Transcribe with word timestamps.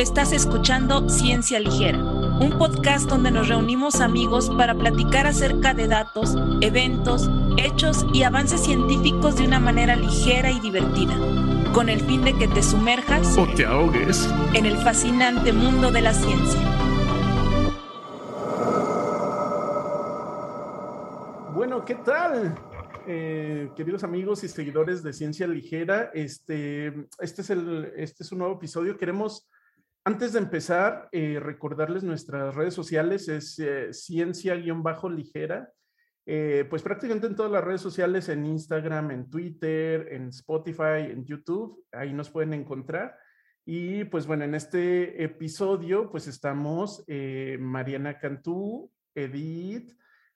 Estás 0.00 0.32
escuchando 0.32 1.10
Ciencia 1.10 1.60
Ligera, 1.60 1.98
un 1.98 2.56
podcast 2.56 3.06
donde 3.06 3.30
nos 3.30 3.48
reunimos 3.48 4.00
amigos 4.00 4.48
para 4.48 4.74
platicar 4.74 5.26
acerca 5.26 5.74
de 5.74 5.88
datos, 5.88 6.36
eventos, 6.62 7.28
hechos 7.58 8.06
y 8.14 8.22
avances 8.22 8.62
científicos 8.62 9.36
de 9.36 9.44
una 9.44 9.60
manera 9.60 9.96
ligera 9.96 10.50
y 10.50 10.58
divertida, 10.60 11.14
con 11.74 11.90
el 11.90 12.00
fin 12.00 12.24
de 12.24 12.32
que 12.32 12.48
te 12.48 12.62
sumerjas 12.62 13.36
o 13.36 13.46
te 13.54 13.66
ahogues 13.66 14.26
en 14.54 14.64
el 14.64 14.78
fascinante 14.78 15.52
mundo 15.52 15.90
de 15.90 16.00
la 16.00 16.14
ciencia. 16.14 16.60
Bueno, 21.52 21.84
¿qué 21.84 21.96
tal? 21.96 22.54
Eh, 23.06 23.70
queridos 23.76 24.02
amigos 24.02 24.44
y 24.44 24.48
seguidores 24.48 25.02
de 25.02 25.12
Ciencia 25.12 25.46
Ligera, 25.46 26.10
este, 26.14 26.86
este, 27.18 27.42
es 27.42 27.50
el, 27.50 27.92
este 27.96 28.22
es 28.22 28.32
un 28.32 28.38
nuevo 28.38 28.54
episodio. 28.54 28.96
Queremos 28.96 29.46
antes 30.04 30.32
de 30.32 30.38
empezar, 30.38 31.08
eh, 31.12 31.38
recordarles 31.40 32.02
nuestras 32.02 32.54
redes 32.54 32.74
sociales, 32.74 33.28
es 33.28 33.58
eh, 33.58 33.92
ciencia-ligera, 33.92 35.72
eh, 36.26 36.66
pues 36.70 36.82
prácticamente 36.82 37.26
en 37.26 37.36
todas 37.36 37.52
las 37.52 37.64
redes 37.64 37.80
sociales, 37.80 38.28
en 38.28 38.46
Instagram, 38.46 39.10
en 39.10 39.28
Twitter, 39.28 40.08
en 40.12 40.28
Spotify, 40.28 41.10
en 41.10 41.24
YouTube, 41.24 41.84
ahí 41.92 42.12
nos 42.12 42.30
pueden 42.30 42.54
encontrar. 42.54 43.18
Y 43.66 44.04
pues 44.04 44.26
bueno, 44.26 44.44
en 44.44 44.54
este 44.54 45.22
episodio, 45.22 46.10
pues 46.10 46.26
estamos 46.26 47.04
Mariana 47.58 48.18
Cantú, 48.18 48.90
Edith, 49.14 49.92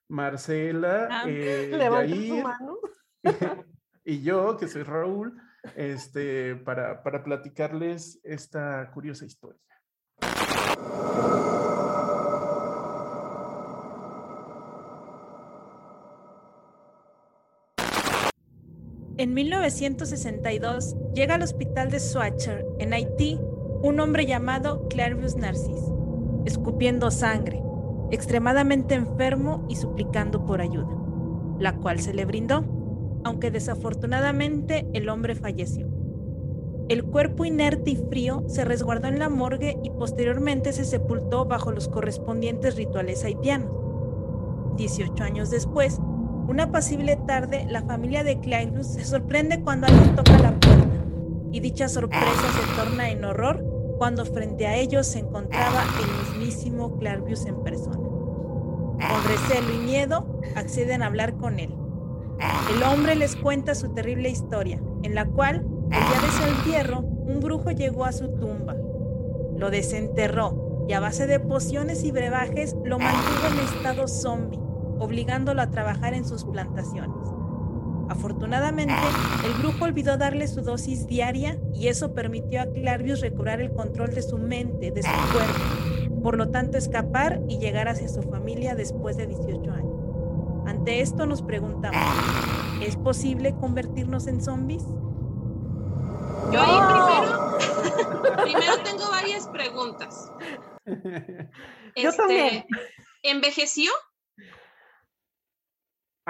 Marcela, 0.07 1.07
ah, 1.09 1.25
Yair, 1.27 2.43
y 4.05 4.21
yo, 4.21 4.57
que 4.57 4.67
soy 4.67 4.83
Raúl 4.83 5.35
este, 5.75 6.55
para, 6.55 7.01
platicarles 7.23 8.19
esta 8.23 8.91
curiosa 8.93 9.25
historia. 9.25 9.59
En 19.17 19.33
1962 19.33 20.95
llega 21.13 21.35
al 21.35 21.41
hospital 21.41 21.89
de 21.89 21.99
Swatcher, 21.99 22.65
en 22.79 22.93
Haití, 22.93 23.39
un 23.81 23.99
hombre 24.01 24.25
llamado 24.25 24.87
Clarius 24.89 25.37
Narcis, 25.37 25.79
escupiendo 26.45 27.09
sangre, 27.11 27.61
extremadamente 28.11 28.93
enfermo 28.93 29.65
y 29.69 29.77
suplicando 29.77 30.45
por 30.45 30.59
ayuda, 30.59 30.95
la 31.59 31.77
cual 31.77 31.99
se 31.99 32.13
le 32.13 32.25
brindó 32.25 32.84
aunque 33.25 33.49
desafortunadamente 33.49 34.87
el 34.93 35.09
hombre 35.09 35.33
falleció. 35.33 35.87
El 36.87 37.03
cuerpo 37.03 37.43
inerte 37.43 37.89
y 37.89 37.95
frío 37.95 38.43
se 38.47 38.63
resguardó 38.63 39.07
en 39.07 39.17
la 39.17 39.29
morgue 39.29 39.79
y 39.83 39.89
posteriormente 39.89 40.71
se 40.71 40.85
sepultó 40.85 41.45
bajo 41.45 41.71
los 41.71 41.89
correspondientes 41.89 42.75
rituales 42.75 43.23
haitianos. 43.23 43.71
18 44.77 45.23
años 45.23 45.49
después, 45.49 45.99
una 46.47 46.71
pasible 46.71 47.15
tarde, 47.15 47.65
la 47.67 47.81
familia 47.81 48.23
de 48.23 48.39
Clairus 48.39 48.85
se 48.85 49.03
sorprende 49.03 49.61
cuando 49.61 49.87
alguien 49.87 50.15
toca 50.15 50.37
la 50.37 50.59
puerta 50.59 50.87
y 51.51 51.59
dicha 51.61 51.89
sorpresa 51.89 52.25
se 52.25 52.79
torna 52.79 53.09
en 53.09 53.25
horror 53.25 53.65
cuando 53.97 54.23
frente 54.23 54.67
a 54.67 54.75
ellos 54.75 55.07
se 55.07 55.19
encontraba 55.19 55.83
el 55.99 56.37
mismísimo 56.37 56.99
Clairvius 56.99 57.47
en 57.47 57.63
persona. 57.63 57.97
Con 57.97 59.23
recelo 59.27 59.73
y 59.73 59.83
miedo, 59.83 60.39
acceden 60.55 61.01
a 61.01 61.07
hablar 61.07 61.37
con 61.37 61.59
él, 61.59 61.73
el 62.73 62.83
hombre 62.83 63.15
les 63.15 63.35
cuenta 63.35 63.75
su 63.75 63.93
terrible 63.93 64.29
historia, 64.29 64.79
en 65.03 65.15
la 65.15 65.25
cual, 65.25 65.65
el 65.85 65.89
día 65.89 66.21
de 66.21 66.31
su 66.31 66.43
entierro, 66.57 66.99
un 66.99 67.39
brujo 67.39 67.71
llegó 67.71 68.05
a 68.05 68.11
su 68.11 68.27
tumba, 68.29 68.75
lo 69.57 69.69
desenterró 69.69 70.85
y 70.87 70.93
a 70.93 70.99
base 70.99 71.27
de 71.27 71.39
pociones 71.39 72.03
y 72.03 72.11
brebajes 72.11 72.75
lo 72.83 72.99
mantuvo 72.99 73.47
en 73.51 73.59
estado 73.65 74.07
zombie, 74.07 74.59
obligándolo 74.99 75.61
a 75.61 75.71
trabajar 75.71 76.13
en 76.13 76.25
sus 76.25 76.45
plantaciones. 76.45 77.15
Afortunadamente, 78.09 78.93
el 79.45 79.53
brujo 79.53 79.85
olvidó 79.85 80.17
darle 80.17 80.47
su 80.47 80.61
dosis 80.61 81.07
diaria 81.07 81.57
y 81.73 81.87
eso 81.87 82.13
permitió 82.13 82.61
a 82.61 82.67
Clarvius 82.67 83.21
recobrar 83.21 83.61
el 83.61 83.73
control 83.73 84.13
de 84.13 84.21
su 84.21 84.37
mente, 84.37 84.91
de 84.91 85.01
su 85.01 85.09
cuerpo, 85.33 86.21
por 86.21 86.37
lo 86.37 86.49
tanto 86.49 86.77
escapar 86.77 87.41
y 87.47 87.57
llegar 87.57 87.87
hacia 87.87 88.07
su 88.07 88.21
familia 88.21 88.75
después 88.75 89.17
de 89.17 89.25
18 89.25 89.71
años. 89.71 89.94
Ante 90.65 91.01
esto 91.01 91.25
nos 91.25 91.41
preguntamos, 91.41 92.01
¿es 92.81 92.95
posible 92.97 93.55
convertirnos 93.55 94.27
en 94.27 94.41
zombies? 94.41 94.83
Yo 96.51 96.61
ahí 96.61 96.79
primero, 96.91 98.37
primero 98.43 98.83
tengo 98.83 99.09
varias 99.09 99.47
preguntas. 99.47 100.31
Yo 100.85 102.09
este, 102.09 102.17
también. 102.17 102.65
¿Envejeció? 103.23 103.91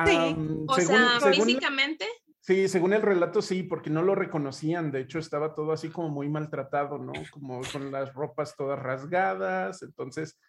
Sí. 0.05 0.35
o 0.67 0.75
sea, 0.75 1.19
físicamente. 1.31 2.05
Sí, 2.41 2.67
según 2.67 2.93
el 2.93 3.01
relato 3.01 3.41
sí, 3.41 3.63
porque 3.63 3.89
no 3.89 4.03
lo 4.03 4.13
reconocían. 4.13 4.91
De 4.91 5.01
hecho, 5.01 5.19
estaba 5.19 5.55
todo 5.55 5.71
así 5.71 5.89
como 5.89 6.09
muy 6.09 6.29
maltratado, 6.29 6.99
¿no? 6.99 7.13
Como 7.31 7.61
con 7.71 7.91
las 7.91 8.13
ropas 8.13 8.55
todas 8.55 8.77
rasgadas. 8.77 9.81
Entonces, 9.81 10.39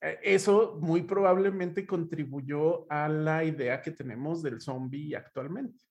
eso 0.00 0.78
muy 0.80 1.02
probablemente 1.02 1.86
contribuyó 1.86 2.90
a 2.90 3.08
la 3.08 3.44
idea 3.44 3.82
que 3.82 3.90
tenemos 3.90 4.42
del 4.42 4.60
zombie 4.60 5.16
actualmente. 5.16 5.84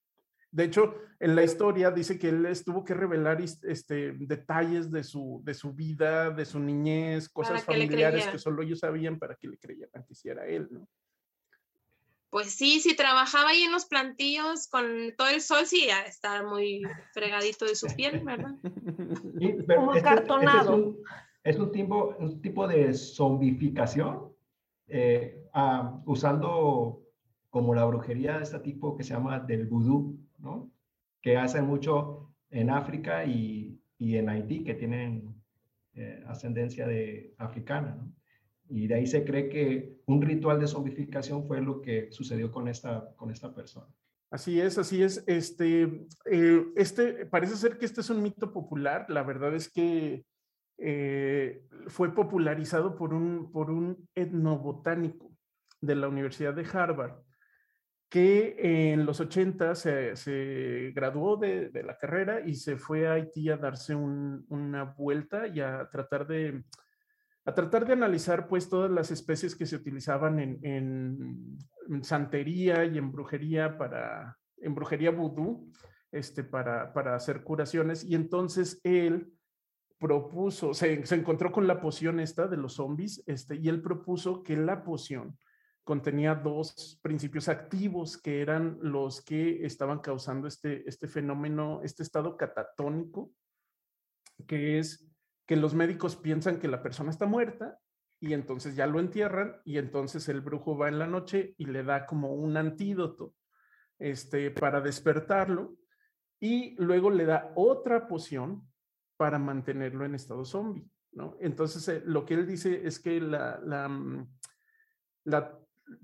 De 0.49 0.63
hecho, 0.63 0.95
en 1.19 1.35
la 1.35 1.43
historia 1.43 1.91
dice 1.91 2.17
que 2.17 2.29
él 2.29 2.47
tuvo 2.63 2.85
que 2.85 2.93
revelar 2.93 3.41
este, 3.41 4.13
detalles 4.13 4.89
de 4.89 5.03
su, 5.03 5.41
de 5.43 5.53
su 5.53 5.73
vida, 5.73 6.29
de 6.31 6.45
su 6.45 6.59
niñez, 6.59 7.27
cosas 7.27 7.63
familiares 7.63 8.27
que 8.27 8.39
solo 8.39 8.63
ellos 8.63 8.79
sabían 8.79 9.19
para 9.19 9.35
que 9.35 9.47
le 9.47 9.57
creyeran 9.57 10.03
que 10.05 10.13
hiciera 10.13 10.47
él, 10.47 10.67
¿no? 10.71 10.87
Pues 12.29 12.51
sí, 12.51 12.81
si 12.81 12.95
trabajaba 12.95 13.49
ahí 13.49 13.63
en 13.63 13.71
los 13.71 13.85
plantillos 13.85 14.67
con 14.67 15.13
todo 15.17 15.29
el 15.29 15.41
sol, 15.41 15.65
sí, 15.65 15.87
está 16.05 16.43
muy 16.43 16.83
fregadito 17.13 17.65
de 17.65 17.75
su 17.75 17.87
piel, 17.95 18.19
¿verdad? 18.19 18.55
Como 18.61 19.93
este, 19.93 19.97
este 19.97 20.01
cartonado 20.01 20.95
es 21.47 21.57
un 21.57 21.71
tipo, 21.71 22.15
un 22.19 22.41
tipo 22.41 22.67
de 22.67 22.93
zombificación 22.93 24.33
eh, 24.87 25.47
ah, 25.53 26.01
usando 26.05 27.03
como 27.49 27.73
la 27.73 27.85
brujería 27.85 28.37
de 28.37 28.43
este 28.43 28.59
tipo 28.59 28.97
que 28.97 29.03
se 29.03 29.13
llama 29.13 29.39
del 29.39 29.65
vudú, 29.65 30.19
¿no? 30.39 30.69
Que 31.21 31.37
hacen 31.37 31.65
mucho 31.65 32.33
en 32.49 32.69
África 32.69 33.23
y, 33.23 33.81
y 33.97 34.17
en 34.17 34.27
Haití, 34.27 34.65
que 34.65 34.73
tienen 34.73 35.41
eh, 35.93 36.21
ascendencia 36.27 36.85
de 36.85 37.33
africana, 37.37 37.95
¿no? 37.95 38.13
Y 38.69 38.87
de 38.87 38.95
ahí 38.95 39.07
se 39.07 39.23
cree 39.23 39.47
que 39.47 40.01
un 40.05 40.21
ritual 40.21 40.59
de 40.59 40.67
zombificación 40.67 41.47
fue 41.47 41.61
lo 41.61 41.81
que 41.81 42.11
sucedió 42.11 42.51
con 42.51 42.67
esta, 42.67 43.15
con 43.15 43.31
esta 43.31 43.55
persona. 43.55 43.87
Así 44.29 44.59
es, 44.59 44.77
así 44.77 45.01
es. 45.01 45.23
Este, 45.25 46.07
eh, 46.25 46.65
este, 46.75 47.25
parece 47.25 47.55
ser 47.55 47.77
que 47.77 47.85
este 47.85 48.01
es 48.01 48.09
un 48.09 48.21
mito 48.21 48.51
popular. 48.51 49.05
La 49.07 49.23
verdad 49.23 49.55
es 49.55 49.69
que 49.69 50.25
eh, 50.77 51.63
fue 51.87 52.13
popularizado 52.13 52.95
por 52.95 53.13
un, 53.13 53.51
por 53.51 53.71
un 53.71 54.07
etnobotánico 54.13 55.31
de 55.81 55.95
la 55.95 56.07
Universidad 56.07 56.53
de 56.53 56.67
Harvard, 56.71 57.19
que 58.09 58.91
en 58.93 59.05
los 59.05 59.19
80 59.19 59.75
se, 59.75 60.91
graduó 60.95 61.37
de, 61.37 61.71
la 61.83 61.97
carrera 61.97 62.41
y 62.41 62.55
se 62.55 62.77
fue 62.77 63.07
a 63.07 63.13
Haití 63.13 63.49
a 63.49 63.57
darse 63.57 63.95
una 63.95 64.83
vuelta 64.83 65.47
y 65.47 65.59
a 65.59 65.89
tratar 65.89 66.25
de 66.27 66.63
a 67.47 67.53
tratar 67.53 67.87
de 67.87 67.93
analizar 67.93 68.49
pues 68.49 68.67
todas 68.67 68.91
las 68.91 69.09
especies 69.09 69.55
que 69.55 69.65
se 69.65 69.77
utilizaban 69.77 70.37
en, 70.39 70.59
en, 70.63 72.03
santería 72.03 72.83
y 72.83 72.97
en 72.97 73.09
brujería 73.09 73.77
para, 73.77 74.37
en 74.57 74.75
brujería 74.75 75.11
vudú, 75.11 75.71
este, 76.11 76.43
para, 76.43 76.91
para 76.91 77.15
hacer 77.15 77.43
curaciones. 77.43 78.03
Y 78.03 78.15
entonces 78.15 78.81
él 78.83 79.31
propuso, 79.99 80.73
se, 80.73 81.05
se, 81.05 81.15
encontró 81.15 81.51
con 81.51 81.67
la 81.67 81.81
poción 81.81 82.19
esta 82.19 82.47
de 82.47 82.57
los 82.57 82.73
zombies, 82.73 83.23
este, 83.25 83.55
y 83.55 83.69
él 83.69 83.81
propuso 83.81 84.43
que 84.43 84.55
la 84.55 84.83
poción 84.83 85.37
contenía 85.83 86.35
dos 86.35 86.99
principios 87.01 87.47
activos 87.47 88.17
que 88.17 88.41
eran 88.41 88.77
los 88.81 89.21
que 89.21 89.65
estaban 89.65 89.99
causando 89.99 90.47
este, 90.47 90.87
este 90.87 91.07
fenómeno, 91.07 91.79
este 91.81 92.03
estado 92.03 92.35
catatónico, 92.35 93.31
que 94.45 94.79
es 94.79 95.09
que 95.45 95.55
los 95.55 95.73
médicos 95.73 96.17
piensan 96.17 96.59
que 96.59 96.67
la 96.67 96.83
persona 96.83 97.09
está 97.09 97.25
muerta 97.25 97.79
y 98.19 98.33
entonces 98.33 98.75
ya 98.75 98.85
lo 98.85 98.99
entierran 98.99 99.61
y 99.63 99.77
entonces 99.77 100.27
el 100.27 100.41
brujo 100.41 100.77
va 100.77 100.89
en 100.89 100.99
la 100.99 101.07
noche 101.07 101.55
y 101.57 101.67
le 101.67 101.83
da 101.83 102.05
como 102.05 102.33
un 102.33 102.57
antídoto 102.57 103.33
este, 103.97 104.51
para 104.51 104.81
despertarlo 104.81 105.77
y 106.39 106.75
luego 106.81 107.09
le 107.09 107.25
da 107.25 107.53
otra 107.55 108.09
poción 108.09 108.67
para 109.17 109.39
mantenerlo 109.39 110.05
en 110.05 110.15
estado 110.15 110.45
zombie, 110.45 110.89
¿no? 111.11 111.35
Entonces, 111.39 111.87
eh, 111.89 112.01
lo 112.05 112.25
que 112.25 112.35
él 112.35 112.47
dice 112.47 112.87
es 112.87 112.99
que 112.99 113.19
la, 113.19 113.59
la, 113.63 113.89
mm, 113.89 114.27
la 115.25 115.59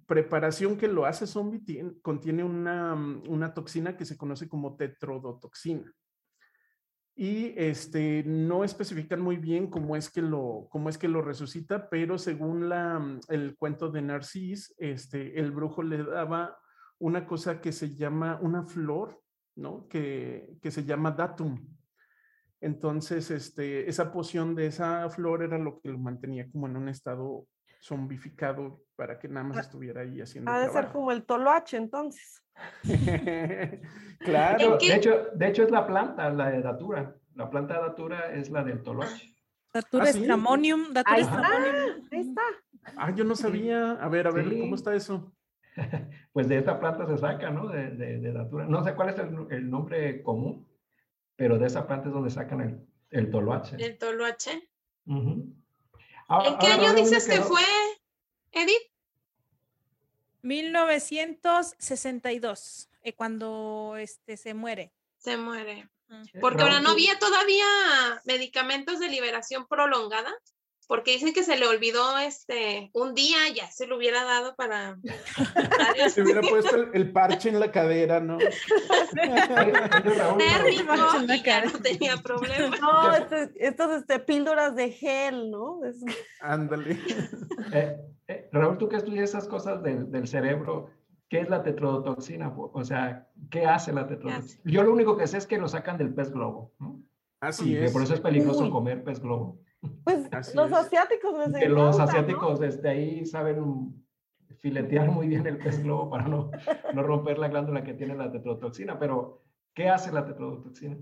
preparación 0.06 0.78
que 0.78 0.88
lo 0.88 1.06
hace 1.06 1.28
zombie 1.28 1.64
contiene 2.02 2.44
una, 2.44 2.96
mm, 2.96 3.24
una, 3.30 3.54
toxina 3.54 3.96
que 3.96 4.06
se 4.06 4.18
conoce 4.18 4.48
como 4.48 4.76
tetrodotoxina. 4.76 5.94
y 7.16 7.54
este, 7.58 8.24
no 8.26 8.64
especifican 8.64 9.22
muy 9.22 9.38
bien 9.38 9.68
cómo 9.70 9.96
es 9.96 10.10
que 10.10 10.24
lo, 10.24 10.68
cómo 10.72 10.90
es 10.90 10.98
que 10.98 11.08
lo 11.08 11.22
resucita, 11.22 11.88
pero 11.88 12.18
según 12.18 12.70
la, 12.70 13.20
el 13.30 13.56
cuento 13.56 13.90
de 13.92 14.02
Narcis, 14.02 14.74
este, 14.80 15.40
el 15.40 15.52
brujo 15.52 15.84
le 15.84 16.04
daba 16.04 16.58
una 16.98 17.28
cosa 17.28 17.62
que 17.62 17.72
se 17.72 17.96
llama 17.96 18.40
una 18.42 18.64
flor, 18.64 19.22
¿no? 19.56 19.88
Que, 19.88 20.58
que 20.60 20.72
se 20.72 20.86
llama 20.86 21.12
datum. 21.12 21.60
Entonces, 22.64 23.30
este, 23.30 23.90
esa 23.90 24.14
poción 24.14 24.56
de 24.56 24.68
esa 24.68 25.10
flor 25.10 25.44
era 25.44 25.58
lo 25.58 25.82
que 25.82 25.90
lo 25.90 25.98
mantenía 25.98 26.50
como 26.50 26.68
en 26.68 26.78
un 26.78 26.88
estado 26.88 27.46
zombificado 27.82 28.82
para 28.96 29.20
que 29.20 29.28
nada 29.28 29.46
más 29.46 29.58
ah, 29.58 29.62
estuviera 29.62 30.02
ahí 30.02 30.22
haciendo. 30.22 30.50
Ha 30.50 30.62
de 30.62 30.70
ser 30.70 30.88
como 30.88 31.12
el 31.12 31.26
toloache 31.26 31.76
entonces. 31.76 32.42
claro. 34.20 34.78
De 34.78 34.96
hecho, 34.96 35.28
de 35.36 35.48
hecho 35.48 35.64
es 35.64 35.72
la 35.72 35.86
planta, 35.86 36.30
la 36.30 36.52
de 36.52 36.62
datura. 36.62 37.14
La 37.36 37.50
planta 37.50 37.74
de 37.74 37.82
datura 37.82 38.32
es 38.34 38.50
la 38.50 38.64
del 38.64 38.82
toloache. 38.82 39.36
Datura 39.74 40.06
¿Ah, 40.06 40.14
stramonium, 40.14 40.94
datura 40.94 41.16
ahí 41.18 41.24
Ahí 42.12 42.20
está. 42.22 42.42
Ah, 42.96 43.12
yo 43.14 43.26
no 43.26 43.36
sabía. 43.36 43.92
A 43.94 44.08
ver, 44.08 44.28
a 44.28 44.32
ver, 44.32 44.46
¿cómo 44.46 44.76
está 44.76 44.96
eso? 44.96 45.34
Pues 46.32 46.48
de 46.48 46.60
esta 46.60 46.80
planta 46.80 47.06
se 47.08 47.18
saca, 47.18 47.50
¿no? 47.50 47.68
De, 47.68 47.92
de, 47.92 48.32
datura. 48.32 48.66
No 48.66 48.84
sé 48.84 48.96
cuál 48.96 49.10
es 49.10 49.18
el, 49.20 49.70
nombre 49.70 50.24
común, 50.24 50.68
pero 51.44 51.60
de 51.60 51.68
esa 51.68 51.86
planta 51.86 52.08
es 52.08 52.14
donde 52.14 52.30
sacan 52.30 52.62
el, 52.62 52.80
el 53.10 53.30
toloache. 53.30 53.76
El 53.78 53.98
toloache. 53.98 54.70
¿En 55.06 55.58
qué 56.58 56.68
año 56.68 56.94
dices 56.94 57.28
que 57.28 57.42
fue, 57.42 57.60
Edith? 58.54 58.94
1962, 60.42 62.90
eh, 63.02 63.14
cuando 63.14 63.98
este, 64.00 64.38
se 64.38 64.54
muere. 64.54 64.94
Se 65.18 65.36
muere. 65.36 65.90
Porque 66.40 66.62
ahora 66.62 66.80
no 66.80 66.92
había 66.92 67.20
todavía 67.20 67.66
medicamentos 68.24 69.02
de 69.02 69.10
liberación 69.10 69.68
prolongada 69.68 70.34
porque 70.88 71.12
dicen 71.12 71.34
que 71.34 71.44
se 71.44 71.58
le 71.58 71.68
olvidó 71.68 72.18
este 72.18 72.90
un 72.94 73.14
día, 73.14 73.38
ya 73.56 73.70
se 73.72 73.88
lo 73.88 73.98
hubiera 73.98 74.24
dado 74.24 74.56
para. 74.56 74.98
se 76.10 76.22
hubiera 76.22 76.42
puesto 76.42 76.76
el, 76.94 77.12
parche 77.12 77.50
en 77.50 77.60
la 77.60 77.72
cadera, 77.72 78.20
¿no? 78.20 78.38
Térmico, 80.38 80.96
no 80.96 81.80
tenía 81.82 82.18
problema. 82.18 82.78
No, 82.84 83.14
este, 83.14 83.52
estos 83.56 84.02
este, 84.02 84.20
píldoras 84.20 84.76
de 84.76 84.92
gel, 84.92 85.50
¿no? 85.52 85.80
Ándale. 86.42 87.00
Eh, 87.72 87.98
eh, 88.28 88.50
Raúl, 88.52 88.78
tú 88.78 88.88
que 88.88 88.98
estudias 88.98 89.30
esas 89.30 89.48
cosas 89.48 89.82
del, 89.82 90.12
del 90.12 90.28
cerebro, 90.28 90.92
¿qué 91.30 91.40
es 91.40 91.50
la 91.50 91.64
tetrodotoxina? 91.64 92.54
O 92.56 92.84
sea, 92.84 93.28
¿qué 93.50 93.66
hace 93.66 93.94
la 93.94 94.06
tetrodotoxina? 94.06 94.62
Yo 94.66 94.84
lo 94.84 94.92
único 94.92 95.18
que 95.18 95.26
sé 95.26 95.38
es 95.38 95.48
que 95.48 95.58
lo 95.58 95.68
sacan 95.68 95.98
del 95.98 96.14
pez 96.14 96.32
globo, 96.32 96.74
¿no? 96.80 97.02
Así 97.40 97.76
es. 97.76 97.92
por 97.92 98.04
eso 98.04 98.14
es 98.14 98.20
peligroso 98.22 98.70
comer 98.70 99.04
pez 99.04 99.20
globo. 99.20 99.60
Pues 100.04 100.30
los 100.54 100.72
asiáticos 100.72 101.50
les 101.50 101.70
los 101.70 102.00
asiáticos 102.00 102.60
desde 102.60 102.90
ahí 102.90 103.26
saben 103.26 104.04
filetear 104.60 105.10
muy 105.10 105.28
bien 105.28 105.46
el 105.46 105.58
pez 105.58 105.84
globo 105.84 106.10
para 106.10 106.28
no, 106.28 106.52
no 106.94 107.04
romper 107.04 107.38
la 107.38 107.50
glándula 107.50 107.84
que 107.84 107.94
tiene 107.94 108.16
la 108.16 108.32
tetrodotoxina, 108.32 108.98
pero 108.98 109.44
¿qué 109.74 109.90
hace 109.90 110.12
la 110.12 110.26
tetrodotoxina? 110.26 110.98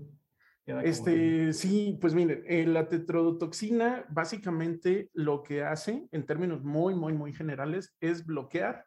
Este, 0.64 1.52
sí, 1.52 1.98
pues 2.00 2.14
miren, 2.14 2.44
eh, 2.46 2.66
la 2.66 2.88
tetrodotoxina 2.88 4.04
básicamente 4.08 5.10
lo 5.12 5.42
que 5.42 5.64
hace, 5.64 6.06
en 6.12 6.24
términos 6.24 6.62
muy, 6.62 6.94
muy, 6.94 7.12
muy 7.12 7.32
generales, 7.32 7.96
es 8.00 8.24
bloquear 8.24 8.86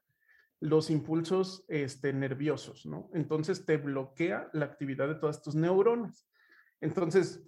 los 0.62 0.90
impulsos 0.90 1.66
este, 1.68 2.14
nerviosos, 2.14 2.86
¿no? 2.86 3.10
Entonces 3.14 3.66
te 3.66 3.76
bloquea 3.76 4.50
la 4.54 4.66
actividad 4.66 5.08
de 5.10 5.16
todas 5.16 5.42
tus 5.42 5.54
neuronas. 5.54 6.28
Entonces, 6.80 7.44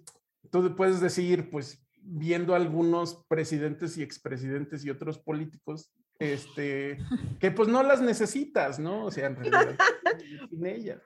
tú 0.50 0.76
puedes 0.76 1.00
decir, 1.00 1.50
pues 1.50 1.87
viendo 2.10 2.54
algunos 2.54 3.24
presidentes 3.28 3.98
y 3.98 4.02
expresidentes 4.02 4.84
y 4.84 4.90
otros 4.90 5.18
políticos, 5.18 5.92
este, 6.18 6.98
que 7.38 7.50
pues 7.50 7.68
no 7.68 7.82
las 7.82 8.00
necesitas, 8.00 8.78
¿no? 8.78 9.04
O 9.04 9.10
sea, 9.10 9.26
en 9.26 9.36
realidad, 9.36 9.76
sin 10.50 10.66
ellas. 10.66 11.02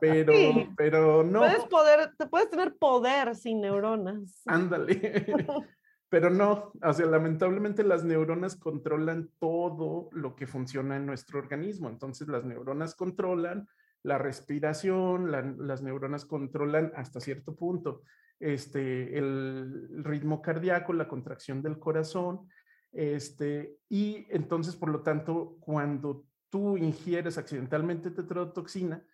Pero, 0.00 0.32
pero 0.76 1.22
no. 1.22 1.40
Puedes 1.40 1.64
poder, 1.64 2.12
te 2.18 2.26
puedes 2.26 2.50
tener 2.50 2.76
poder 2.76 3.36
sin 3.36 3.60
neuronas. 3.60 4.42
Ándale. 4.46 5.26
Pero 6.10 6.30
no, 6.30 6.72
o 6.82 6.92
sea, 6.94 7.04
lamentablemente 7.04 7.84
las 7.84 8.02
neuronas 8.02 8.56
controlan 8.56 9.28
todo 9.38 10.08
lo 10.12 10.34
que 10.36 10.46
funciona 10.46 10.96
en 10.96 11.04
nuestro 11.04 11.38
organismo. 11.38 11.90
Entonces, 11.90 12.28
las 12.28 12.46
neuronas 12.46 12.94
controlan 12.94 13.68
la 14.02 14.16
respiración, 14.16 15.30
las 15.30 15.82
neuronas 15.82 16.24
controlan 16.24 16.92
hasta 16.96 17.20
cierto 17.20 17.54
punto 17.54 18.04
este, 18.40 19.18
el 19.18 20.04
ritmo 20.04 20.40
cardíaco, 20.40 20.92
la 20.92 21.08
contracción 21.08 21.62
del 21.62 21.78
corazón, 21.78 22.48
este, 22.92 23.78
y 23.88 24.26
entonces, 24.30 24.76
por 24.76 24.90
lo 24.90 25.02
tanto, 25.02 25.56
cuando 25.60 26.24
tú 26.48 26.76
ingieres 26.76 27.38
accidentalmente 27.38 28.10
tetrodotoxina, 28.10 29.04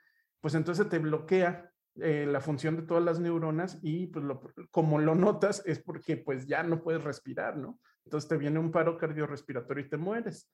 pues 0.40 0.54
entonces 0.54 0.88
te 0.88 0.98
bloquea 0.98 1.70
eh, 1.96 2.26
la 2.26 2.40
función 2.40 2.76
de 2.76 2.82
todas 2.82 3.02
las 3.02 3.20
neuronas 3.20 3.78
y 3.82 4.08
pues 4.08 4.24
como 4.70 4.98
lo 4.98 5.14
notas 5.14 5.62
es 5.64 5.78
porque 5.78 6.16
pues 6.16 6.46
ya 6.46 6.62
no 6.62 6.82
puedes 6.82 7.02
respirar, 7.02 7.56
¿no? 7.56 7.80
Entonces 8.04 8.28
te 8.28 8.36
viene 8.36 8.58
un 8.58 8.70
paro 8.70 8.98
cardiorrespiratorio 8.98 9.84
y 9.84 9.88
te 9.88 9.96
mueres. 9.96 10.52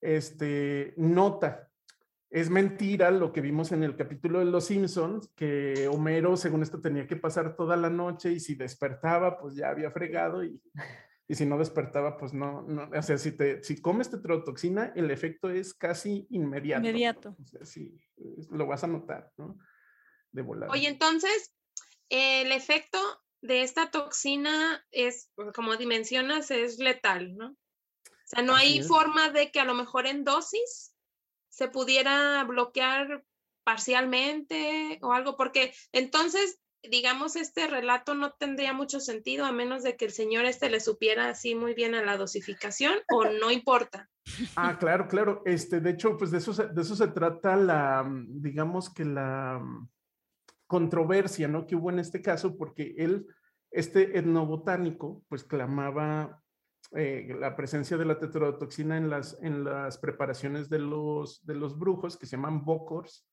Este, 0.00 0.94
nota, 0.96 1.70
es 2.30 2.48
mentira 2.48 3.10
lo 3.10 3.32
que 3.32 3.40
vimos 3.40 3.72
en 3.72 3.82
el 3.82 3.96
capítulo 3.96 4.38
de 4.38 4.44
Los 4.44 4.66
Simpsons, 4.66 5.28
que 5.34 5.88
Homero, 5.88 6.36
según 6.36 6.62
esto, 6.62 6.80
tenía 6.80 7.08
que 7.08 7.16
pasar 7.16 7.56
toda 7.56 7.76
la 7.76 7.90
noche 7.90 8.30
y 8.30 8.38
si 8.38 8.54
despertaba, 8.54 9.38
pues 9.40 9.56
ya 9.56 9.70
había 9.70 9.90
fregado 9.90 10.44
y, 10.44 10.62
y 11.26 11.34
si 11.34 11.44
no 11.44 11.58
despertaba, 11.58 12.16
pues 12.16 12.32
no, 12.32 12.62
no, 12.62 12.88
o 12.96 13.02
sea, 13.02 13.18
si, 13.18 13.32
te, 13.32 13.64
si 13.64 13.82
comes 13.82 14.10
tetrodotoxina, 14.10 14.92
el 14.94 15.10
efecto 15.10 15.50
es 15.50 15.74
casi 15.74 16.28
inmediato. 16.30 16.86
Inmediato. 16.86 17.36
O 17.42 17.46
sea, 17.46 17.64
sí, 17.64 18.00
lo 18.50 18.66
vas 18.66 18.84
a 18.84 18.86
notar, 18.86 19.32
¿no? 19.36 19.58
De 20.30 20.42
volar. 20.42 20.70
Oye, 20.70 20.86
entonces, 20.86 21.52
el 22.10 22.52
efecto 22.52 22.98
de 23.42 23.62
esta 23.62 23.90
toxina 23.90 24.84
es, 24.92 25.32
como 25.54 25.76
dimensionas, 25.76 26.52
es 26.52 26.78
letal, 26.78 27.36
¿no? 27.36 27.50
O 27.50 28.26
sea, 28.26 28.42
no 28.44 28.54
hay 28.54 28.84
forma 28.84 29.30
de 29.30 29.50
que 29.50 29.58
a 29.58 29.64
lo 29.64 29.74
mejor 29.74 30.06
en 30.06 30.22
dosis 30.22 30.89
se 31.50 31.68
pudiera 31.68 32.42
bloquear 32.44 33.24
parcialmente 33.64 34.98
o 35.02 35.12
algo, 35.12 35.36
porque 35.36 35.74
entonces, 35.92 36.60
digamos, 36.82 37.36
este 37.36 37.66
relato 37.66 38.14
no 38.14 38.32
tendría 38.32 38.72
mucho 38.72 39.00
sentido 39.00 39.44
a 39.44 39.52
menos 39.52 39.82
de 39.82 39.96
que 39.96 40.06
el 40.06 40.12
señor 40.12 40.46
este 40.46 40.70
le 40.70 40.80
supiera 40.80 41.28
así 41.28 41.54
muy 41.54 41.74
bien 41.74 41.94
a 41.94 42.02
la 42.02 42.16
dosificación 42.16 42.94
o 43.12 43.24
no 43.40 43.50
importa. 43.50 44.08
Ah, 44.56 44.78
claro, 44.78 45.08
claro. 45.08 45.42
Este, 45.44 45.80
de 45.80 45.90
hecho, 45.90 46.16
pues 46.16 46.30
de 46.30 46.38
eso, 46.38 46.52
de 46.52 46.80
eso 46.80 46.96
se 46.96 47.08
trata 47.08 47.56
la, 47.56 48.08
digamos 48.28 48.92
que 48.92 49.04
la 49.04 49.60
controversia, 50.66 51.48
¿no? 51.48 51.66
Que 51.66 51.76
hubo 51.76 51.90
en 51.90 51.98
este 51.98 52.22
caso, 52.22 52.56
porque 52.56 52.94
él, 52.96 53.26
este 53.70 54.18
etnobotánico, 54.18 55.24
pues 55.28 55.44
clamaba 55.44 56.42
eh, 56.92 57.36
la 57.38 57.54
presencia 57.54 57.96
de 57.96 58.04
la 58.04 58.18
tetrodotoxina 58.18 58.96
en 58.96 59.08
las, 59.08 59.38
en 59.42 59.62
las 59.62 59.98
preparaciones 59.98 60.68
de 60.68 60.80
los, 60.80 61.44
de 61.46 61.54
los 61.54 61.78
brujos 61.78 62.16
que 62.16 62.26
se 62.26 62.36
llaman 62.36 62.64
bokors. 62.64 63.28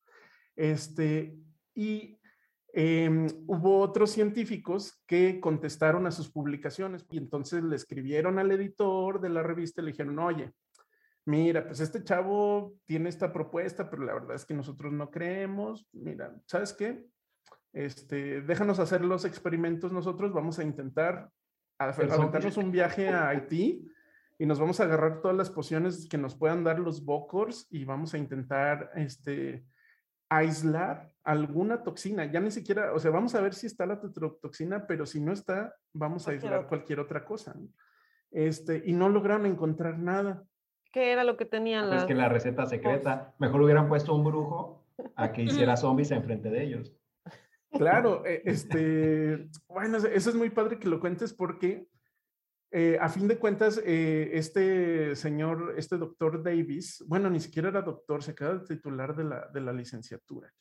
Este, 0.54 1.36
y 1.74 2.20
em, 2.72 3.26
hubo 3.46 3.80
otros 3.80 4.10
científicos 4.10 5.02
que 5.06 5.40
contestaron 5.40 6.06
a 6.06 6.12
sus 6.12 6.30
publicaciones 6.30 7.04
y 7.10 7.18
entonces 7.18 7.64
le 7.64 7.74
escribieron 7.74 8.38
al 8.38 8.52
editor 8.52 9.20
de 9.20 9.30
la 9.30 9.42
revista 9.42 9.80
y 9.80 9.86
le 9.86 9.90
dijeron, 9.90 10.18
oye, 10.20 10.52
mira, 11.24 11.66
pues 11.66 11.80
este 11.80 12.04
chavo 12.04 12.74
tiene 12.86 13.08
esta 13.08 13.32
propuesta, 13.32 13.90
pero 13.90 14.04
la 14.04 14.14
verdad 14.14 14.36
es 14.36 14.46
que 14.46 14.54
nosotros 14.54 14.92
no 14.92 15.10
creemos. 15.10 15.88
Mira, 15.92 16.32
¿sabes 16.46 16.72
qué? 16.72 17.04
Este, 17.72 18.40
déjanos 18.42 18.78
hacer 18.78 19.04
los 19.04 19.24
experimentos 19.24 19.92
nosotros, 19.92 20.32
vamos 20.32 20.58
a 20.58 20.64
intentar 20.64 21.28
a 21.78 21.84
aventarnos 21.84 22.56
un 22.56 22.72
viaje 22.72 23.08
a 23.08 23.28
Haití 23.28 23.88
y 24.38 24.46
nos 24.46 24.60
vamos 24.60 24.80
a 24.80 24.84
agarrar 24.84 25.20
todas 25.20 25.36
las 25.36 25.50
pociones 25.50 26.08
que 26.08 26.18
nos 26.18 26.36
puedan 26.36 26.64
dar 26.64 26.78
los 26.78 27.04
Bokors 27.04 27.66
y 27.70 27.84
vamos 27.84 28.14
a 28.14 28.18
intentar 28.18 28.90
este, 28.94 29.64
aislar 30.28 31.12
alguna 31.24 31.82
toxina. 31.82 32.24
Ya 32.26 32.40
ni 32.40 32.50
siquiera, 32.50 32.92
o 32.92 32.98
sea, 32.98 33.10
vamos 33.10 33.34
a 33.34 33.40
ver 33.40 33.54
si 33.54 33.66
está 33.66 33.86
la 33.86 34.00
tetrotoxina, 34.00 34.86
pero 34.86 35.06
si 35.06 35.20
no 35.20 35.32
está, 35.32 35.74
vamos 35.92 36.28
a 36.28 36.32
aislar 36.32 36.68
cualquier 36.68 37.00
otra 37.00 37.24
cosa. 37.24 37.54
Este, 38.30 38.82
y 38.84 38.92
no 38.92 39.08
lograron 39.08 39.46
encontrar 39.46 39.98
nada. 39.98 40.44
¿Qué 40.92 41.12
era 41.12 41.24
lo 41.24 41.36
que 41.36 41.44
tenían 41.44 41.88
pues 41.88 42.04
que 42.04 42.14
la 42.14 42.28
receta 42.28 42.66
secreta. 42.66 43.34
Mejor 43.38 43.62
hubieran 43.62 43.88
puesto 43.88 44.14
un 44.14 44.24
brujo 44.24 44.86
a 45.16 45.32
que 45.32 45.42
hiciera 45.44 45.76
zombies 45.76 46.10
enfrente 46.10 46.50
de 46.50 46.64
ellos. 46.64 46.94
Claro, 47.70 48.24
eh, 48.24 48.42
este, 48.44 49.48
bueno, 49.68 49.98
eso 49.98 50.30
es 50.30 50.36
muy 50.36 50.50
padre 50.50 50.78
que 50.78 50.88
lo 50.88 51.00
cuentes 51.00 51.32
porque 51.32 51.86
eh, 52.70 52.98
a 53.00 53.08
fin 53.08 53.26
de 53.28 53.38
cuentas, 53.38 53.80
eh, 53.84 54.30
este 54.34 55.16
señor, 55.16 55.74
este 55.78 55.96
doctor 55.96 56.42
Davis, 56.42 57.02
bueno, 57.06 57.30
ni 57.30 57.40
siquiera 57.40 57.70
era 57.70 57.80
doctor, 57.80 58.22
se 58.22 58.32
acaba 58.32 58.54
de 58.54 58.66
titular 58.66 59.16
de 59.16 59.24
la, 59.24 59.48
de 59.48 59.60
la 59.60 59.72
licenciatura. 59.72 60.52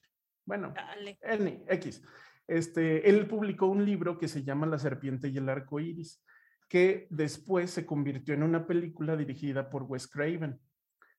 Bueno, 0.45 0.73
N, 1.21 1.65
X. 1.67 2.01
este, 2.47 3.09
él 3.09 3.27
publicó 3.27 3.67
un 3.67 3.83
libro 3.83 4.17
que 4.17 4.29
se 4.29 4.43
llama 4.43 4.65
La 4.65 4.79
serpiente 4.79 5.27
y 5.27 5.37
el 5.37 5.49
arco 5.49 5.81
iris, 5.81 6.23
que 6.69 7.07
después 7.09 7.71
se 7.71 7.85
convirtió 7.85 8.33
en 8.33 8.43
una 8.43 8.65
película 8.65 9.17
dirigida 9.17 9.69
por 9.69 9.83
Wes 9.83 10.07
Craven, 10.07 10.57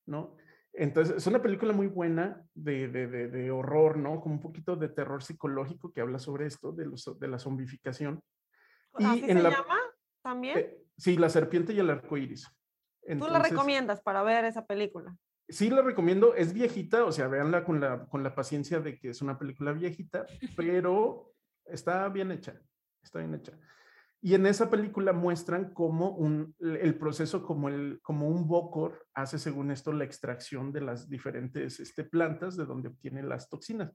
¿no? 0.07 0.37
Entonces, 0.79 1.17
es 1.17 1.27
una 1.27 1.41
película 1.41 1.73
muy 1.73 1.87
buena 1.87 2.41
de, 2.53 2.87
de, 2.87 3.07
de, 3.07 3.51
horror, 3.51 3.97
¿no? 3.97 4.21
Como 4.21 4.35
un 4.35 4.41
poquito 4.41 4.77
de 4.77 4.87
terror 4.87 5.21
psicológico 5.21 5.91
que 5.91 5.99
habla 5.99 6.19
sobre 6.19 6.45
esto, 6.45 6.71
de, 6.71 6.85
los, 6.85 7.19
de 7.19 7.27
la 7.27 7.37
zombificación. 7.37 8.23
¿Así 8.93 9.19
se 9.19 9.33
llama 9.33 9.77
también? 10.21 10.57
Eh, 10.57 10.77
sí, 10.97 11.17
La 11.17 11.29
serpiente 11.29 11.73
y 11.73 11.79
el 11.79 11.89
arco 11.89 12.15
iris. 12.15 12.47
¿Tú 13.05 13.27
la 13.27 13.39
recomiendas 13.39 13.99
para 13.99 14.23
ver 14.23 14.45
esa 14.45 14.65
película? 14.65 15.13
Sí, 15.49 15.69
la 15.69 15.81
recomiendo. 15.81 16.33
Es 16.33 16.53
viejita, 16.53 17.03
o 17.03 17.11
sea, 17.11 17.27
véanla 17.27 17.65
con 17.65 17.81
la, 17.81 18.05
con 18.05 18.23
la 18.23 18.33
paciencia 18.33 18.79
de 18.79 18.97
que 18.97 19.09
es 19.09 19.21
una 19.21 19.37
película 19.37 19.73
viejita, 19.73 20.25
pero 20.55 21.33
está 21.65 22.07
bien 22.07 22.31
hecha. 22.31 22.57
Está 23.03 23.19
bien 23.19 23.35
hecha. 23.35 23.51
Y 24.21 24.33
en 24.33 24.45
esa 24.45 24.69
película 24.69 25.13
muestran 25.13 25.73
cómo 25.73 26.11
un, 26.11 26.53
el 26.59 26.97
proceso, 26.97 27.41
como, 27.41 27.69
el, 27.69 27.99
como 28.01 28.27
un 28.27 28.47
bocor 28.47 29.07
hace, 29.13 29.39
según 29.39 29.71
esto, 29.71 29.93
la 29.93 30.03
extracción 30.03 30.73
de 30.73 30.81
las 30.81 31.09
diferentes 31.09 31.79
este, 31.79 32.03
plantas 32.03 32.57
de 32.57 32.65
donde 32.65 32.89
obtiene 32.89 33.23
las 33.23 33.49
toxinas. 33.49 33.93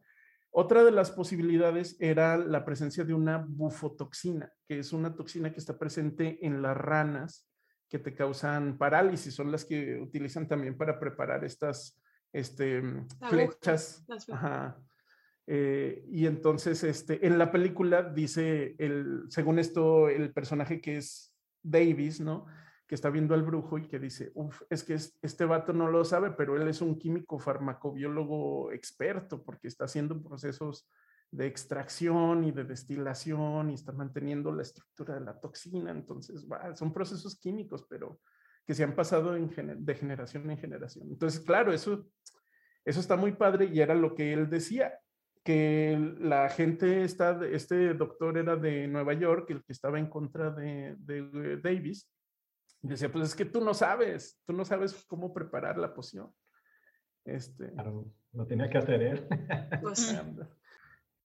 Otra 0.50 0.82
de 0.82 0.92
las 0.92 1.10
posibilidades 1.10 1.96
era 2.00 2.38
la 2.38 2.64
presencia 2.64 3.04
de 3.04 3.12
una 3.12 3.44
bufotoxina, 3.46 4.50
que 4.66 4.78
es 4.78 4.92
una 4.92 5.14
toxina 5.14 5.52
que 5.52 5.58
está 5.58 5.78
presente 5.78 6.38
en 6.46 6.62
las 6.62 6.76
ranas 6.76 7.50
que 7.90 7.98
te 7.98 8.14
causan 8.14 8.78
parálisis, 8.78 9.34
son 9.34 9.52
las 9.52 9.64
que 9.64 10.00
utilizan 10.00 10.48
también 10.48 10.76
para 10.76 10.98
preparar 10.98 11.44
estas 11.44 12.00
este, 12.32 12.82
flechas. 13.28 14.06
Ajá 14.32 14.80
eh, 15.46 16.04
y 16.08 16.26
entonces, 16.26 16.82
este, 16.84 17.26
en 17.26 17.38
la 17.38 17.50
película 17.50 18.02
dice, 18.02 18.74
el, 18.78 19.24
según 19.28 19.58
esto, 19.58 20.08
el 20.08 20.32
personaje 20.32 20.80
que 20.80 20.96
es 20.96 21.34
Davis, 21.62 22.20
¿no? 22.20 22.46
Que 22.86 22.94
está 22.94 23.10
viendo 23.10 23.34
al 23.34 23.42
brujo 23.42 23.78
y 23.78 23.86
que 23.86 23.98
dice, 23.98 24.30
uff, 24.34 24.62
es 24.70 24.84
que 24.84 24.94
este 24.94 25.44
vato 25.44 25.72
no 25.72 25.88
lo 25.90 26.04
sabe, 26.04 26.30
pero 26.30 26.56
él 26.56 26.68
es 26.68 26.80
un 26.80 26.98
químico 26.98 27.38
farmacobiólogo 27.38 28.72
experto 28.72 29.42
porque 29.42 29.68
está 29.68 29.84
haciendo 29.84 30.22
procesos 30.22 30.90
de 31.30 31.46
extracción 31.46 32.44
y 32.44 32.52
de 32.52 32.64
destilación 32.64 33.70
y 33.70 33.74
está 33.74 33.92
manteniendo 33.92 34.52
la 34.52 34.62
estructura 34.62 35.14
de 35.14 35.20
la 35.20 35.38
toxina. 35.40 35.90
Entonces, 35.90 36.46
son 36.74 36.92
procesos 36.92 37.38
químicos, 37.38 37.84
pero 37.88 38.20
que 38.66 38.74
se 38.74 38.84
han 38.84 38.94
pasado 38.94 39.36
en, 39.36 39.50
de 39.84 39.94
generación 39.94 40.50
en 40.50 40.58
generación. 40.58 41.08
Entonces, 41.10 41.40
claro, 41.40 41.72
eso, 41.72 42.06
eso 42.84 43.00
está 43.00 43.16
muy 43.16 43.32
padre 43.32 43.66
y 43.66 43.80
era 43.80 43.94
lo 43.94 44.14
que 44.14 44.32
él 44.32 44.48
decía 44.48 44.94
que 45.44 46.16
la 46.18 46.48
gente 46.48 47.04
está, 47.04 47.38
este 47.46 47.94
doctor 47.94 48.38
era 48.38 48.56
de 48.56 48.88
Nueva 48.88 49.12
York, 49.12 49.50
el 49.50 49.62
que 49.62 49.72
estaba 49.72 49.98
en 49.98 50.08
contra 50.08 50.50
de, 50.50 50.96
de 50.98 51.58
Davis, 51.58 52.10
decía, 52.80 53.10
pues 53.12 53.28
es 53.28 53.34
que 53.34 53.44
tú 53.44 53.60
no 53.60 53.74
sabes, 53.74 54.40
tú 54.46 54.52
no 54.52 54.64
sabes 54.64 55.04
cómo 55.06 55.32
preparar 55.32 55.78
la 55.78 55.94
poción. 55.94 56.32
Este, 57.24 57.72
claro, 57.72 58.12
lo 58.32 58.46
tenía 58.46 58.68
que 58.68 58.78
hacer 58.78 59.02
él. 59.02 59.26
Pues 59.82 60.16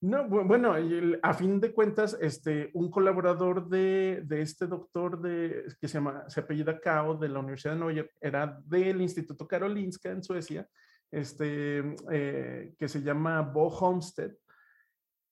no, 0.02 0.30
bueno, 0.30 0.76
a 1.22 1.34
fin 1.34 1.60
de 1.60 1.74
cuentas, 1.74 2.18
este, 2.22 2.72
un 2.74 2.90
colaborador 2.90 3.68
de, 3.68 4.22
de, 4.24 4.42
este 4.42 4.66
doctor 4.66 5.22
de, 5.22 5.66
que 5.82 5.90
se 5.90 5.96
llama, 5.96 6.24
se 6.30 6.40
apellida 6.40 6.80
Kao, 6.80 7.18
de 7.18 7.28
la 7.28 7.40
Universidad 7.40 7.74
de 7.74 7.80
Nueva 7.80 7.94
York, 7.94 8.12
era 8.22 8.62
del 8.66 9.02
Instituto 9.02 9.46
Karolinska 9.46 10.10
en 10.10 10.24
Suecia, 10.24 10.66
este, 11.12 11.96
eh, 12.12 12.76
que 12.78 12.88
se 12.88 13.02
llama 13.02 13.42
Bo 13.42 13.68
Homestead. 13.68 14.32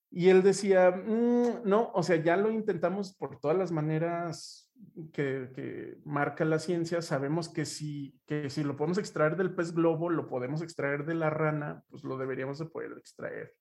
Y 0.10 0.30
él 0.30 0.42
decía, 0.42 0.92
mm, 0.92 1.64
no, 1.66 1.92
o 1.94 2.02
sea, 2.02 2.16
ya 2.18 2.38
lo 2.38 2.50
intentamos 2.50 3.14
por 3.14 3.40
todas 3.40 3.58
las 3.58 3.72
maneras 3.72 4.72
que, 5.12 5.98
marca 6.06 6.46
la 6.46 6.60
ciencia. 6.60 7.02
Sabemos 7.02 7.50
que 7.50 7.66
si, 7.66 8.20
que 8.26 8.50
si 8.50 8.64
lo 8.64 8.78
podemos 8.78 8.98
extraer 8.98 9.36
del 9.36 9.54
pez 9.54 9.74
globo, 9.74 10.10
lo 10.10 10.28
podemos 10.28 10.62
extraer 10.62 11.06
de 11.06 11.16
la 11.16 11.30
rana, 11.30 11.84
pues 11.90 12.04
lo 12.04 12.18
deberíamos 12.18 12.60
de 12.60 12.66
poder 12.66 12.94
extraer 12.98 13.54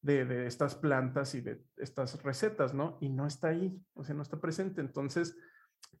de, 0.00 0.24
de 0.24 0.46
estas 0.46 0.76
plantas 0.76 1.34
y 1.34 1.40
de 1.40 1.64
estas 1.76 2.22
recetas, 2.22 2.74
¿no? 2.74 2.98
Y 3.00 3.08
no 3.08 3.26
está 3.26 3.48
ahí, 3.48 3.76
o 3.94 4.04
sea, 4.04 4.14
no 4.14 4.22
está 4.22 4.40
presente. 4.40 4.80
Entonces, 4.80 5.36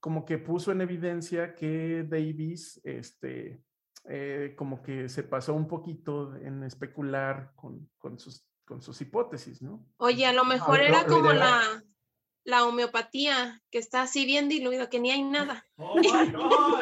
como 0.00 0.24
que 0.24 0.38
puso 0.38 0.72
en 0.72 0.80
evidencia 0.80 1.54
que 1.54 2.04
Davis, 2.08 2.80
este, 2.84 3.62
eh, 4.04 4.54
como 4.56 4.82
que 4.82 5.08
se 5.08 5.22
pasó 5.22 5.54
un 5.54 5.68
poquito 5.68 6.34
en 6.36 6.64
especular 6.64 7.52
con, 7.54 7.88
con, 7.98 8.18
sus, 8.18 8.46
con 8.64 8.82
sus 8.82 9.00
hipótesis, 9.00 9.62
¿no? 9.62 9.86
Oye, 9.98 10.26
a 10.26 10.32
lo 10.32 10.44
mejor 10.44 10.80
era 10.80 11.06
como 11.06 11.32
la, 11.32 11.84
la 12.44 12.64
homeopatía, 12.64 13.62
que 13.70 13.78
está 13.78 14.02
así 14.02 14.26
bien 14.26 14.48
diluido, 14.48 14.88
que 14.88 15.00
ni 15.00 15.10
hay 15.10 15.22
nada. 15.22 15.66
Oh 15.76 16.80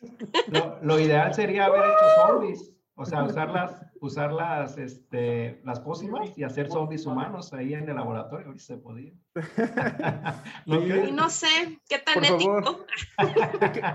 lo, 0.46 0.78
lo, 0.80 1.00
ideal 1.00 1.34
sería 1.34 1.64
haber 1.64 1.80
hecho 1.80 2.04
zombies, 2.28 2.72
o 2.94 3.04
sea, 3.04 3.24
usarlas 3.24 3.74
usar 4.00 4.32
las, 4.32 4.78
este, 4.78 5.60
las 5.64 5.80
pócimas 5.80 6.36
y 6.36 6.44
hacer 6.44 6.70
zombies 6.70 7.06
humanos 7.06 7.52
ahí 7.52 7.74
en 7.74 7.88
el 7.88 7.96
laboratorio, 7.96 8.52
si 8.54 8.60
se 8.60 8.76
podía. 8.76 9.12
¿No, 10.66 10.80
no 11.12 11.30
sé, 11.30 11.80
¿qué 11.88 11.98
tan 11.98 12.24
ético? 12.24 12.86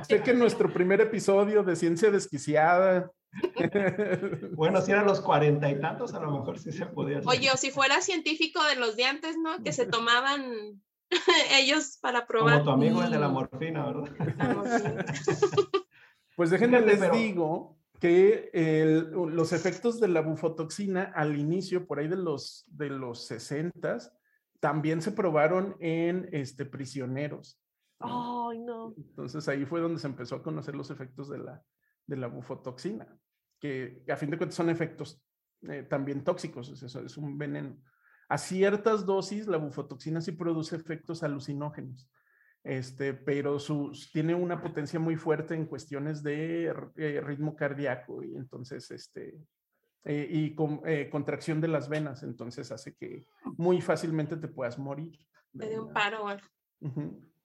sé, 0.08 0.22
que, 0.22 0.34
nuestro 0.34 0.72
primer 0.72 1.02
episodio 1.02 1.64
de 1.64 1.76
Ciencia 1.76 2.12
Desquiciada. 2.12 3.12
bueno, 4.56 4.82
si 4.82 4.92
eran 4.92 5.06
los 5.06 5.22
cuarenta 5.22 5.70
y 5.70 5.80
tantos, 5.80 6.14
a 6.14 6.20
lo 6.20 6.32
mejor 6.32 6.60
sí 6.60 6.72
se 6.72 6.86
podía. 6.86 7.22
Oye, 7.26 7.52
o 7.52 7.58
si 7.58 7.72
fuera 7.72 8.02
científico 8.02 8.64
de 8.66 8.76
los 8.76 8.96
de 8.96 9.06
antes, 9.06 9.38
¿no? 9.38 9.64
Que 9.64 9.74
se 9.74 9.86
tomaban 9.86 10.82
ellos 11.58 11.98
para 12.02 12.28
probar. 12.28 12.60
Como 12.60 12.66
tu 12.66 12.72
amigo 12.72 13.04
el 13.04 13.12
de 13.12 13.20
la 13.20 13.30
morfina, 13.30 13.86
¿verdad? 13.86 15.06
pues 16.36 16.50
déjenme 16.50 16.82
les 16.82 17.12
digo 17.12 17.78
que 18.04 18.50
los 19.14 19.54
efectos 19.54 20.02
de 20.02 20.10
la 20.10 20.20
bufotoxina 20.20 21.04
al 21.16 21.40
inicio, 21.40 21.88
por 21.88 22.00
ahí 22.00 22.10
de 22.10 22.18
los, 22.18 22.66
de 22.68 22.90
los 22.90 23.28
60, 23.28 23.98
también 24.60 25.02
se 25.02 25.14
probaron 25.14 25.78
en 25.80 26.28
este, 26.34 26.66
prisioneros. 26.66 27.64
Ay, 28.00 28.60
no. 28.60 28.94
Entonces 28.98 29.48
ahí 29.48 29.64
fue 29.64 29.80
donde 29.80 30.02
se 30.02 30.08
empezó 30.08 30.36
a 30.36 30.44
conocer 30.44 30.76
los 30.76 30.92
efectos 30.92 31.30
de 31.30 31.38
la, 31.38 31.64
de 32.06 32.18
la 32.18 32.28
bufotoxina, 32.28 33.08
que 33.58 34.04
a 34.10 34.18
fin 34.18 34.32
de 34.32 34.38
cuentas 34.38 34.58
son 34.58 34.70
efectos 34.70 35.24
eh, 35.62 35.84
también 35.84 36.26
tóxicos, 36.26 36.68
es, 36.72 36.84
eso, 36.84 37.00
es 37.00 37.16
un 37.16 37.38
veneno. 37.38 37.78
A 38.28 38.38
ciertas 38.38 39.06
dosis, 39.06 39.48
la 39.48 39.56
bufotoxina 39.56 40.20
sí 40.20 40.34
produce 40.34 40.76
efectos 40.76 41.24
alucinógenos 41.24 42.12
este, 42.64 43.14
pero 43.14 43.58
tiene 44.14 44.34
una 44.34 44.62
potencia 44.62 45.00
muy 45.00 45.18
fuerte 45.18 45.54
en 45.54 45.66
cuestiones 45.66 46.24
de 46.24 46.74
eh, 46.96 47.22
ritmo 47.22 47.56
cardíaco 47.56 48.24
y 48.24 48.36
entonces, 48.36 48.90
este, 48.92 49.38
eh, 50.06 50.28
y 50.30 50.56
con, 50.56 50.82
eh, 50.86 51.10
contracción 51.10 51.60
de 51.60 51.68
las 51.68 51.90
venas, 51.90 52.24
entonces 52.24 52.72
hace 52.72 52.96
que 52.96 53.26
muy 53.58 53.82
fácilmente 53.82 54.38
te 54.38 54.48
puedas 54.48 54.80
morir. 54.80 55.18
De 55.52 55.80
un 55.80 55.92
paro. 55.92 56.26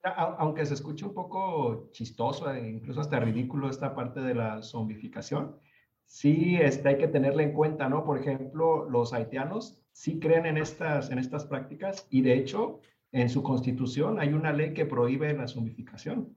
Aunque 0.02 0.64
se 0.64 0.74
escuche 0.74 1.04
un 1.04 1.14
poco 1.14 1.90
chistoso, 1.90 2.50
e 2.52 2.68
incluso 2.68 3.00
hasta 3.00 3.18
ridículo 3.18 3.68
esta 3.68 3.94
parte 3.94 4.20
de 4.20 4.34
la 4.34 4.62
zombificación, 4.62 5.58
sí 6.04 6.56
este, 6.56 6.90
hay 6.90 6.98
que 6.98 7.08
tenerla 7.08 7.42
en 7.42 7.52
cuenta, 7.52 7.88
¿no? 7.88 8.04
Por 8.04 8.18
ejemplo, 8.18 8.88
los 8.88 9.12
haitianos 9.12 9.82
sí 9.92 10.20
creen 10.20 10.46
en 10.46 10.58
estas, 10.58 11.10
en 11.10 11.18
estas 11.18 11.44
prácticas 11.44 12.06
y 12.08 12.22
de 12.22 12.34
hecho 12.34 12.80
en 13.12 13.28
su 13.28 13.42
constitución 13.42 14.18
hay 14.20 14.32
una 14.32 14.52
ley 14.52 14.74
que 14.74 14.86
prohíbe 14.86 15.32
la 15.32 15.48
zombificación. 15.48 16.36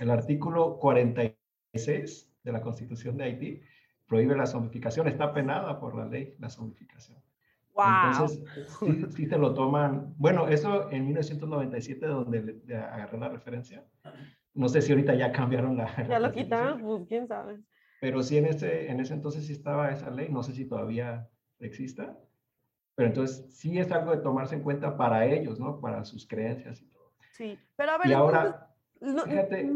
El 0.00 0.10
artículo 0.10 0.78
46 0.78 2.32
de 2.42 2.52
la 2.52 2.60
constitución 2.60 3.16
de 3.16 3.24
Haití 3.24 3.60
prohíbe 4.06 4.36
la 4.36 4.46
zombificación, 4.46 5.08
está 5.08 5.32
penada 5.32 5.80
por 5.80 5.96
la 5.96 6.06
ley 6.06 6.36
la 6.38 6.48
zombificación. 6.48 7.18
Wow. 7.74 7.84
Entonces, 8.10 9.14
sí, 9.14 9.28
te 9.28 9.36
lo 9.36 9.52
toman. 9.52 10.14
Bueno, 10.16 10.48
eso 10.48 10.90
en 10.90 11.04
1997, 11.04 12.06
donde 12.06 12.60
agarré 12.74 13.18
la 13.18 13.28
referencia. 13.28 13.84
No 14.54 14.68
sé 14.68 14.80
si 14.80 14.92
ahorita 14.92 15.14
ya 15.14 15.30
cambiaron 15.32 15.76
la. 15.76 15.86
Ya 16.08 16.18
lo 16.18 16.32
quitaron, 16.32 16.80
pues 16.80 17.04
quién 17.06 17.28
sabe. 17.28 17.60
Pero 18.00 18.22
sí, 18.22 18.38
en 18.38 18.46
ese, 18.46 18.90
en 18.90 19.00
ese 19.00 19.12
entonces 19.12 19.46
sí 19.46 19.52
estaba 19.52 19.90
esa 19.90 20.10
ley. 20.10 20.28
No 20.30 20.42
sé 20.42 20.54
si 20.54 20.64
todavía 20.64 21.28
exista. 21.58 22.18
Pero 22.96 23.08
entonces 23.10 23.44
sí 23.54 23.78
es 23.78 23.92
algo 23.92 24.10
de 24.10 24.22
tomarse 24.22 24.56
en 24.56 24.62
cuenta 24.62 24.96
para 24.96 25.26
ellos, 25.26 25.60
¿no? 25.60 25.80
Para 25.80 26.04
sus 26.04 26.26
creencias 26.26 26.80
y 26.80 26.86
todo. 26.86 27.12
Sí, 27.32 27.58
pero 27.76 27.92
a 27.92 27.98
ver. 27.98 28.08
Y 28.08 28.12
ahora, 28.14 28.74
fíjate, 29.00 29.70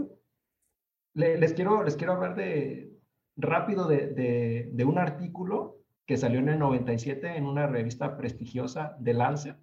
les, 1.15 1.53
quiero, 1.53 1.85
les 1.85 1.97
quiero 1.97 2.15
hablar 2.15 2.35
de 2.35 2.99
rápido 3.37 3.87
de, 3.87 4.09
de, 4.09 4.71
de, 4.73 4.85
un 4.85 4.99
artículo 4.99 5.77
que 6.07 6.17
salió 6.17 6.39
en 6.39 6.49
el 6.49 6.59
97 6.59 7.37
en 7.37 7.45
una 7.45 7.67
revista 7.67 8.17
prestigiosa 8.17 8.97
de 8.99 9.15
Lancet. 9.15 9.57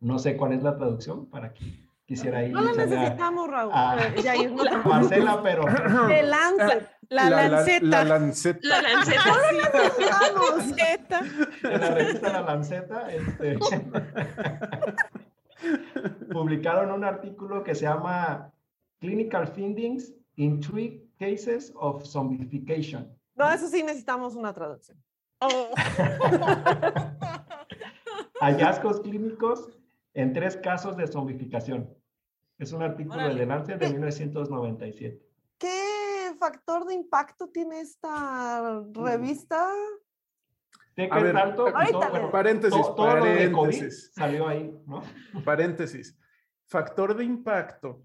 No 0.00 0.18
sé 0.20 0.36
cuál 0.36 0.52
es 0.52 0.62
la 0.62 0.76
traducción 0.76 1.28
para 1.28 1.52
que 1.52 1.64
quisiera 2.06 2.44
ir. 2.44 2.52
No 2.52 2.62
lo 2.62 2.74
necesitamos, 2.74 3.50
Raúl. 3.50 3.72
A, 3.74 3.96
Marcela, 4.84 5.42
pero. 5.42 5.64
De 6.08 6.22
Lancet. 6.22 6.88
La, 7.10 7.28
lanceta. 7.28 7.86
La, 7.86 8.04
lanceta. 8.04 8.60
La 8.62 8.80
lanceta. 8.82 9.24
Vamos. 10.20 10.66
Lanceta. 10.68 11.20
En 11.64 11.80
la 11.80 11.90
revista 11.90 12.32
La 12.32 12.40
Lanceta, 12.42 13.12
este, 13.12 13.58
publicaron 16.32 16.92
un 16.92 17.02
artículo 17.04 17.64
que 17.64 17.74
se 17.74 17.82
llama 17.82 18.52
Clinical 19.00 19.48
Findings 19.48 20.14
in 20.36 20.60
Three 20.60 21.04
Cases 21.18 21.72
of 21.74 22.04
Zombification. 22.04 23.12
No, 23.34 23.50
eso 23.50 23.66
sí 23.66 23.82
necesitamos 23.82 24.36
una 24.36 24.52
traducción. 24.52 24.96
Oh. 25.40 25.70
Hallazgos 28.40 29.00
clínicos 29.00 29.68
en 30.14 30.32
tres 30.32 30.56
casos 30.56 30.96
de 30.96 31.08
zombificación. 31.08 31.92
Es 32.58 32.72
un 32.72 32.82
artículo 32.82 33.16
Órale. 33.16 33.40
de 33.40 33.46
Lancet 33.46 33.80
de 33.80 33.90
1997. 33.90 35.29
¿Qué 36.40 36.46
factor 36.46 36.86
de 36.86 36.94
impacto 36.94 37.48
tiene 37.48 37.80
esta 37.80 38.82
revista? 38.94 39.68
¿De 40.96 41.04
A 41.04 41.10
qué 41.18 41.22
ver, 41.22 41.34
tanto? 41.34 41.64
pa- 41.66 41.70
Ahorita 41.80 41.92
Todo- 41.92 42.04
le- 42.04 42.10
bueno, 42.10 42.30
paréntesis, 42.32 42.80
todo, 42.80 42.94
todo 42.94 43.16
lo 43.16 43.24
de 43.26 43.52
COVID 43.52 43.66
paréntesis. 43.70 44.12
salió 44.14 44.48
ahí, 44.48 44.74
¿no? 44.86 45.02
Paréntesis. 45.44 46.18
Factor 46.66 47.14
de 47.14 47.24
impacto 47.24 48.02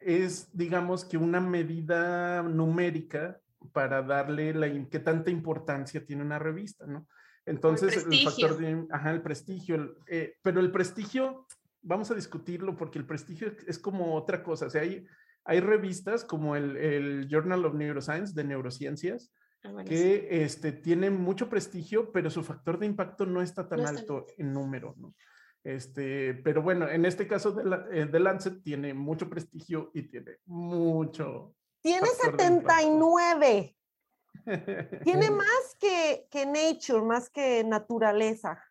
es, 0.00 0.48
digamos 0.56 1.04
que 1.04 1.16
una 1.16 1.38
medida 1.40 2.42
numérica 2.42 3.40
para 3.72 4.02
darle 4.02 4.52
la, 4.52 4.66
qué 4.90 4.98
tanta 4.98 5.30
importancia 5.30 6.04
tiene 6.04 6.22
una 6.22 6.40
revista, 6.40 6.86
¿no? 6.86 7.06
Entonces, 7.44 7.96
el, 7.98 8.02
prestigio. 8.02 8.30
factor 8.48 8.58
de, 8.58 8.86
ajá, 8.90 9.10
el 9.12 9.22
prestigio, 9.22 9.74
el, 9.76 9.94
eh, 10.08 10.34
pero 10.42 10.58
el 10.58 10.72
prestigio, 10.72 11.46
vamos 11.82 12.10
a 12.10 12.14
discutirlo 12.16 12.76
porque 12.76 12.98
el 12.98 13.06
prestigio 13.06 13.46
es- 13.46 13.68
es 13.68 13.78
como 13.78 14.16
otra 14.16 14.42
cosa, 14.42 14.66
o 14.66 14.70
sea, 14.70 14.82
hay, 14.82 15.06
hay 15.46 15.60
revistas 15.60 16.24
como 16.24 16.56
el, 16.56 16.76
el 16.76 17.28
Journal 17.28 17.64
of 17.64 17.74
Neuroscience 17.74 18.34
de 18.34 18.44
neurociencias, 18.44 19.32
Ah, 19.64 19.70
bueno, 19.72 19.88
sí. 19.88 19.94
que 19.96 20.44
este, 20.44 20.70
tiene 20.70 21.10
mucho 21.10 21.48
prestigio, 21.48 22.12
pero 22.12 22.30
su 22.30 22.44
factor 22.44 22.78
de 22.78 22.86
impacto 22.86 23.26
no 23.26 23.42
está 23.42 23.66
tan 23.68 23.78
No 23.80 23.84
está 23.86 23.98
alto 24.00 24.26
en 24.38 24.52
número, 24.52 24.94
¿no? 24.98 25.14
Este, 25.64 26.34
pero 26.44 26.62
bueno, 26.62 26.88
en 26.88 27.04
este 27.04 27.26
caso 27.26 27.50
de, 27.50 27.64
la, 27.64 27.86
eh, 27.90 28.06
de 28.06 28.20
Lancet 28.20 28.62
tiene 28.62 28.94
mucho 28.94 29.28
prestigio 29.28 29.90
y 29.92 30.02
tiene 30.02 30.36
mucho. 30.44 31.54
Tiene 31.80 32.06
Factor 32.06 32.36
de 32.36 32.44
impacto. 32.44 32.74
79. 32.74 33.76
Tiene 35.02 35.30
más 35.30 35.76
que, 35.80 36.28
que 36.30 36.46
Nature, 36.46 37.02
más 37.04 37.28
que 37.30 37.64
naturaleza. 37.64 38.62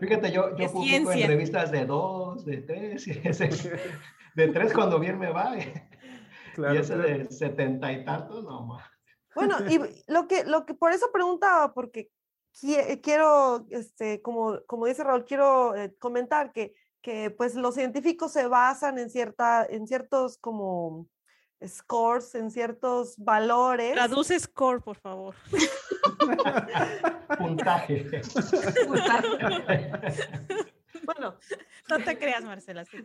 Fíjate, 0.00 0.32
yo, 0.32 0.56
yo 0.56 0.66
publico 0.72 1.12
en 1.12 1.28
revistas 1.28 1.70
de 1.70 1.84
dos, 1.86 2.44
de 2.44 2.56
tres, 2.62 3.06
y 3.06 3.20
ese- 3.22 3.50
de 4.34 4.48
tres 4.48 4.72
cuando 4.72 4.98
bien 4.98 5.18
me 5.18 5.30
va, 5.30 5.56
y 5.58 5.72
Claro, 6.54 6.80
ese 6.80 6.94
claro. 6.94 7.08
de 7.08 7.30
setenta 7.30 7.92
y 7.92 8.04
tantos, 8.04 8.42
no 8.44 8.66
más. 8.66 8.84
Bueno, 9.34 9.56
y 9.68 9.78
lo 10.08 10.26
que, 10.26 10.44
lo 10.44 10.66
que 10.66 10.74
por 10.74 10.92
eso 10.92 11.10
preguntaba, 11.12 11.72
porque 11.72 12.10
qui- 12.52 13.00
quiero, 13.00 13.64
este, 13.70 14.20
como, 14.20 14.58
como 14.66 14.86
dice 14.86 15.04
Raúl, 15.04 15.24
quiero 15.24 15.76
eh, 15.76 15.94
comentar 15.98 16.52
que, 16.52 16.74
que 17.00 17.30
pues 17.30 17.54
los 17.54 17.76
científicos 17.76 18.32
se 18.32 18.48
basan 18.48 18.98
en, 18.98 19.08
cierta, 19.10 19.64
en 19.64 19.86
ciertos 19.86 20.36
como 20.38 21.06
scores, 21.64 22.34
en 22.34 22.50
ciertos 22.50 23.14
valores. 23.18 23.92
Traduce 23.92 24.40
score, 24.40 24.82
por 24.82 24.96
favor. 24.96 25.36
Puntaje. 27.38 28.20
Bueno, 31.04 31.36
No 31.90 31.98
te 32.04 32.18
creas, 32.18 32.44
Marcela. 32.44 32.84
sí. 32.84 32.98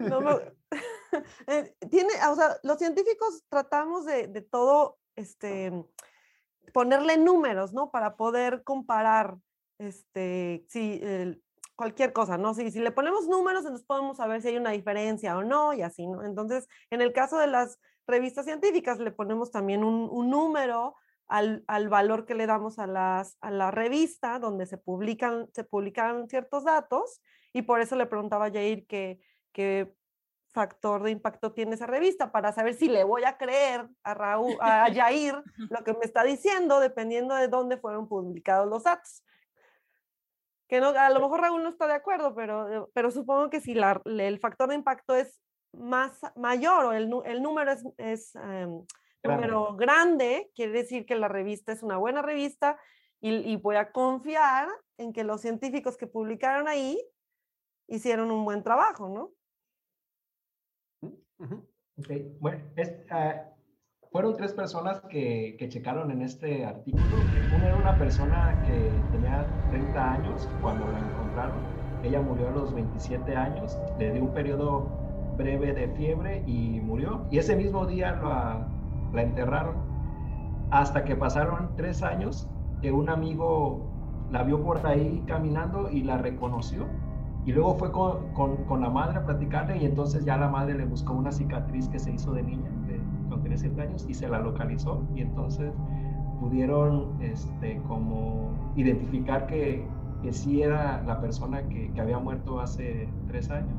no 0.00 0.20
me- 0.20 0.52
eh, 1.46 1.74
tiene, 1.90 2.12
o 2.30 2.34
sea, 2.34 2.56
los 2.62 2.78
científicos 2.78 3.44
tratamos 3.48 4.04
de, 4.04 4.26
de 4.28 4.42
todo, 4.42 4.98
este, 5.16 5.72
ponerle 6.72 7.16
números, 7.16 7.72
¿no? 7.72 7.90
Para 7.90 8.16
poder 8.16 8.62
comparar, 8.62 9.36
este, 9.78 10.64
si, 10.68 11.00
cualquier 11.76 12.12
cosa, 12.12 12.36
¿no? 12.38 12.54
Si, 12.54 12.70
si 12.70 12.80
le 12.80 12.90
ponemos 12.90 13.28
números, 13.28 13.62
entonces 13.62 13.86
podemos 13.86 14.16
saber 14.16 14.42
si 14.42 14.48
hay 14.48 14.56
una 14.56 14.70
diferencia 14.70 15.36
o 15.36 15.44
no, 15.44 15.72
y 15.74 15.82
así, 15.82 16.06
¿no? 16.06 16.24
Entonces, 16.24 16.66
en 16.90 17.00
el 17.00 17.12
caso 17.12 17.38
de 17.38 17.46
las 17.46 17.78
revistas 18.06 18.44
científicas, 18.46 18.98
le 18.98 19.12
ponemos 19.12 19.50
también 19.50 19.84
un, 19.84 20.08
un 20.10 20.30
número 20.30 20.96
al, 21.28 21.62
al 21.66 21.88
valor 21.88 22.24
que 22.24 22.34
le 22.34 22.46
damos 22.46 22.78
a, 22.78 22.86
las, 22.86 23.36
a 23.40 23.50
la 23.50 23.70
revista 23.70 24.38
donde 24.38 24.66
se 24.66 24.78
publican, 24.78 25.48
se 25.52 25.62
publican 25.62 26.28
ciertos 26.28 26.64
datos, 26.64 27.20
y 27.52 27.62
por 27.62 27.80
eso 27.80 27.96
le 27.96 28.06
preguntaba 28.06 28.46
a 28.46 28.50
Jair 28.52 28.86
que, 28.86 29.20
qué 29.52 29.94
factor 30.50 31.02
de 31.02 31.10
impacto 31.10 31.52
tiene 31.52 31.74
esa 31.74 31.86
revista 31.86 32.32
para 32.32 32.52
saber 32.52 32.74
si 32.74 32.88
le 32.88 33.04
voy 33.04 33.24
a 33.24 33.36
creer 33.36 33.88
a 34.02 34.14
Raúl, 34.14 34.56
a 34.60 34.86
Jair 34.94 35.42
lo 35.70 35.84
que 35.84 35.92
me 35.92 36.04
está 36.04 36.24
diciendo, 36.24 36.80
dependiendo 36.80 37.34
de 37.34 37.48
dónde 37.48 37.76
fueron 37.78 38.08
publicados 38.08 38.66
los 38.68 38.84
datos. 38.84 39.22
Que 40.68 40.80
no, 40.80 40.88
a 40.88 41.08
lo 41.10 41.20
mejor 41.20 41.40
Raúl 41.40 41.62
no 41.62 41.70
está 41.70 41.86
de 41.86 41.94
acuerdo, 41.94 42.34
pero, 42.34 42.68
eh, 42.84 42.86
pero 42.92 43.10
supongo 43.10 43.48
que 43.50 43.60
si 43.60 43.74
la- 43.74 44.02
el 44.04 44.38
factor 44.38 44.68
de 44.68 44.74
impacto 44.74 45.14
es 45.14 45.40
más 45.72 46.20
mayor 46.36 46.86
o 46.86 46.92
el, 46.92 47.10
el 47.24 47.42
número 47.42 47.72
es, 47.72 47.84
es 47.96 48.34
em, 48.36 48.84
Grande. 49.22 49.46
número 49.48 49.76
grande, 49.76 50.50
quiere 50.54 50.72
decir 50.72 51.04
que 51.06 51.14
la 51.14 51.28
revista 51.28 51.72
es 51.72 51.82
una 51.82 51.96
buena 51.96 52.22
revista 52.22 52.78
y, 53.20 53.34
y 53.34 53.56
voy 53.56 53.76
a 53.76 53.92
confiar 53.92 54.68
en 54.98 55.12
que 55.12 55.24
los 55.24 55.40
científicos 55.40 55.96
que 55.96 56.06
publicaron 56.06 56.68
ahí 56.68 57.00
hicieron 57.88 58.30
un 58.30 58.44
buen 58.44 58.62
trabajo, 58.62 59.08
¿no? 59.08 59.30
Ujú. 61.38 61.66
Ok, 61.98 62.10
Bueno, 62.40 62.64
ah, 63.10 63.34
fueron 64.12 64.36
tres 64.36 64.52
personas 64.52 65.00
que, 65.08 65.56
que 65.58 65.68
checaron 65.68 66.10
en 66.10 66.22
este 66.22 66.64
artículo. 66.64 67.04
Una 67.54 67.66
era 67.66 67.76
una 67.76 67.98
persona 67.98 68.62
que 68.66 68.90
tenía 69.12 69.46
30 69.70 70.12
años 70.12 70.48
cuando 70.60 70.86
la 70.90 70.98
encontraron. 70.98 71.58
Ella 72.02 72.20
murió 72.20 72.48
a 72.48 72.52
los 72.52 72.72
27 72.72 73.34
años, 73.34 73.76
le 73.98 74.12
dio 74.12 74.22
un 74.22 74.32
periodo 74.32 74.88
breve 75.36 75.72
de 75.72 75.88
fiebre 75.88 76.42
y 76.46 76.80
murió. 76.80 77.26
Y 77.30 77.38
ese 77.38 77.56
mismo 77.56 77.86
día 77.86 78.12
la, 78.12 78.68
la 79.12 79.22
enterraron. 79.22 79.76
Hasta 80.70 81.04
que 81.04 81.16
pasaron 81.16 81.74
tres 81.76 82.02
años 82.02 82.48
que 82.82 82.92
un 82.92 83.08
amigo 83.08 83.82
la 84.30 84.42
vio 84.42 84.62
por 84.62 84.86
ahí 84.86 85.24
caminando 85.26 85.90
y 85.90 86.02
la 86.02 86.18
reconoció. 86.18 86.86
Y 87.48 87.52
luego 87.52 87.76
fue 87.76 87.90
con, 87.90 88.34
con- 88.34 88.82
la 88.82 88.90
madre 88.90 89.16
a 89.16 89.24
platicarle 89.24 89.78
y 89.78 89.86
entonces 89.86 90.22
ya 90.22 90.36
la 90.36 90.48
madre 90.48 90.74
le 90.74 90.84
buscó 90.84 91.14
una 91.14 91.32
cicatriz 91.32 91.88
que 91.88 91.98
se 91.98 92.12
hizo 92.12 92.34
de 92.34 92.42
niña, 92.42 92.70
de, 92.86 92.98
cuando 93.26 93.38
tenía 93.38 93.56
7 93.56 93.80
años, 93.80 94.04
y 94.06 94.12
se 94.12 94.28
la 94.28 94.38
localizó. 94.38 95.02
Y 95.14 95.22
entonces 95.22 95.72
pudieron 96.40 97.06
este, 97.22 97.78
como 97.88 98.50
identificar 98.76 99.46
que, 99.46 99.82
que 100.22 100.30
sí 100.30 100.60
era 100.60 101.02
la 101.06 101.22
persona 101.22 101.62
que, 101.62 101.90
había 101.98 102.18
muerto 102.18 102.60
hace 102.60 103.08
tres 103.28 103.50
años. 103.50 103.72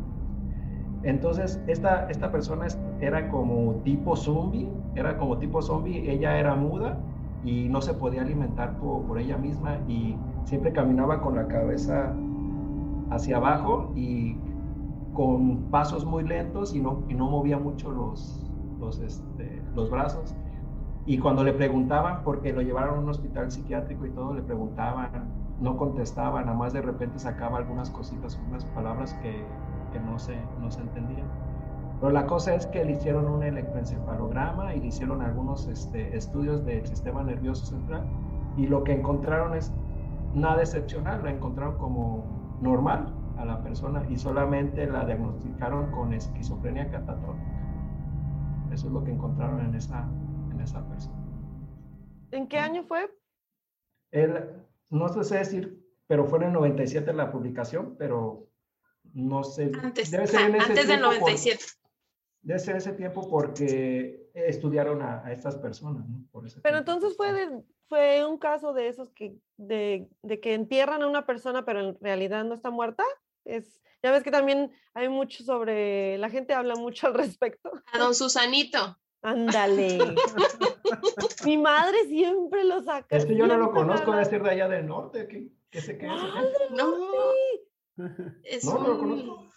Entonces, 1.03 1.62
esta, 1.67 2.10
esta 2.10 2.32
persona 2.32 2.65
era 3.01 3.29
como 3.29 3.75
tipo 3.84 4.15
zombie, 4.15 4.67
era 4.95 5.15
como 5.15 5.38
tipo 5.38 5.62
zombie, 5.62 6.10
ella 6.10 6.39
era 6.39 6.55
muda 6.55 6.97
y 7.43 7.69
no 7.69 7.82
se 7.82 7.93
podía 7.93 8.23
alimentar 8.23 8.79
por, 8.79 9.03
por 9.05 9.19
ella 9.19 9.38
misma 9.38 9.77
y 9.88 10.15
siempre 10.43 10.73
caminaba 10.73 11.21
con 11.21 11.36
la 11.36 11.47
cabeza 11.47 12.15
hacia 13.10 13.38
abajo 13.38 13.91
y 13.95 14.38
con 15.13 15.63
pasos 15.72 16.06
muy 16.06 16.24
lentos 16.24 16.74
y 16.76 16.80
no, 16.80 17.04
y 17.10 17.13
no 17.13 17.30
movía 17.30 17.58
mucho 17.58 17.91
los, 17.91 18.50
los, 18.80 19.00
este, 19.00 19.62
los 19.76 19.89
brazos. 19.89 20.36
Y 21.06 21.17
cuando 21.17 21.43
le 21.43 21.54
preguntaban, 21.54 22.24
porque 22.24 22.54
lo 22.54 22.62
llevaron 22.62 22.98
a 22.98 23.02
un 23.02 23.10
hospital 23.10 23.52
psiquiátrico 23.52 24.06
y 24.06 24.12
todo, 24.12 24.34
le 24.34 24.41
preguntaban, 24.41 25.10
no 25.60 25.76
contestaba, 25.76 26.41
nada 26.41 26.56
más 26.56 26.74
de 26.74 26.82
repente 26.82 27.19
sacaba 27.19 27.58
algunas 27.58 27.89
cositas, 27.89 28.39
unas 28.48 28.63
palabras 28.65 29.13
que, 29.15 29.43
que 29.91 30.00
no, 30.00 30.19
se, 30.19 30.36
no 30.62 30.69
se 30.69 30.82
entendían. 30.82 31.28
Pero 32.00 32.13
la 32.13 32.26
cosa 32.28 32.56
es 32.56 32.65
que 32.67 32.86
le 32.86 32.93
hicieron 32.93 33.28
un 33.28 33.43
electroencefalograma 33.43 34.74
y 34.76 34.80
le 34.80 34.88
hicieron 34.88 35.22
algunos 35.22 35.67
este, 35.67 36.15
estudios 36.15 36.65
del 36.65 36.86
sistema 36.86 37.24
nervioso 37.24 37.65
central 37.65 38.06
y 38.56 38.67
lo 38.67 38.84
que 38.84 38.93
encontraron 38.93 39.54
es 39.54 39.74
nada 40.34 40.62
excepcional, 40.62 41.24
la 41.24 41.32
encontraron 41.32 41.78
como 41.78 42.38
normal 42.62 43.13
a 43.38 43.45
la 43.45 43.62
persona 43.63 44.06
y 44.10 44.17
solamente 44.17 44.86
la 44.86 45.06
diagnosticaron 45.06 45.91
con 45.91 46.13
esquizofrenia 46.13 46.89
catatónica. 46.89 47.45
Eso 48.74 48.88
es 48.88 48.93
lo 48.93 49.04
que 49.04 49.12
encontraron 49.12 49.62
en 49.65 49.76
esa, 49.76 50.08
en 50.52 50.60
esa 50.62 50.88
persona. 50.88 51.17
¿En 52.32 52.48
qué 52.48 52.60
año 52.60 52.84
fue? 52.84 53.10
Él, 54.12 54.63
no 54.89 55.08
sé 55.24 55.38
decir, 55.38 55.84
pero 56.08 56.26
fue 56.26 56.39
en 56.39 56.45
el 56.45 56.54
97 56.54 57.13
la 57.13 57.32
publicación, 57.32 57.95
pero 57.98 58.48
no 59.13 59.43
sé. 59.43 59.72
Antes, 59.82 60.12
debe 60.12 60.28
ser 60.28 60.41
en 60.50 60.56
ese 60.56 60.65
antes 60.72 60.88
del 60.88 61.00
tiempo 61.00 61.10
por- 61.19 61.19
97. 61.32 61.63
debe 62.41 62.60
ser 62.60 62.76
ese 62.76 62.93
tiempo 62.93 63.28
porque 63.30 64.30
estudiaron 64.34 65.02
a, 65.02 65.26
a 65.26 65.32
estas 65.32 65.56
personas, 65.58 66.08
¿no? 66.08 66.24
Por 66.32 66.45
ese 66.45 66.62
Pero 66.62 66.84
tiempo. 66.84 66.91
entonces 66.93 67.17
fue, 67.17 67.34
de- 67.34 67.63
fue 67.89 68.23
un 68.25 68.38
caso 68.38 68.71
de 68.71 68.88
esos 68.88 69.10
que, 69.10 69.36
de, 69.58 70.08
de 70.21 70.39
que 70.39 70.54
entierran 70.54 71.02
a 71.02 71.08
una 71.08 71.25
persona, 71.25 71.65
pero 71.65 71.80
en 71.82 71.97
realidad 71.99 72.45
no 72.45 72.54
está 72.54 72.69
muerta. 72.69 73.04
Es, 73.45 73.82
ya 74.04 74.12
ves 74.12 74.23
que 74.23 74.32
también 74.32 74.71
hay 74.93 75.10
mucho 75.10 75.43
sobre, 75.43 76.17
la 76.19 76.30
gente 76.30 76.54
habla 76.54 76.75
mucho 76.75 77.08
al 77.08 77.15
respecto. 77.15 77.71
A 77.91 77.97
don 77.97 78.13
Susanito. 78.15 78.97
Ándale. 79.21 79.97
Mi 81.43 81.58
madre 81.58 82.06
siempre 82.08 82.63
lo 82.63 82.82
saca. 82.84 83.17
Es 83.17 83.25
que 83.25 83.36
yo 83.36 83.47
no 83.47 83.58
lo 83.58 83.71
conozco, 83.73 84.12
debe 84.12 84.23
ser 84.23 84.43
de 84.43 84.52
allá 84.52 84.69
del 84.69 84.88
norte. 84.88 85.28
¿Qué, 85.28 85.49
qué 85.69 85.82
sé 85.82 85.97
qué 85.97 86.06
es? 86.06 86.12
¡Ah, 86.15 86.41
del 86.41 86.78
No. 86.78 86.95
No, 88.63 88.80
no 88.80 88.88
lo 88.88 88.97
conozco. 88.97 89.49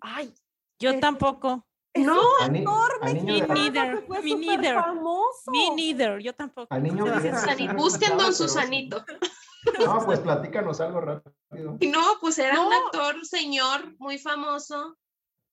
Ay, 0.00 0.32
Yo 0.78 0.90
Es- 0.92 1.00
tampoco. 1.00 1.66
Es 1.94 2.04
No, 2.04 2.20
niño 2.48 2.72
Me 3.02 3.54
neither, 3.54 4.08
me 4.08 4.34
neither. 4.34 4.74
famoso. 4.74 5.50
Me 5.50 5.70
neither, 5.74 6.18
yo 6.20 6.34
tampoco. 6.34 6.66
Al 6.74 6.82
niño 6.82 7.04
Busquen 7.76 8.18
Don 8.18 8.34
Susanito. 8.34 9.04
No, 9.78 10.04
pues 10.04 10.20
platícanos 10.20 10.80
algo 10.80 11.00
rápido. 11.00 11.78
Y 11.80 11.86
no, 11.86 12.18
pues 12.20 12.38
era 12.38 12.60
un 12.60 12.72
actor 12.72 13.24
señor 13.24 13.96
muy 13.98 14.18
famoso, 14.18 14.98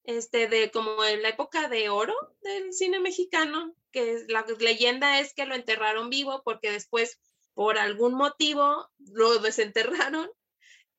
este, 0.04 0.48
de 0.48 0.70
como 0.72 1.04
en 1.06 1.22
la 1.22 1.30
época 1.30 1.70
de 1.70 1.90
oro 1.90 2.14
del 2.42 2.74
cine 2.74 3.00
mexicano, 3.00 3.74
que 3.92 4.26
la 4.28 4.46
leyenda 4.60 5.20
es 5.20 5.34
que 5.34 5.46
lo 5.46 5.56
enterraron 5.56 6.10
vivo 6.10 6.42
porque 6.44 6.72
después, 6.72 7.20
por 7.54 7.78
algún 7.78 8.14
motivo, 8.14 8.90
lo 8.98 9.40
desenterraron 9.40 10.30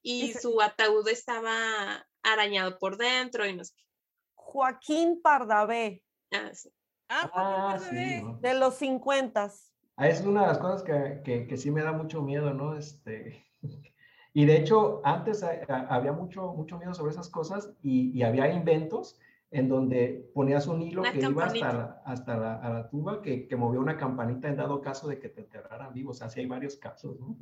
y 0.03 0.33
su 0.33 0.61
ataúd 0.63 1.07
estaba 1.09 2.07
arañado 2.23 2.79
por 2.79 2.97
dentro 2.97 3.47
y 3.47 3.55
no 3.55 3.65
sé 3.65 3.75
qué. 3.77 3.85
Joaquín 4.53 5.21
Pardavé, 5.23 6.03
Ah, 6.31 6.51
sí. 6.53 6.69
Ah, 7.09 7.31
Ah, 7.35 7.79
sí. 7.79 7.95
bebé. 7.95 8.23
¿no? 8.23 8.39
de 8.39 8.55
los 8.55 8.75
50. 8.75 9.51
Ah, 9.97 10.09
Es 10.09 10.21
una 10.25 10.43
de 10.43 10.47
las 10.49 10.59
cosas 10.59 10.83
que, 10.83 11.23
que, 11.25 11.47
que 11.47 11.57
sí 11.57 11.71
me 11.71 11.83
da 11.83 11.93
mucho 11.93 12.21
miedo, 12.23 12.53
¿no? 12.53 12.77
Este, 12.77 13.47
y 14.35 14.45
de 14.45 14.57
hecho, 14.57 15.01
antes 15.05 15.43
ha- 15.43 15.61
ha- 15.69 15.87
había 15.95 16.13
mucho, 16.13 16.53
mucho 16.53 16.79
miedo 16.79 16.93
sobre 16.95 17.13
esas 17.13 17.31
cosas 17.31 17.73
y, 17.83 18.11
y 18.11 18.23
había 18.23 18.53
inventos 18.53 19.19
en 19.51 19.69
donde 19.69 20.31
ponías 20.35 20.67
un 20.67 20.81
hilo 20.83 21.01
Una 21.03 21.13
que 21.13 21.21
iba 21.21 21.45
hasta, 21.45 21.73
la, 21.73 22.03
hasta 22.07 22.37
la, 22.39 22.55
a 22.57 22.71
la 22.71 22.89
tuba 22.91 23.21
que, 23.23 23.47
que 23.49 23.57
movía 23.57 23.81
una 23.81 23.97
campanita 23.99 24.49
en 24.49 24.57
dado 24.57 24.81
caso 24.81 25.09
de 25.09 25.19
que 25.19 25.29
te 25.29 25.41
enterraran 25.43 25.93
vivo. 25.95 26.11
O 26.11 26.15
sea, 26.15 26.29
sí 26.31 26.41
hay 26.41 26.47
varios 26.47 26.77
casos, 26.77 27.19
¿no? 27.21 27.37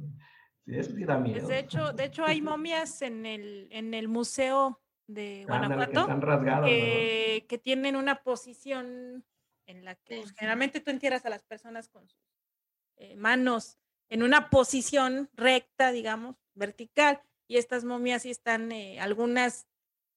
Sí, 0.65 0.77
eso 0.77 0.93
sí 0.93 1.05
da 1.05 1.19
Pues, 1.19 1.33
miedo. 1.33 1.49
de 1.49 1.59
hecho, 1.61 1.93
de 1.93 2.05
hecho 2.05 2.25
hay 2.25 2.41
momias 2.43 3.03
en 3.03 3.27
el, 3.27 3.69
en 3.71 3.95
el 3.95 4.09
museo 4.09 4.81
de 5.15 5.45
Guanajuato 5.47 6.07
¿verdad? 6.07 6.65
que, 6.65 7.47
que 7.49 7.59
tienen 7.59 7.97
una 7.97 8.23
posición 8.23 9.25
en 9.67 9.85
la 9.85 9.95
que 9.95 10.17
pues, 10.19 10.33
generalmente 10.33 10.81
tú 10.81 10.91
entierras 10.91 11.25
a 11.27 11.31
las 11.31 11.43
personas 11.45 11.89
con 11.89 12.09
sus 12.09 12.21
eh, 12.97 13.17
manos 13.17 13.79
en 14.09 14.23
una 14.23 14.51
posición 14.51 15.31
recta, 15.35 15.93
digamos, 15.93 16.37
vertical, 16.55 17.23
y 17.47 17.57
estas 17.57 17.85
momias 17.85 18.23
sí 18.23 18.31
están 18.31 18.73
eh, 18.73 19.01
algunas 19.01 19.67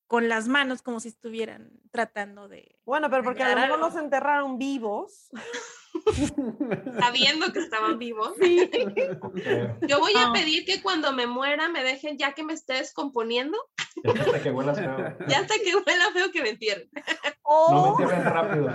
con 0.08 0.30
las 0.30 0.48
manos 0.48 0.82
como 0.82 1.00
si 1.00 1.08
estuvieran 1.10 1.80
tratando 1.92 2.48
de... 2.48 2.80
Bueno, 2.86 3.10
pero 3.10 3.24
porque 3.24 3.44
a 3.44 3.50
lo 3.50 3.54
Claro. 3.56 3.74
mejor 3.78 3.94
los 3.94 4.02
enterraron 4.02 4.58
vivos. 4.58 5.30
Sabiendo 7.00 7.52
que 7.54 7.60
estaban 7.60 7.98
vivos. 8.00 8.34
Sí. 8.42 8.70
Yo 9.88 10.00
voy 10.00 10.14
a 10.18 10.28
No. 10.28 10.34
pedir 10.34 10.66
que 10.66 10.82
cuando 10.82 11.14
me 11.14 11.28
muera 11.28 11.70
me 11.70 11.84
dejen 11.84 12.18
ya 12.18 12.34
que 12.34 12.44
me 12.44 12.54
esté 12.54 12.74
descomponiendo, 12.74 13.58
hasta 14.04 14.42
que 14.42 14.52
huelas 14.52 14.80
feo. 14.80 14.98
ya 15.28 15.40
hasta 15.40 15.56
que 15.64 15.76
huela 15.76 16.12
feo 16.14 16.32
que 16.32 16.42
me 16.42 16.50
entierren. 16.50 16.90
O 17.44 17.72
No 17.72 17.84
me 17.84 17.90
entierren 18.04 18.24
rápido. 18.34 18.68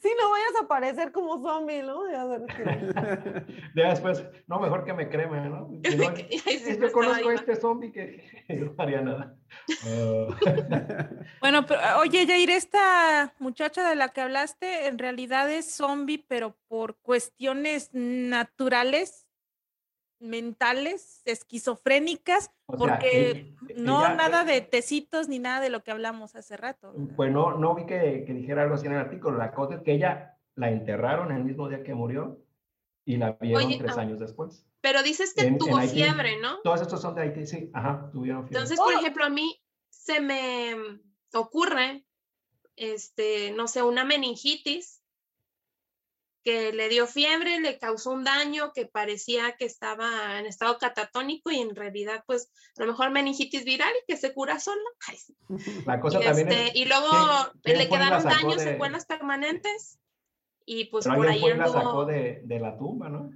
si 0.00 0.08
no 0.20 0.30
vayas 0.30 0.54
a 0.60 0.64
aparecer 0.64 1.12
como 1.12 1.42
zombie, 1.42 1.82
¿no? 1.82 2.10
Ya 2.10 2.46
que- 2.46 3.44
Ya 3.74 3.90
después, 3.90 4.24
no, 4.46 4.60
mejor 4.60 4.84
que 4.84 4.92
me 4.94 5.08
cremen, 5.08 5.50
¿no? 5.50 5.68
Si 5.84 5.96
no, 5.96 6.04
Y 6.04 6.06
ahí 6.46 6.58
sí 6.58 6.70
es 6.70 6.78
me 6.78 6.86
que 6.86 6.92
conozco 6.92 7.28
a 7.28 7.34
este 7.34 7.56
zombie 7.56 7.92
que 7.92 8.24
no 8.48 8.74
haría 8.78 9.00
nada. 9.02 9.36
Bueno, 11.40 11.66
pero 11.66 11.80
ah, 11.82 11.98
oye, 11.98 12.26
Jair, 12.26 12.50
esta 12.50 13.34
muchacha 13.38 13.88
de 13.88 13.96
la 13.96 14.08
que 14.08 14.20
hablaste 14.20 14.86
en 14.86 14.98
realidad 14.98 15.50
es 15.50 15.74
zombie, 15.74 16.24
pero 16.26 16.56
por 16.68 16.96
cuestiones 16.96 17.90
naturales, 17.92 19.26
mentales, 20.20 21.22
esquizofrénicas, 21.24 22.50
O 22.66 22.76
sea, 22.76 22.98
porque 22.98 23.30
eh, 23.30 23.54
no 23.76 24.04
ella, 24.04 24.14
nada 24.14 24.44
de 24.44 24.60
tecitos 24.60 25.28
ni 25.28 25.38
nada 25.38 25.60
de 25.60 25.70
lo 25.70 25.82
que 25.82 25.90
hablamos 25.90 26.34
hace 26.34 26.56
rato. 26.56 26.92
¿verdad? 26.92 27.14
Pues 27.16 27.32
no, 27.32 27.58
no 27.58 27.74
vi 27.74 27.84
que, 27.86 28.24
que 28.26 28.32
dijera 28.32 28.62
algo 28.62 28.74
así 28.74 28.86
en 28.86 28.92
el 28.92 29.00
artículo. 29.00 29.36
La 29.36 29.52
cosa 29.52 29.76
es 29.76 29.82
que 29.82 29.92
ella 29.92 30.38
la 30.54 30.70
enterraron 30.70 31.32
el 31.32 31.44
mismo 31.44 31.68
día 31.68 31.82
que 31.82 31.94
murió 31.94 32.38
y 33.04 33.16
la 33.16 33.32
vieron 33.32 33.64
Oye, 33.64 33.78
tres 33.78 33.96
ah. 33.96 34.00
años 34.00 34.18
después. 34.18 34.66
Pero 34.84 35.02
dices 35.02 35.32
que 35.32 35.46
En- 35.46 35.56
tuvo 35.56 35.80
fiebre, 35.80 36.36
¿no? 36.42 36.58
Todos 36.62 36.82
estos 36.82 37.00
son 37.00 37.14
de 37.14 37.22
Haití, 37.22 37.46
sí. 37.46 37.70
Ajá, 37.72 38.10
tuvieron 38.12 38.42
fiebre. 38.42 38.58
Entonces, 38.58 38.78
por 38.78 38.94
Oh. 38.94 38.98
ejemplo, 38.98 39.24
a 39.24 39.30
mí 39.30 39.58
se 39.88 40.20
me 40.20 40.76
ocurre, 41.32 42.04
este, 42.76 43.50
no 43.52 43.66
sé, 43.66 43.82
una 43.82 44.04
meningitis 44.04 45.00
que 46.44 46.74
le 46.74 46.90
dio 46.90 47.06
fiebre, 47.06 47.60
le 47.60 47.78
causó 47.78 48.10
un 48.10 48.24
daño 48.24 48.74
que 48.74 48.84
parecía 48.84 49.56
que 49.56 49.64
estaba 49.64 50.38
en 50.38 50.44
estado 50.44 50.76
catatónico 50.76 51.50
y 51.50 51.60
en 51.60 51.74
realidad, 51.74 52.22
pues, 52.26 52.50
a 52.76 52.82
lo 52.82 52.88
mejor 52.88 53.10
meningitis 53.10 53.64
viral 53.64 53.90
y 54.02 54.04
que 54.06 54.18
se 54.18 54.34
cura 54.34 54.60
sola. 54.60 54.82
Ay, 55.08 55.16
sí. 55.16 55.34
la 55.86 55.98
cosa 55.98 56.20
y, 56.20 56.24
también 56.26 56.48
este, 56.48 56.66
es, 56.68 56.76
y 56.76 56.84
luego 56.84 57.08
¿quién- 57.08 57.62
quién 57.62 57.78
le 57.78 57.88
quedaron 57.88 58.22
daños, 58.22 58.56
de- 58.58 58.72
secuelas 58.72 59.06
permanentes 59.06 59.98
y 60.66 60.84
pues 60.90 61.04
pero 61.06 61.16
por 61.16 61.26
alguien 61.28 61.52
ahí 61.52 61.56
y 61.56 61.58
la 61.58 61.66
sacó 61.68 61.78
anduvo. 61.78 62.04
de, 62.04 62.42
de 62.44 62.60
la 62.60 62.76
tumba, 62.76 63.08
¿no? 63.08 63.30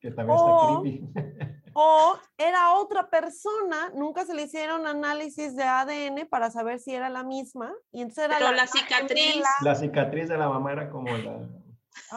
Que 0.00 0.10
también 0.10 0.38
Oh. 0.40 0.82
está 0.82 0.82
creepy. 0.82 1.72
O 1.74 2.16
era 2.38 2.74
otra 2.74 3.08
persona, 3.10 3.90
nunca 3.94 4.24
se 4.24 4.34
le 4.34 4.42
hicieron 4.42 4.86
análisis 4.86 5.54
de 5.56 5.64
ADN 5.64 6.26
para 6.28 6.50
saber 6.50 6.78
si 6.80 6.94
era 6.94 7.08
la 7.08 7.22
misma. 7.24 7.72
Y 7.92 8.02
entonces 8.02 8.24
era 8.26 8.38
Pero 8.38 8.52
la 8.52 8.66
cicatriz-. 8.66 9.42
La 9.62 9.74
cicatriz 9.74 10.28
de 10.28 10.38
la 10.38 10.48
mamá 10.48 10.72
era 10.72 10.90
como 10.90 11.08
la... 11.16 11.48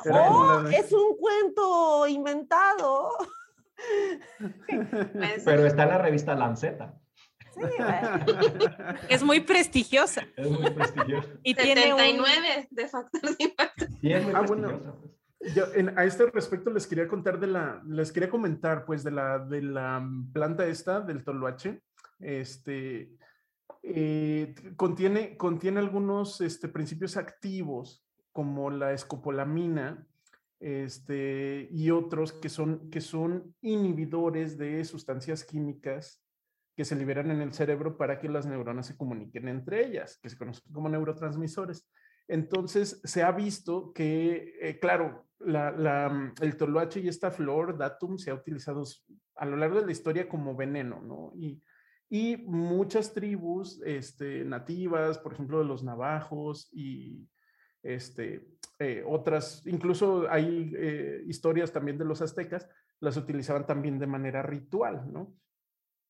Era 0.06 0.28
como 0.28 0.40
Oh, 0.42 0.62
la 0.62 0.78
es 0.78 0.92
un 0.92 1.18
cuento 1.18 2.08
inventado. 2.08 3.12
pues, 4.38 5.42
Pero 5.46 5.66
está 5.66 5.84
en 5.84 5.90
la 5.90 5.98
revista 5.98 6.36
Lanceta. 6.36 6.96
Sí, 7.54 7.62
bueno. 7.78 8.26
Es 9.10 9.24
muy 9.24 9.40
prestigiosa 9.40 10.22
Es 10.38 10.50
muy 10.50 10.70
prestigiosa. 10.70 11.28
y 11.44 11.56
tiene 11.56 11.94
un... 11.94 12.00
79 12.00 12.68
de 12.70 12.88
factor 12.88 13.22
de 13.22 13.44
impacto. 13.44 13.86
Y 14.02 14.14
es 14.14 14.24
muy 14.24 14.34
Ah, 14.36 14.42
bueno. 14.42 14.68
prestigiosa. 14.68 15.00
pues. 15.00 15.09
Yo, 15.56 15.66
en- 15.74 15.98
a 15.98 16.04
este 16.04 16.26
respecto 16.26 16.70
les 16.70 16.86
quería 16.86 17.08
contar 17.08 17.40
les 17.88 18.12
quería 18.12 18.30
comentar 18.30 18.86
pues 18.86 19.04
de 19.04 19.12
la, 19.12 19.40
de 19.40 19.62
la 19.62 20.06
planta 20.34 20.66
esta, 20.66 21.00
del 21.02 21.24
toloache. 21.24 21.82
Este, 22.20 23.16
eh, 23.84 24.54
contiene, 24.76 25.38
contiene 25.38 25.80
algunos 25.80 26.42
este, 26.42 26.68
principios 26.68 27.16
activos 27.16 28.06
como 28.34 28.70
la 28.70 28.92
escopolamina 28.94 30.06
este, 30.60 31.70
y 31.72 31.90
otros 31.90 32.34
que 32.34 32.50
son, 32.50 32.90
que 32.90 33.00
son 33.00 33.56
inhibidores 33.62 34.58
de 34.58 34.84
sustancias 34.84 35.46
químicas 35.46 36.22
que 36.76 36.84
se 36.86 36.96
liberan 36.96 37.32
en 37.32 37.42
el 37.42 37.54
cerebro 37.54 37.98
para 37.98 38.20
que 38.20 38.30
las 38.30 38.46
neuronas 38.46 38.88
se 38.88 38.98
comuniquen 38.98 39.48
entre 39.48 39.86
ellas, 39.86 40.18
que 40.22 40.30
se 40.30 40.38
conocen 40.38 40.72
como 40.72 40.90
neurotransmisores. 40.90 41.90
Entonces, 42.30 43.02
se 43.04 43.24
ha 43.24 43.32
visto 43.32 43.92
que, 43.92 44.56
eh, 44.62 44.80
claro, 44.80 45.26
la- 45.40 45.72
la, 45.72 46.10
mm, 46.10 46.36
el 46.42 46.56
toloache 46.56 47.00
y 47.02 47.08
esta 47.08 47.32
flor, 47.32 47.76
datum, 47.78 48.18
se 48.20 48.30
ha 48.30 48.36
utilizado 48.36 48.84
a 49.36 49.46
lo 49.46 49.58
largo 49.58 49.80
de 49.80 49.86
la 49.88 49.92
historia 49.92 50.30
como 50.30 50.56
veneno, 50.56 51.02
¿no? 51.02 51.34
Y, 51.36 51.60
y 52.10 52.38
muchas 52.38 53.14
tribus 53.14 53.82
este, 53.84 54.46
nativas, 54.46 55.18
por 55.18 55.34
ejemplo, 55.34 55.58
de 55.60 55.66
los 55.66 55.84
navajos 55.84 56.70
y 56.72 57.28
este, 57.82 58.48
eh, 58.78 59.04
otras, 59.08 59.66
incluso 59.66 60.30
hay 60.30 60.72
eh, 60.78 61.24
historias 61.26 61.72
también 61.72 61.98
de 61.98 62.06
los 62.06 62.22
aztecas, 62.22 62.68
las 63.00 63.18
utilizaban 63.18 63.66
también 63.66 63.98
de 63.98 64.08
manera 64.08 64.44
ritual, 64.44 65.12
¿no? 65.12 65.34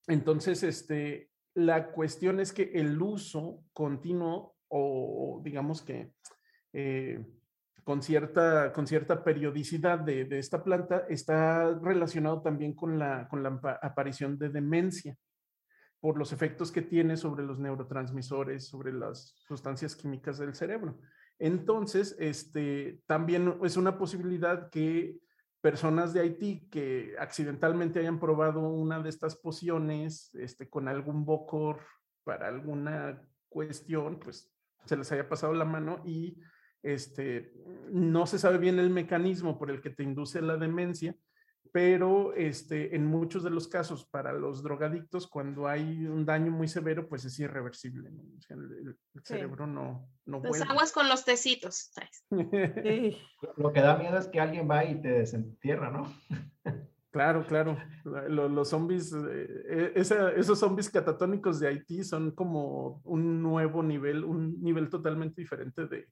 Entonces, 0.07 0.63
este, 0.63 1.29
la 1.53 1.91
cuestión 1.91 2.39
es 2.41 2.51
que 2.51 2.71
el 2.73 3.01
uso 3.01 3.63
continuo 3.71 4.55
o 4.69 5.41
digamos 5.43 5.81
que 5.81 6.11
eh, 6.73 7.23
con, 7.83 8.01
cierta, 8.01 8.71
con 8.73 8.87
cierta 8.87 9.23
periodicidad 9.23 9.99
de, 9.99 10.25
de, 10.25 10.39
esta 10.39 10.63
planta 10.63 11.05
está 11.09 11.77
relacionado 11.81 12.41
también 12.41 12.73
con 12.73 12.99
la, 12.99 13.27
con 13.27 13.43
la 13.43 13.59
aparición 13.81 14.37
de 14.37 14.49
demencia 14.49 15.17
por 15.99 16.17
los 16.17 16.31
efectos 16.31 16.71
que 16.71 16.81
tiene 16.81 17.17
sobre 17.17 17.43
los 17.43 17.59
neurotransmisores, 17.59 18.67
sobre 18.67 18.93
las 18.93 19.35
sustancias 19.47 19.95
químicas 19.95 20.37
del 20.37 20.55
cerebro. 20.55 20.99
Entonces, 21.39 22.15
este, 22.19 23.01
también 23.05 23.55
es 23.63 23.75
una 23.77 23.97
posibilidad 23.97 24.69
que 24.69 25.17
personas 25.61 26.13
de 26.13 26.21
Haití 26.21 26.67
que 26.69 27.15
accidentalmente 27.19 27.99
hayan 27.99 28.19
probado 28.19 28.61
una 28.61 29.01
de 29.01 29.09
estas 29.09 29.35
pociones 29.35 30.33
este, 30.35 30.69
con 30.69 30.87
algún 30.87 31.25
bocor 31.25 31.81
para 32.23 32.47
alguna 32.47 33.21
cuestión, 33.49 34.19
pues 34.19 34.53
se 34.85 34.97
les 34.97 35.11
haya 35.11 35.27
pasado 35.27 35.53
la 35.53 35.65
mano 35.65 36.01
y 36.05 36.37
este, 36.81 37.53
no 37.91 38.25
se 38.25 38.39
sabe 38.39 38.57
bien 38.57 38.79
el 38.79 38.89
mecanismo 38.89 39.57
por 39.57 39.69
el 39.69 39.81
que 39.81 39.89
te 39.89 40.03
induce 40.03 40.41
la 40.41 40.57
demencia, 40.57 41.15
pero 41.71 42.33
este, 42.33 42.95
en 42.95 43.05
muchos 43.05 43.43
de 43.43 43.51
los 43.51 43.67
casos 43.67 44.05
para 44.05 44.33
los 44.33 44.63
drogadictos, 44.63 45.27
cuando 45.27 45.67
hay 45.67 46.05
un 46.05 46.25
daño 46.25 46.51
muy 46.51 46.67
severo, 46.67 47.07
pues 47.07 47.25
es 47.25 47.37
irreversible. 47.39 48.09
el, 48.49 48.97
cerebro 49.23 49.67
no, 49.67 50.09
no 50.25 50.39
Los 50.39 50.61
aguas 50.61 50.91
con 50.91 51.09
los 51.09 51.25
tecitos. 51.25 51.91
Lo 53.57 53.73
que 53.73 53.81
da 53.81 53.97
miedo 53.97 54.17
es 54.17 54.27
que 54.27 54.39
alguien 54.39 54.69
va 54.69 54.85
y 54.85 54.99
te 55.01 55.09
desentierra, 55.09 55.91
¿no? 55.91 56.11
Claro, 57.11 57.45
claro. 57.47 57.77
Los, 58.27 58.69
zombies, 58.69 59.11
eh, 59.13 59.93
e, 59.95 59.99
esos 60.37 60.59
zombies 60.59 60.89
catatónicos 60.89 61.59
de 61.59 61.67
Haití 61.67 62.03
son 62.03 62.31
como 62.31 63.01
un 63.03 63.41
nuevo 63.41 63.81
nivel, 63.81 64.23
un 64.23 64.61
nivel 64.61 64.89
totalmente 64.89 65.41
diferente 65.41 65.87
de, 65.87 66.07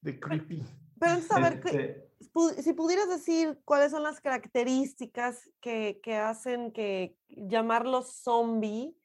de 0.00 0.20
creepy. 0.20 0.62
Pero 1.00 1.20
saber 1.20 1.60
este 1.64 2.14
si 2.62 2.72
pudieras 2.72 3.08
decir 3.08 3.60
cuáles 3.64 3.92
son 3.92 4.02
las 4.02 4.20
características 4.20 5.50
que, 5.60 6.00
que 6.02 6.16
hacen 6.16 6.72
que 6.72 7.16
llamarlo 7.28 8.02
zombie 8.02 8.96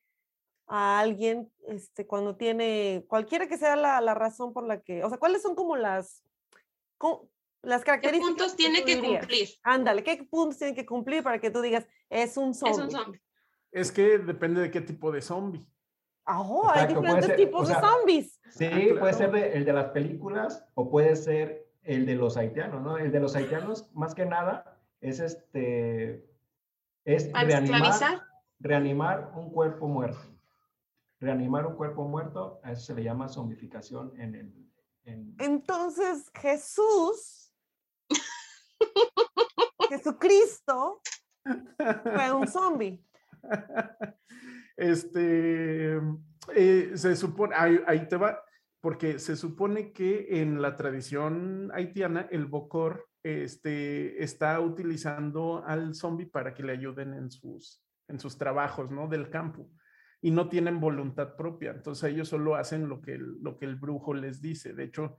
a 0.67 0.99
alguien 0.99 1.51
este, 1.67 2.07
cuando 2.07 2.35
tiene, 2.35 3.05
cualquiera 3.07 3.47
que 3.47 3.57
sea 3.57 3.75
la, 3.75 4.01
la 4.01 4.13
razón 4.13 4.53
por 4.53 4.65
la 4.65 4.81
que, 4.81 5.03
o 5.03 5.09
sea, 5.09 5.17
cuáles 5.17 5.41
son 5.41 5.55
como 5.55 5.75
las, 5.75 6.23
las 7.61 7.83
características. 7.83 8.27
¿Qué 8.27 8.37
puntos 8.37 8.55
tiene 8.55 8.83
que 8.83 8.99
cumplir? 8.99 9.49
Ándale, 9.63 10.03
¿qué 10.03 10.27
puntos 10.29 10.57
tiene 10.57 10.75
que 10.75 10.85
cumplir 10.85 11.23
para 11.23 11.39
que 11.39 11.51
tú 11.51 11.61
digas, 11.61 11.85
es 12.09 12.37
un 12.37 12.53
zombie? 12.53 12.71
Es 12.71 12.79
un 12.79 12.91
zombie. 12.91 13.21
Es 13.71 13.91
que 13.91 14.17
depende 14.17 14.61
de 14.61 14.71
qué 14.71 14.81
tipo 14.81 15.11
de 15.11 15.21
zombie. 15.21 15.67
Oh, 16.25 16.69
hay 16.71 16.87
diferentes 16.87 17.35
tipos 17.35 17.67
de 17.67 17.75
zombies. 17.75 18.39
Sí, 18.51 18.65
ah, 18.65 18.99
puede 18.99 19.13
ser 19.13 19.35
el 19.35 19.65
de 19.65 19.73
las 19.73 19.91
películas 19.91 20.63
o 20.75 20.89
puede 20.89 21.15
ser 21.15 21.67
el 21.83 22.05
de 22.05 22.15
los 22.15 22.37
haitianos, 22.37 22.83
¿no? 22.83 22.97
El 22.97 23.11
de 23.11 23.19
los 23.19 23.35
haitianos, 23.35 23.89
más 23.93 24.13
que 24.13 24.25
nada, 24.25 24.79
es 25.01 25.19
este, 25.19 26.29
es 27.03 27.31
reanimar, 27.33 28.21
reanimar 28.59 29.31
un 29.35 29.49
cuerpo 29.51 29.87
muerto. 29.87 30.19
Reanimar 31.19 31.65
un 31.65 31.75
cuerpo 31.75 32.05
muerto, 32.05 32.61
a 32.63 32.73
eso 32.73 32.81
se 32.81 32.95
le 32.95 33.03
llama 33.03 33.27
zombificación 33.27 34.13
en 34.19 34.35
el... 34.35 34.69
Entonces, 35.39 36.29
Jesús, 36.35 37.48
Jesucristo, 39.89 41.01
fue 41.43 42.31
un 42.31 42.47
zombie. 42.47 43.03
Este, 44.79 45.99
eh, 46.55 46.91
se 46.95 47.15
supone, 47.17 47.53
ahí, 47.53 48.07
te 48.07 48.15
va, 48.15 48.41
porque 48.79 49.19
se 49.19 49.35
supone 49.35 49.91
que 49.91 50.41
en 50.41 50.61
la 50.61 50.77
tradición 50.77 51.69
haitiana 51.73 52.29
el 52.31 52.45
Bokor 52.45 53.09
este, 53.21 54.23
está 54.23 54.57
utilizando 54.61 55.65
al 55.65 55.95
zombie 55.95 56.27
para 56.27 56.53
que 56.53 56.63
le 56.63 56.71
ayuden 56.71 57.13
en 57.13 57.29
sus, 57.29 57.83
en 58.07 58.21
sus 58.21 58.37
trabajos, 58.37 58.89
¿no? 58.89 59.09
Del 59.09 59.29
campo. 59.29 59.69
Y 60.21 60.31
no 60.31 60.47
tienen 60.47 60.79
voluntad 60.79 61.35
propia. 61.35 61.71
Entonces 61.71 62.13
ellos 62.13 62.29
solo 62.29 62.55
hacen 62.55 62.87
lo 62.87 63.01
que 63.01 63.15
el, 63.15 63.37
lo 63.41 63.57
que 63.57 63.65
el 63.65 63.75
brujo 63.75 64.13
les 64.13 64.41
dice. 64.41 64.71
De 64.71 64.85
hecho, 64.85 65.17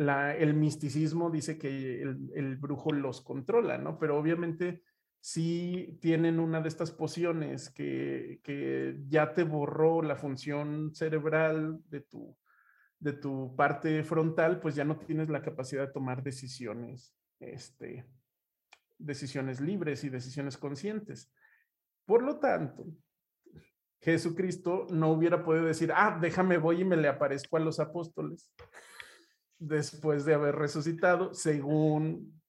el 0.00 0.54
misticismo 0.54 1.30
dice 1.30 1.58
que 1.58 2.02
el, 2.02 2.30
el, 2.34 2.56
brujo 2.56 2.92
los 2.92 3.20
controla, 3.20 3.76
¿no? 3.76 3.98
Pero 3.98 4.18
obviamente 4.18 4.82
si 5.20 5.98
tienen 6.00 6.40
una 6.40 6.60
de 6.60 6.68
estas 6.68 6.90
pociones 6.90 7.68
que, 7.68 8.40
que 8.42 8.96
ya 9.08 9.34
te 9.34 9.42
borró 9.42 10.00
la 10.00 10.16
función 10.16 10.94
cerebral 10.94 11.78
de 11.90 12.00
tu, 12.00 12.36
de 12.98 13.12
tu 13.12 13.54
parte 13.54 14.02
frontal, 14.02 14.60
pues 14.60 14.74
ya 14.74 14.84
no 14.84 14.98
tienes 14.98 15.28
la 15.28 15.42
capacidad 15.42 15.86
de 15.86 15.92
tomar 15.92 16.22
decisiones, 16.22 17.14
este, 17.38 18.06
decisiones 18.98 19.60
libres 19.60 20.04
y 20.04 20.08
decisiones 20.08 20.56
conscientes. 20.56 21.30
Por 22.06 22.22
lo 22.22 22.38
tanto, 22.38 22.86
Jesucristo 24.00 24.86
no 24.88 25.10
hubiera 25.12 25.44
podido 25.44 25.66
decir, 25.66 25.92
ah, 25.94 26.18
déjame 26.18 26.56
voy 26.56 26.80
y 26.80 26.84
me 26.86 26.96
le 26.96 27.08
aparezco 27.08 27.58
a 27.58 27.60
los 27.60 27.78
apóstoles 27.78 28.50
después 29.60 30.24
de 30.24 30.34
haber 30.34 30.56
resucitado, 30.56 31.32
según... 31.34 32.42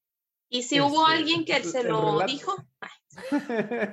¿Y 0.50 0.64
si 0.64 0.82
hubo 0.82 1.08
este, 1.08 1.20
alguien 1.20 1.46
que 1.46 1.64
se 1.64 1.84
lo 1.84 2.20
dijo? 2.26 2.56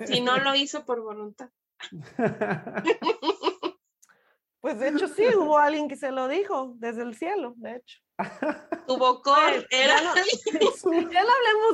si 0.07 0.21
no 0.21 0.39
lo 0.39 0.55
hizo 0.57 0.85
por 0.85 1.03
voluntad. 1.03 1.51
Pues 4.61 4.81
de 4.81 4.89
hecho 4.89 5.07
sí, 5.07 5.25
hubo 5.37 5.57
alguien 5.57 5.89
que 5.89 5.95
se 5.95 6.11
lo 6.11 6.27
dijo 6.27 6.75
desde 6.79 7.03
el 7.03 7.15
cielo, 7.15 7.55
de 7.57 7.77
hecho. 7.77 8.01
Tuvo 8.89 9.23
cor, 9.23 9.67
era. 9.71 9.95
Ya 10.01 11.23
no, 11.23 11.31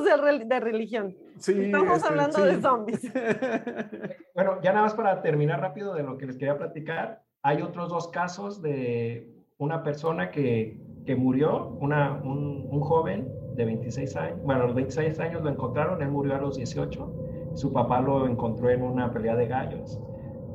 hablemos 0.07 0.47
de, 0.47 0.59
religión. 0.59 1.17
Estamos 1.35 1.97
este, 1.97 2.07
hablando 2.07 2.43
de 2.43 2.61
zombies. 2.61 3.01
Bueno, 4.35 4.61
ya 4.61 4.71
nada 4.71 4.83
más 4.83 4.93
para 4.93 5.21
terminar 5.23 5.59
rápido 5.61 5.95
de 5.95 6.03
lo 6.03 6.15
que 6.17 6.27
les 6.27 6.37
quería 6.37 6.57
platicar. 6.57 7.23
Hay 7.41 7.63
otros 7.63 7.89
dos 7.89 8.09
casos 8.09 8.61
de 8.61 9.34
una 9.57 9.83
persona 9.83 10.31
que, 10.31 10.77
que 11.05 11.15
murió, 11.15 11.77
una, 11.79 12.21
un, 12.23 12.67
un, 12.69 12.81
joven 12.81 13.27
de 13.55 13.65
26 13.65 14.15
años. 14.15 14.39
Bueno, 14.43 14.63
a 14.63 14.65
los 14.65 14.75
26 14.75 15.19
años 15.19 15.43
lo 15.43 15.49
encontraron, 15.49 16.01
él 16.01 16.09
murió 16.09 16.35
a 16.35 16.39
los 16.39 16.57
18. 16.57 17.53
Su 17.55 17.71
papá 17.71 18.01
lo 18.01 18.27
encontró 18.27 18.69
en 18.69 18.81
una 18.81 19.11
pelea 19.13 19.35
de 19.35 19.47
gallos 19.47 19.99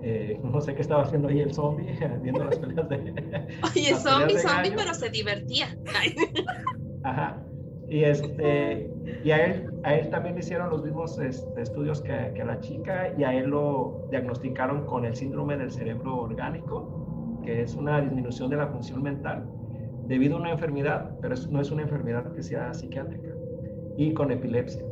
eh, 0.03 0.41
no 0.45 0.61
sé 0.61 0.75
qué 0.75 0.83
estaba 0.83 1.03
haciendo 1.03 1.29
ahí 1.29 1.41
el 1.41 1.53
zombie, 1.53 1.99
viendo 2.23 2.45
las 2.45 2.59
peleas 2.59 2.89
de. 2.89 2.97
Oye, 3.65 3.95
zombie, 3.95 4.39
zombie, 4.39 4.73
pero 4.77 4.95
se 4.95 5.11
divertía. 5.11 5.67
Ajá. 7.03 7.43
Y, 7.89 8.05
este, 8.05 8.89
y 9.25 9.33
a, 9.33 9.47
él, 9.47 9.69
a 9.83 9.95
él 9.97 10.11
también 10.11 10.37
le 10.37 10.41
hicieron 10.43 10.71
los 10.71 10.85
mismos 10.85 11.19
este, 11.19 11.61
estudios 11.61 12.01
que, 12.01 12.33
que, 12.35 12.43
a 12.43 12.45
la 12.45 12.61
chica 12.61 13.13
y 13.19 13.25
a 13.25 13.35
él 13.35 13.51
lo 13.51 14.07
diagnosticaron 14.13 14.87
con 14.87 15.05
el 15.05 15.17
síndrome 15.17 15.57
del 15.57 15.73
cerebro 15.73 16.21
orgánico, 16.21 17.10
que 17.42 17.62
es 17.62 17.74
una 17.74 18.00
disminución 18.00 18.50
de 18.50 18.57
la 18.57 18.66
función 18.68 19.03
mental 19.03 19.46
debido 20.11 20.37
a 20.37 20.40
una 20.40 20.50
enfermedad, 20.50 21.16
pero 21.20 21.37
no 21.50 21.61
es 21.61 21.70
una 21.70 21.83
enfermedad 21.83 22.33
que 22.33 22.42
sea 22.42 22.74
psiquiátrica, 22.74 23.29
y 23.96 24.12
con 24.12 24.33
epilepsia. 24.33 24.85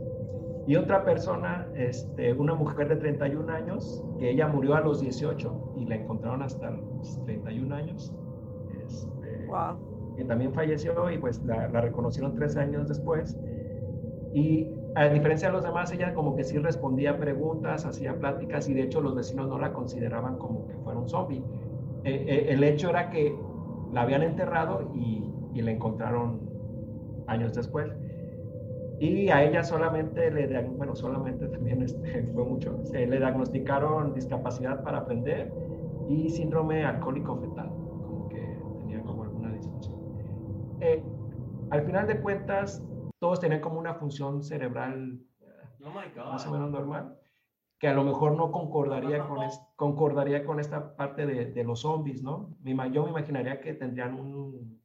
Y 0.69 0.77
otra 0.77 1.05
persona, 1.05 1.67
este, 1.75 2.33
una 2.35 2.55
mujer 2.55 2.89
de 2.89 2.97
31 2.97 3.51
años, 3.51 4.05
que 4.19 4.31
ella 4.31 4.47
murió 4.47 4.75
a 4.75 4.81
los 4.81 5.01
18 5.01 5.75
y 5.77 5.87
la 5.87 5.97
encontraron 5.97 6.43
hasta 6.43 6.71
los 6.71 7.21
31 7.25 7.75
años. 7.75 8.15
Este, 8.87 9.47
wow. 9.47 10.15
Que 10.17 10.25
también 10.25 10.53
falleció 10.53 11.11
y 11.11 11.19
pues 11.19 11.43
la, 11.45 11.69
la, 11.69 11.81
reconocieron 11.81 12.35
tres 12.35 12.57
años 12.57 12.87
después. 12.87 13.37
Y 14.35 14.69
a 14.95 15.09
diferencia 15.09 15.49
de 15.49 15.55
los 15.55 15.65
demás, 15.65 15.91
ella 15.91 16.13
como 16.15 16.37
que 16.37 16.45
sí 16.45 16.59
respondía 16.59 17.19
preguntas, 17.19 17.87
hacía 17.87 18.19
pláticas 18.19 18.69
y 18.69 18.75
de 18.75 18.83
hecho 18.83 19.01
los 19.01 19.17
vecinos 19.17 19.49
no 19.49 19.59
la 19.59 19.73
consideraban 19.73 20.37
como 20.37 20.67
que 20.67 20.75
fuera 20.75 21.01
un 21.01 21.09
zombie. 21.09 21.43
Eh, 22.05 22.25
eh, 22.29 22.47
el 22.51 22.63
hecho 22.65 22.91
era 22.91 23.11
que 23.11 23.35
la 23.93 24.03
habían 24.03 24.23
enterrado 24.23 24.91
y, 24.95 25.33
y 25.55 25.63
la 25.63 25.73
encontraron 25.73 26.49
años 27.27 27.55
después. 27.55 27.89
Y 29.01 29.29
a 29.29 29.45
ella 29.45 29.63
solamente 29.63 30.31
le, 30.31 30.61
bueno, 30.63 30.97
solamente 30.97 31.47
también 31.49 31.83
este, 31.83 32.23
fue 32.35 32.45
mucho, 32.45 32.85
se 32.85 33.07
le 33.07 33.19
diagnosticaron 33.19 34.13
discapacidad 34.15 34.83
para 34.83 34.99
aprender 34.99 35.53
y 36.09 36.29
síndrome 36.31 36.85
alcohólico 36.85 37.37
fetal, 37.37 37.69
como 37.69 38.29
que 38.29 38.59
tenía 38.81 39.01
como 39.03 39.23
alguna 39.23 39.53
disfunción. 39.53 39.97
Eh, 40.81 41.03
al 41.71 41.83
final 41.83 42.07
de 42.07 42.21
cuentas, 42.21 42.83
todos 43.21 43.41
tenían 43.41 43.61
como 43.61 43.79
una 43.79 43.95
función 43.95 44.43
cerebral 44.43 45.21
oh 45.85 46.31
más 46.31 46.47
o 46.47 46.51
menos 46.51 46.71
normal, 46.71 47.18
que 47.79 47.89
a 47.89 47.95
lo 47.95 48.05
mejor 48.05 48.37
no 48.37 48.51
concordaría 48.51 49.27
con, 49.27 49.39
concordaría 49.77 50.45
con 50.45 50.59
esta 50.59 50.97
parte 50.97 51.27
de, 51.27 51.47
de, 51.47 51.65
los 51.65 51.81
zombies, 51.81 52.23
¿no? 52.23 52.57
Yo 52.93 53.05
me 53.05 53.11
imaginaría 53.11 53.61
que 53.61 53.75
tendrían 53.75 54.15
un, 54.15 54.81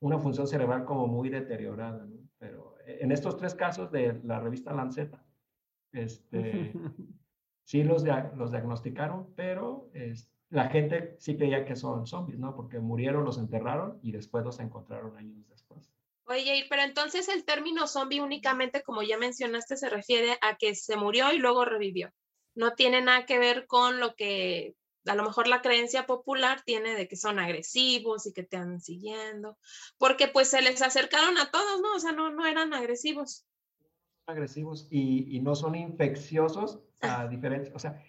una 0.00 0.18
función 0.18 0.46
cerebral 0.46 0.84
como 0.84 1.06
muy 1.06 1.30
deteriorada, 1.30 2.04
¿no? 2.04 2.16
Pero 2.38 2.74
en 2.86 3.12
estos 3.12 3.36
tres 3.36 3.54
casos 3.54 3.90
de 3.90 4.20
la 4.24 4.40
revista 4.40 4.72
Lanceta, 4.72 5.24
este, 5.92 6.72
sí 7.64 7.82
los, 7.84 8.04
los 8.36 8.50
diagnosticaron, 8.50 9.28
pero 9.34 9.90
es, 9.94 10.32
la 10.50 10.68
gente 10.68 11.16
sí 11.18 11.36
creía 11.36 11.64
que 11.64 11.76
son 11.76 12.06
zombies, 12.06 12.38
¿no? 12.38 12.54
Porque 12.54 12.78
murieron, 12.78 13.24
los 13.24 13.38
enterraron 13.38 13.98
y 14.02 14.12
después 14.12 14.44
los 14.44 14.60
encontraron 14.60 15.16
años 15.16 15.48
después. 15.48 15.61
Oye, 16.32 16.64
pero 16.70 16.82
entonces 16.82 17.28
el 17.28 17.44
término 17.44 17.86
zombie 17.86 18.20
únicamente, 18.20 18.82
como 18.82 19.02
ya 19.02 19.18
mencionaste, 19.18 19.76
se 19.76 19.90
refiere 19.90 20.38
a 20.40 20.56
que 20.56 20.74
se 20.74 20.96
murió 20.96 21.30
y 21.32 21.38
luego 21.38 21.66
revivió. 21.66 22.10
No 22.54 22.72
tiene 22.72 23.02
nada 23.02 23.26
que 23.26 23.38
ver 23.38 23.66
con 23.66 24.00
lo 24.00 24.14
que 24.14 24.74
a 25.04 25.14
lo 25.14 25.24
mejor 25.24 25.46
la 25.46 25.60
creencia 25.60 26.06
popular 26.06 26.62
tiene 26.64 26.94
de 26.94 27.06
que 27.06 27.16
son 27.16 27.38
agresivos 27.38 28.26
y 28.26 28.32
que 28.32 28.44
te 28.44 28.56
andan 28.56 28.80
siguiendo, 28.80 29.58
porque 29.98 30.28
pues 30.28 30.48
se 30.48 30.62
les 30.62 30.80
acercaron 30.80 31.36
a 31.38 31.50
todos, 31.50 31.80
¿no? 31.82 31.94
O 31.96 32.00
sea, 32.00 32.12
no, 32.12 32.30
no 32.30 32.46
eran 32.46 32.72
agresivos. 32.72 33.44
Agresivos 34.26 34.86
y, 34.90 35.36
y 35.36 35.40
no 35.40 35.54
son 35.54 35.74
infecciosos 35.74 36.80
a 37.00 37.26
diferencia, 37.26 37.74
o 37.74 37.78
sea, 37.78 38.02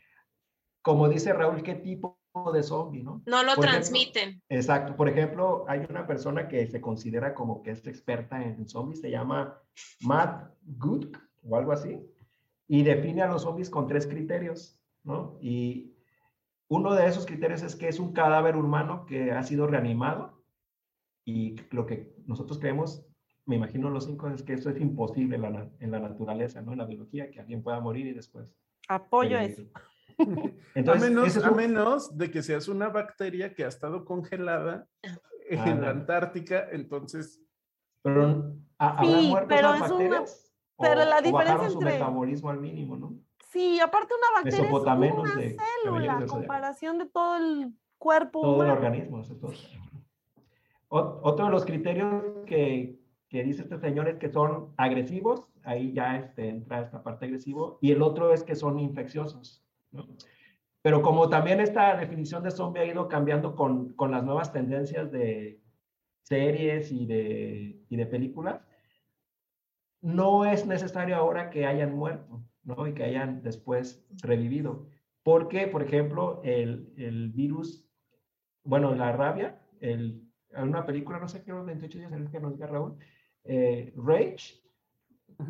como 0.82 1.10
dice 1.10 1.34
Raúl, 1.34 1.64
¿qué 1.64 1.76
tipo 1.76 2.23
de 2.52 2.64
zombie, 2.64 3.04
no? 3.04 3.22
No 3.26 3.44
lo 3.44 3.56
transmiten. 3.56 4.42
exacto. 4.50 4.96
Por 4.96 5.08
ejemplo, 5.08 5.66
hay 5.68 5.86
una 5.90 6.08
persona 6.08 6.48
que 6.48 6.66
se 6.68 6.82
considera 6.82 7.34
como 7.34 7.62
que 7.62 7.72
es 7.72 7.86
experta 7.86 8.44
en 8.44 8.68
zombies, 8.68 9.02
se 9.02 9.12
llama 9.12 9.62
Matt 10.02 10.52
Good 10.64 11.16
o 11.44 11.56
algo 11.56 11.72
así 11.72 12.00
y 12.68 12.84
define 12.84 13.22
a 13.22 13.28
los 13.28 13.44
zombies 13.44 13.70
con 13.70 13.88
tres 13.88 14.08
criterios, 14.08 14.80
¿no? 15.04 15.38
Y 15.42 15.94
uno 16.70 16.94
de 16.96 17.08
esos 17.08 17.26
criterios 17.26 17.62
es 17.62 17.76
que 17.76 17.88
es 17.88 18.00
un 18.00 18.14
cadáver 18.14 18.56
humano 18.56 19.06
que 19.06 19.32
ha 19.32 19.44
sido 19.44 19.68
reanimado 19.68 20.44
y 21.26 21.56
lo 21.72 21.86
que 21.86 22.16
nosotros 22.26 22.60
creemos, 22.60 23.06
me 23.46 23.58
imagino 23.58 23.90
los 23.90 24.06
cinco, 24.06 24.28
es 24.30 24.44
que 24.44 24.54
eso 24.54 24.70
es 24.70 24.82
imposible 24.82 25.36
en 25.36 25.42
la, 25.44 25.70
en 25.80 25.92
la 25.92 26.00
naturaleza, 26.00 26.62
¿no? 26.62 26.72
En 26.72 26.80
la 26.80 26.86
biología, 26.86 27.30
que 27.30 27.40
alguien 27.40 27.62
pueda 27.62 27.80
morir 27.80 28.08
y 28.08 28.14
después. 28.14 28.50
Apoyo 28.88 29.38
eso. 29.38 29.64
Entonces, 30.76 31.04
a, 31.04 31.10
menos, 31.10 31.38
a 31.38 31.52
menos 31.52 32.18
de 32.18 32.32
que 32.32 32.42
seas 32.42 32.68
una 32.68 32.90
bacteria 32.90 33.54
que 33.54 33.66
ha 33.66 33.68
estado 33.68 34.06
congelada 34.06 34.88
en 35.50 35.82
la 35.82 35.90
Antártica, 35.90 36.68
entonces... 36.72 37.40
Pero, 38.02 38.54
sí, 39.02 39.34
pero 39.48 39.76
es 39.76 39.92
una... 39.92 40.24
Pero 40.80 41.06
la 41.06 41.22
diferencia 41.22 41.70
su 41.70 41.82
metabolismo 41.82 42.50
al 42.50 42.60
mínimo, 42.60 42.98
¿no? 42.98 43.16
Sí, 43.54 43.80
aparte 43.80 44.14
una 44.16 44.42
bacteria 44.42 44.66
es 44.66 45.14
una 45.14 45.36
de, 45.36 45.58
célula, 45.84 46.18
a 46.18 46.26
comparación 46.26 46.98
de 46.98 47.06
todo 47.06 47.38
el 47.38 47.74
cuerpo 48.00 48.42
Todo 48.42 48.64
el 48.64 48.72
organismo, 48.72 49.22
eso 49.22 49.34
es 49.34 49.40
todo. 49.40 49.54
Otro 50.90 51.46
de 51.46 51.52
los 51.52 51.66
criterios 51.66 52.24
que, 52.46 53.00
que, 53.30 53.44
dice 53.44 53.64
este 53.64 53.80
señor 53.80 54.08
es 54.08 54.18
que 54.18 54.30
son 54.30 54.74
agresivos, 54.78 55.48
ahí 55.64 55.94
ya 55.94 56.18
este, 56.18 56.50
entra 56.50 56.82
esta 56.82 57.04
parte 57.04 57.26
agresivo, 57.26 57.78
y 57.82 57.92
el 57.92 58.02
otro 58.02 58.34
es 58.34 58.44
que 58.44 58.56
son 58.56 58.80
infecciosos. 58.80 59.63
¿No? 59.94 60.08
Pero 60.82 61.02
como 61.02 61.30
también 61.30 61.62
esta 61.62 61.96
definición 61.96 62.44
de 62.44 62.52
zombie 62.52 62.82
ha 62.82 62.86
ido 62.86 63.08
cambiando 63.08 63.56
con, 63.56 63.94
con 63.94 64.12
las 64.12 64.24
nuevas 64.24 64.52
tendencias 64.52 65.12
de 65.12 65.62
series 66.24 66.92
y 66.92 67.06
de, 67.06 67.86
y 67.90 67.96
de 67.96 68.06
películas, 68.06 68.62
no 70.02 70.44
es 70.44 70.68
necesario 70.68 71.16
ahora 71.16 71.50
que 71.50 71.66
hayan 71.66 71.96
muerto, 71.96 72.44
¿no? 72.64 72.86
Y 72.86 72.94
que 72.94 73.06
hayan 73.06 73.42
después 73.42 74.06
revivido. 74.22 74.90
Porque, 75.24 75.68
por 75.68 75.84
ejemplo, 75.84 76.42
el, 76.44 76.94
el 76.98 77.30
virus, 77.30 77.90
bueno, 78.66 78.94
la 78.94 79.14
rabia, 79.14 79.62
el, 79.80 80.22
en 80.50 80.68
una 80.68 80.86
película, 80.86 81.18
no 81.18 81.30
sé 81.30 81.44
qué, 81.44 81.54
28 81.54 81.98
días, 81.98 82.12
el 82.12 82.30
que 82.30 82.42
nos 82.42 82.54
diga 82.54 82.68
Raúl, 82.68 82.98
eh, 83.46 83.94
Rage, 83.96 84.62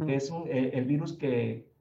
que 0.05 0.15
es 0.15 0.29
un, 0.29 0.47
eh, 0.47 0.71
el 0.73 0.85
virus 0.85 1.17
que, 1.17 1.72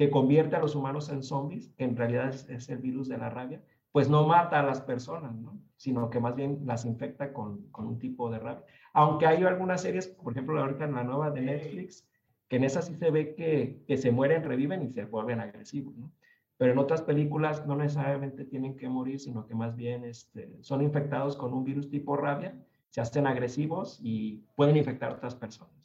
que 0.00 0.08
convierte 0.08 0.56
a 0.56 0.60
los 0.60 0.74
humanos 0.74 1.10
en 1.10 1.22
zombies, 1.22 1.74
que 1.76 1.84
en 1.84 1.94
realidad 1.94 2.30
es, 2.30 2.48
es, 2.48 2.70
el 2.70 2.78
virus 2.78 3.06
de 3.06 3.18
la 3.18 3.28
rabia, 3.28 3.60
pues 3.92 4.08
no 4.08 4.26
mata 4.26 4.58
a 4.58 4.62
las 4.62 4.80
personas, 4.80 5.34
¿no? 5.34 5.60
Sino 5.76 6.08
que 6.08 6.18
más 6.18 6.34
bien 6.34 6.62
las 6.64 6.86
infecta 6.86 7.34
con, 7.34 7.66
con 7.70 7.86
un 7.86 7.98
tipo 7.98 8.30
de 8.30 8.38
rabia. 8.38 8.64
Aunque 8.94 9.26
hay 9.26 9.44
algunas 9.44 9.82
series, 9.82 10.08
por 10.08 10.32
ejemplo, 10.32 10.58
ahorita 10.58 10.86
en 10.86 10.94
la 10.94 11.04
nueva 11.04 11.30
de 11.30 11.42
Netflix, 11.42 12.08
que 12.48 12.56
en 12.56 12.64
esa 12.64 12.80
sí 12.80 12.94
se 12.94 13.10
ve 13.10 13.34
que, 13.34 13.84
que 13.86 13.98
se 13.98 14.10
mueren, 14.10 14.42
reviven 14.42 14.82
y 14.82 14.88
se 14.88 15.04
vuelven 15.04 15.38
agresivos, 15.38 15.94
¿no? 15.98 16.10
Pero 16.56 16.72
en 16.72 16.78
otras 16.78 17.02
películas 17.02 17.66
no 17.66 17.76
necesariamente 17.76 18.46
tienen 18.46 18.78
que 18.78 18.88
morir, 18.88 19.20
sino 19.20 19.46
que 19.46 19.54
más 19.54 19.76
bien 19.76 20.06
este, 20.06 20.50
son 20.62 20.80
infectados 20.80 21.36
con 21.36 21.52
un 21.52 21.62
virus 21.62 21.90
tipo 21.90 22.16
rabia, 22.16 22.58
se 22.88 23.02
hacen 23.02 23.26
agresivos 23.26 24.00
y 24.02 24.46
pueden 24.56 24.78
infectar 24.78 25.10
a 25.10 25.16
otras 25.16 25.34
personas. 25.34 25.79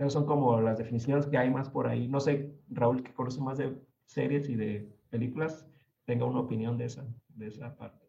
Esas 0.00 0.14
son 0.14 0.24
como 0.24 0.58
las 0.62 0.78
definiciones 0.78 1.26
que 1.26 1.36
hay 1.36 1.50
más 1.50 1.68
por 1.68 1.86
ahí. 1.86 2.08
No 2.08 2.20
sé, 2.20 2.54
Raúl, 2.70 3.02
que 3.02 3.12
conoce 3.12 3.38
más 3.42 3.58
de 3.58 3.78
series 4.06 4.48
y 4.48 4.56
de 4.56 4.90
películas, 5.10 5.66
tenga 6.06 6.24
una 6.24 6.40
opinión 6.40 6.78
de 6.78 6.86
esa, 6.86 7.04
de 7.28 7.48
esa 7.48 7.76
parte. 7.76 8.06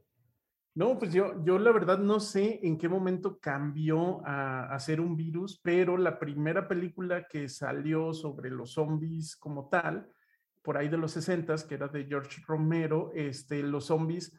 No, 0.73 0.97
pues 0.97 1.11
yo, 1.11 1.43
yo 1.43 1.59
la 1.59 1.73
verdad 1.73 1.99
no 1.99 2.21
sé 2.21 2.61
en 2.63 2.77
qué 2.77 2.87
momento 2.87 3.41
cambió 3.41 4.25
a, 4.25 4.73
a, 4.73 4.79
ser 4.79 5.01
un 5.01 5.17
virus, 5.17 5.59
pero 5.61 5.97
la 5.97 6.17
primera 6.17 6.65
película 6.69 7.27
que 7.27 7.49
salió 7.49 8.13
sobre 8.13 8.49
los 8.49 8.71
zombies 8.71 9.35
como 9.35 9.67
tal, 9.67 10.09
por 10.61 10.77
ahí 10.77 10.87
de 10.87 10.97
los 10.97 11.11
60, 11.11 11.53
que 11.67 11.75
era 11.75 11.89
de 11.89 12.05
George 12.05 12.41
Romero, 12.47 13.11
este, 13.13 13.63
los 13.63 13.87
zombies 13.87 14.33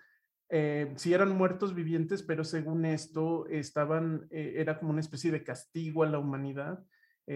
eh, 0.48 0.90
sí 0.96 1.12
eran 1.12 1.36
muertos 1.36 1.74
vivientes, 1.74 2.22
pero 2.22 2.44
según 2.44 2.86
esto 2.86 3.46
estaban, 3.48 4.26
eh, 4.30 4.54
era 4.56 4.78
como 4.78 4.92
una 4.92 5.00
especie 5.00 5.30
de 5.30 5.44
castigo 5.44 6.02
a 6.02 6.08
la 6.08 6.18
humanidad 6.18 6.82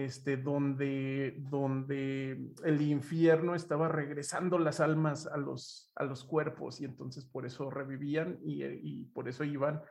este, 0.05 0.37
donde, 0.37 1.35
donde 1.49 2.51
el 2.63 2.81
infierno 2.81 3.55
estaba 3.55 3.87
regresando 3.87 4.59
las 4.59 4.79
almas 4.79 5.25
a 5.27 5.37
los, 5.37 5.91
a 5.95 6.03
los 6.03 6.23
cuerpos 6.23 6.79
y 6.81 6.85
entonces 6.85 7.25
por 7.25 7.45
eso 7.45 7.69
revivían 7.69 8.39
y, 8.43 8.63
eh, 8.63 9.07
por 9.13 9.27
eso 9.27 9.43
iban 9.43 9.81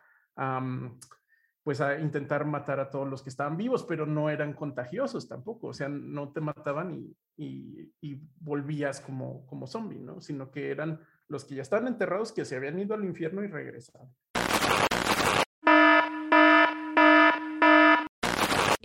pues 1.62 1.81
a 1.81 1.99
intentar 1.99 2.45
matar 2.45 2.79
a 2.79 2.90
todos 2.90 3.09
los 3.09 3.23
que 3.23 3.31
estaban 3.31 3.57
vivos, 3.57 3.85
pero 3.85 4.07
no 4.07 4.31
eran 4.31 4.53
contagiosos 4.53 5.27
tampoco, 5.27 5.69
o 5.69 5.73
sea, 5.73 5.88
no 5.88 6.31
te 6.31 6.40
mataban 6.40 6.95
y, 6.95 7.16
y, 7.37 7.92
y 8.01 8.21
volvías 8.38 9.01
como, 9.01 9.45
como 9.47 9.66
zombie, 9.66 9.99
¿no? 9.99 10.21
Sino 10.21 10.53
que 10.53 10.71
eran 10.71 11.01
los 11.27 11.45
que 11.45 11.57
ya 11.57 11.62
estaban 11.62 11.88
enterrados 11.88 12.31
que 12.31 12.45
se 12.45 12.55
habían 12.55 12.79
ido 12.79 12.95
al 12.95 13.05
infierno 13.05 13.42
y 13.42 13.49
regresaban. 13.49 14.09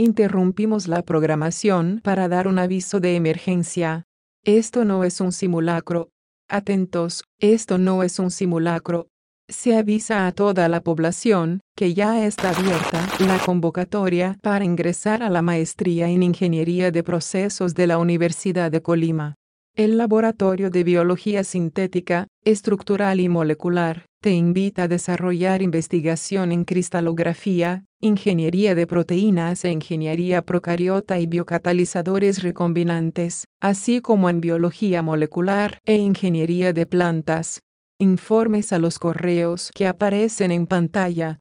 Interrumpimos 0.03 0.87
la 0.87 1.03
programación 1.03 2.01
para 2.03 2.27
dar 2.27 2.47
un 2.47 2.57
aviso 2.57 2.99
de 2.99 3.15
emergencia. 3.15 4.07
Esto 4.43 4.83
no 4.83 5.03
es 5.03 5.21
un 5.21 5.31
simulacro. 5.31 6.09
Atentos, 6.49 7.23
esto 7.39 7.77
no 7.77 8.01
es 8.01 8.17
un 8.17 8.31
simulacro. 8.31 9.09
Se 9.47 9.77
avisa 9.77 10.25
a 10.25 10.31
toda 10.31 10.67
la 10.69 10.81
población 10.81 11.59
que 11.75 11.93
ya 11.93 12.25
está 12.25 12.49
abierta 12.49 13.07
la 13.19 13.37
convocatoria 13.37 14.39
para 14.41 14.65
ingresar 14.65 15.21
a 15.21 15.29
la 15.29 15.43
maestría 15.43 16.09
en 16.09 16.23
Ingeniería 16.23 16.89
de 16.89 17.03
Procesos 17.03 17.75
de 17.75 17.85
la 17.85 17.99
Universidad 17.99 18.71
de 18.71 18.81
Colima. 18.81 19.35
El 19.75 19.99
Laboratorio 19.99 20.71
de 20.71 20.83
Biología 20.83 21.43
Sintética, 21.43 22.25
Estructural 22.43 23.19
y 23.19 23.29
Molecular 23.29 24.07
te 24.21 24.33
invita 24.33 24.83
a 24.83 24.87
desarrollar 24.87 25.63
investigación 25.63 26.51
en 26.51 26.63
cristalografía, 26.63 27.85
ingeniería 27.99 28.75
de 28.75 28.85
proteínas 28.85 29.65
e 29.65 29.71
ingeniería 29.71 30.43
procariota 30.43 31.17
y 31.17 31.25
biocatalizadores 31.25 32.43
recombinantes, 32.43 33.45
así 33.59 33.99
como 33.99 34.29
en 34.29 34.39
biología 34.39 35.01
molecular 35.01 35.79
e 35.85 35.95
ingeniería 35.95 36.71
de 36.71 36.85
plantas. 36.85 37.61
Informes 37.99 38.71
a 38.73 38.77
los 38.77 38.99
correos 38.99 39.71
que 39.73 39.87
aparecen 39.87 40.51
en 40.51 40.67
pantalla. 40.67 41.39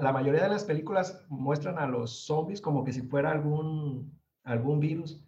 La 0.00 0.12
mayoría 0.12 0.44
de 0.44 0.50
las 0.50 0.64
películas 0.64 1.24
muestran 1.28 1.78
a 1.78 1.88
los 1.88 2.24
zombies 2.24 2.60
como 2.60 2.84
que 2.84 2.92
si 2.92 3.02
fuera 3.02 3.32
algún, 3.32 4.18
algún 4.44 4.78
virus 4.78 5.20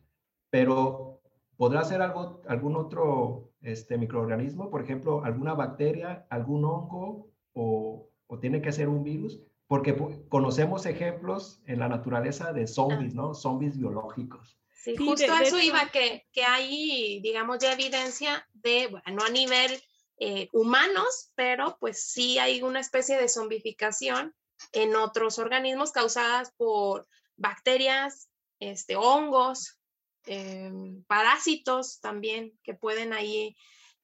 pero 0.52 1.22
podrá 1.56 1.82
ser 1.82 2.02
algo, 2.02 2.42
algún 2.46 2.76
otro 2.76 3.51
este, 3.62 3.96
microorganismo, 3.98 4.70
por 4.70 4.82
ejemplo, 4.82 5.24
alguna 5.24 5.54
bacteria, 5.54 6.26
algún 6.30 6.64
hongo 6.64 7.30
o, 7.52 8.08
o 8.26 8.38
tiene 8.38 8.60
que 8.62 8.72
ser 8.72 8.88
un 8.88 9.04
virus, 9.04 9.40
porque 9.66 9.96
conocemos 10.28 10.84
ejemplos 10.84 11.62
en 11.66 11.78
la 11.78 11.88
naturaleza 11.88 12.52
de 12.52 12.66
zombies, 12.66 13.14
¿no? 13.14 13.34
Zombies 13.34 13.78
biológicos. 13.78 14.58
Sí, 14.82 14.96
justo 14.96 15.32
a 15.32 15.42
eso 15.42 15.58
iba, 15.60 15.88
que, 15.90 16.26
que 16.32 16.42
hay, 16.44 17.20
digamos, 17.22 17.58
ya 17.60 17.72
evidencia 17.72 18.46
de, 18.52 18.88
bueno, 18.88 19.22
a 19.24 19.30
nivel 19.30 19.80
eh, 20.18 20.48
humanos, 20.52 21.30
pero 21.36 21.76
pues 21.78 22.02
sí 22.02 22.38
hay 22.38 22.62
una 22.62 22.80
especie 22.80 23.16
de 23.16 23.28
zombificación 23.28 24.34
en 24.72 24.96
otros 24.96 25.38
organismos 25.38 25.92
causadas 25.92 26.52
por 26.56 27.06
bacterias, 27.36 28.28
este, 28.60 28.96
hongos, 28.96 29.78
Em, 30.26 31.02
parásitos 31.04 32.00
también 32.00 32.56
que 32.62 32.74
pueden 32.74 33.12
ahí 33.12 33.56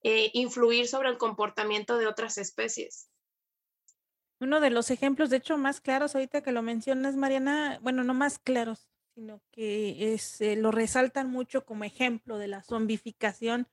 eh, 0.03 0.31
influir 0.33 0.89
sobre 0.89 1.11
el 1.11 1.19
comportamiento 1.19 1.97
de 1.97 2.07
otras 2.07 2.39
especies. 2.39 3.09
Uno 4.41 4.61
de 4.61 4.71
los 4.71 4.91
ejemplos, 4.91 5.31
de 5.31 5.39
hecho, 5.39 5.59
más 5.59 5.81
claros 5.81 6.15
ahorita 6.15 6.43
que 6.43 6.53
lo 6.53 6.63
mencionas, 6.63 7.17
Mariana, 7.17 7.79
bueno, 7.83 8.05
no 8.05 8.15
más 8.15 8.39
claros, 8.39 8.89
sino 9.15 9.43
que 9.51 10.15
es, 10.15 10.41
eh, 10.41 10.57
lo 10.57 10.71
resaltan 10.71 11.31
mucho 11.31 11.65
como 11.65 11.85
ejemplo 11.85 12.39
de 12.39 12.49
la 12.49 12.63
zombificación 12.63 13.69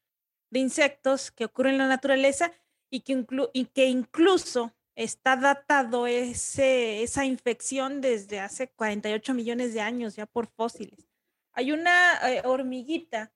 de 0.49 0.59
insectos 0.59 1.31
que 1.31 1.45
ocurre 1.45 1.69
en 1.69 1.77
la 1.77 1.87
naturaleza 1.87 2.51
y 2.89 3.01
que, 3.01 3.25
y 3.53 3.65
que 3.65 3.85
incluso 3.85 4.73
está 4.95 5.35
datado 5.35 6.07
ese, 6.07 7.03
esa 7.03 7.25
infección 7.25 8.01
desde 8.01 8.39
hace 8.39 8.69
48 8.69 9.33
millones 9.33 9.73
de 9.73 9.81
años 9.81 10.15
ya 10.15 10.25
por 10.25 10.47
fósiles. 10.47 11.14
Hay 11.55 11.71
una 11.71 12.19
eh, 12.29 12.41
hormiguita 12.45 13.31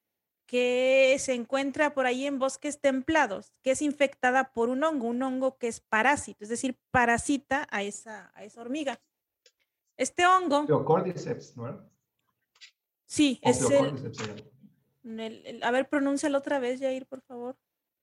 que 0.45 1.15
se 1.19 1.33
encuentra 1.33 1.93
por 1.93 2.05
ahí 2.05 2.25
en 2.25 2.37
bosques 2.37 2.81
templados, 2.81 3.53
que 3.61 3.71
es 3.71 3.81
infectada 3.81 4.51
por 4.51 4.69
un 4.69 4.83
hongo, 4.83 5.07
un 5.07 5.21
hongo 5.23 5.57
que 5.57 5.67
es 5.67 5.79
parásito, 5.79 6.43
es 6.43 6.49
decir, 6.49 6.77
parasita 6.91 7.67
a 7.71 7.83
esa, 7.83 8.31
a 8.35 8.43
esa 8.43 8.61
hormiga. 8.61 8.99
Este 9.95 10.25
hongo... 10.25 10.59
Opiocordyceps, 10.61 11.55
¿no? 11.55 11.89
Sí, 13.05 13.39
es 13.41 13.61
el, 15.03 15.63
A 15.63 15.71
ver, 15.71 15.87
pronúncialo 15.87 16.37
otra 16.37 16.59
vez, 16.59 16.79
Jair, 16.79 17.05
por 17.07 17.21
favor. 17.21 17.57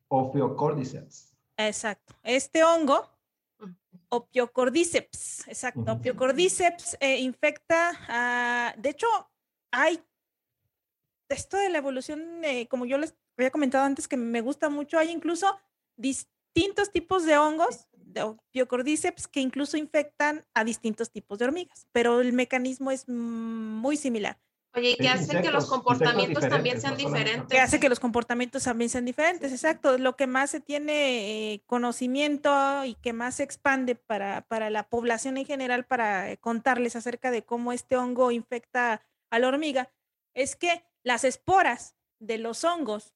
Ophiocordyceps. 0.09 1.37
Exacto. 1.57 2.15
Este 2.23 2.65
hongo, 2.65 3.11
Opiocordyceps, 4.09 5.49
exacto. 5.49 5.93
Opiocordyceps 5.93 6.97
eh, 7.01 7.19
infecta, 7.19 7.93
a, 8.09 8.75
de 8.79 8.91
hecho, 8.91 9.07
hay 9.71 10.03
esto 11.29 11.57
de 11.57 11.71
la 11.71 11.79
evolución, 11.79 12.45
eh, 12.45 12.67
como 12.69 12.87
yo 12.87 12.99
les 12.99 13.15
había 13.37 13.51
comentado 13.51 13.85
antes, 13.85 14.09
que 14.09 14.17
me 14.17 14.41
gusta 14.41 14.69
mucho, 14.69 14.99
hay 14.99 15.11
incluso 15.11 15.59
distintos 15.97 16.91
tipos 16.91 17.25
de 17.25 17.37
hongos, 17.37 17.87
de 17.93 18.35
Biocordyceps, 18.55 19.29
que 19.29 19.41
incluso 19.41 19.77
infectan 19.77 20.45
a 20.55 20.65
distintos 20.65 21.11
tipos 21.11 21.39
de 21.39 21.47
hormigas, 21.47 21.87
pero 21.93 22.21
el 22.21 22.33
mecanismo 22.33 22.91
es 22.91 23.09
muy 23.09 23.97
similar. 23.97 24.39
Oye, 24.75 24.91
y 24.91 24.97
que 24.97 25.09
hace 25.09 25.41
que 25.41 25.51
los 25.51 25.67
comportamientos 25.67 26.49
también 26.49 26.79
sean 26.79 26.99
diferentes. 26.99 27.49
Que 27.49 27.61
hace 27.61 27.81
que 27.81 27.89
los 27.89 27.99
comportamientos 27.99 28.65
también 28.65 28.91
sean 28.91 29.07
diferentes, 29.07 29.51
exacto. 29.51 29.97
Lo 29.97 30.17
que 30.17 30.27
más 30.27 30.51
se 30.51 30.61
tiene 30.61 31.55
eh, 31.55 31.63
conocimiento 31.65 32.85
y 32.85 32.95
que 32.95 33.15
más 33.15 33.37
se 33.37 33.43
expande 33.43 33.95
para, 33.95 34.43
para 34.43 34.69
la 34.69 34.83
población 34.83 35.39
en 35.39 35.47
general, 35.47 35.87
para 35.87 36.31
eh, 36.31 36.37
contarles 36.37 36.95
acerca 36.95 37.31
de 37.31 37.43
cómo 37.43 37.73
este 37.73 37.97
hongo 37.97 38.31
infecta 38.33 39.01
a 39.31 39.39
la 39.39 39.49
hormiga, 39.49 39.93
es 40.35 40.57
que 40.57 40.85
las 41.03 41.25
esporas 41.25 41.97
de 42.19 42.39
los 42.39 42.65
hongos, 42.65 43.15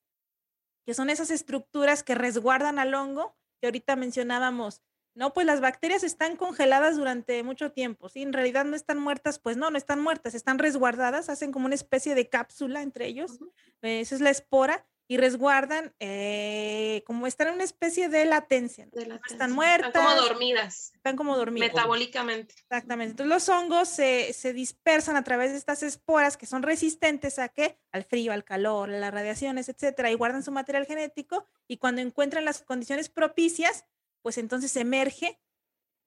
que 0.87 0.95
son 0.95 1.11
esas 1.11 1.31
estructuras 1.31 2.03
que 2.03 2.15
resguardan 2.15 2.79
al 2.79 2.95
hongo, 2.95 3.37
que 3.61 3.67
ahorita 3.67 3.97
mencionábamos 3.97 4.83
no, 5.15 5.33
pues 5.35 5.45
las 5.45 5.61
bacterias 5.61 6.05
están 6.05 6.37
congeladas 6.37 6.97
durante 6.97 7.43
mucho 7.43 7.73
tiempo, 7.73 8.09
¿sí? 8.09 8.23
En 8.23 8.33
realidad 8.33 8.65
no 8.65 8.77
están 8.77 8.99
muertas, 8.99 9.39
pues 9.41 9.57
no, 9.57 9.71
no 9.71 9.77
están 9.77 10.01
muertas, 10.01 10.35
están 10.35 10.59
resguardadas, 10.59 11.29
hacen 11.29 11.51
como 11.51 11.67
una 11.67 11.75
especie 11.75 12.15
de 12.15 12.29
cápsula 12.29 12.83
entre 12.83 13.07
ellos, 13.07 13.41
esa 13.83 14.15
es 14.15 14.21
la 14.21 14.31
espora, 14.31 14.87
y 15.11 15.17
resguardan, 15.17 15.93
eh, 15.99 17.03
como 17.05 17.27
están 17.27 17.49
en 17.49 17.55
una 17.55 17.65
especie 17.65 18.09
de 18.09 18.27
latencia, 18.27 18.89
están 19.29 19.51
muertas. 19.51 19.89
Están 19.89 20.07
como 20.07 20.21
dormidas. 20.23 20.93
Están 20.95 21.17
como 21.17 21.37
dormidas. 21.37 21.71
Metabólicamente. 21.71 22.55
Exactamente. 22.57 23.11
Entonces 23.11 23.29
los 23.29 23.49
hongos 23.49 23.89
se, 23.89 24.33
se, 24.33 24.53
dispersan 24.53 25.17
a 25.17 25.25
través 25.25 25.51
de 25.51 25.59
estas 25.59 25.83
esporas 25.83 26.37
que 26.37 26.47
son 26.47 26.63
resistentes 26.63 27.41
a 27.41 27.49
qué? 27.49 27.81
Al 27.91 28.05
frío, 28.05 28.33
al 28.33 28.45
calor, 28.45 28.89
a 28.89 28.99
las 29.01 29.13
radiaciones, 29.13 29.69
etcétera, 29.69 30.13
y 30.13 30.15
guardan 30.15 30.45
su 30.45 30.53
material 30.53 30.87
genético, 30.87 31.45
y 31.67 31.79
cuando 31.79 32.03
encuentran 32.03 32.45
las 32.45 32.63
condiciones 32.63 33.09
propicias, 33.09 33.87
pues 34.23 34.39
entonces 34.39 34.77
emerge, 34.77 35.41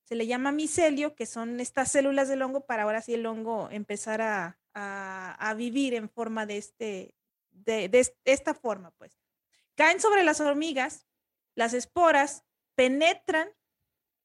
se 0.06 0.16
le 0.16 0.28
llama 0.28 0.54
micelio, 0.54 1.14
que 1.14 1.26
son 1.26 1.60
estas 1.60 1.92
células 1.92 2.30
del 2.30 2.42
hongo 2.42 2.66
para 2.66 2.84
ahora 2.84 3.02
sí 3.02 3.16
el 3.16 3.26
hongo 3.26 3.68
empezar 3.70 4.22
a, 4.22 4.58
vivir 5.58 5.94
en 5.94 6.10
forma 6.10 6.46
de, 6.46 6.58
este, 6.58 7.16
de, 7.54 8.16
esta 8.26 8.54
forma, 8.54 8.92
pues. 8.92 9.18
Caen 9.76 10.00
sobre 10.00 10.24
las 10.24 10.42
hormigas, 10.42 11.08
las 11.56 11.74
esporas 11.74 12.44
penetran 12.76 13.50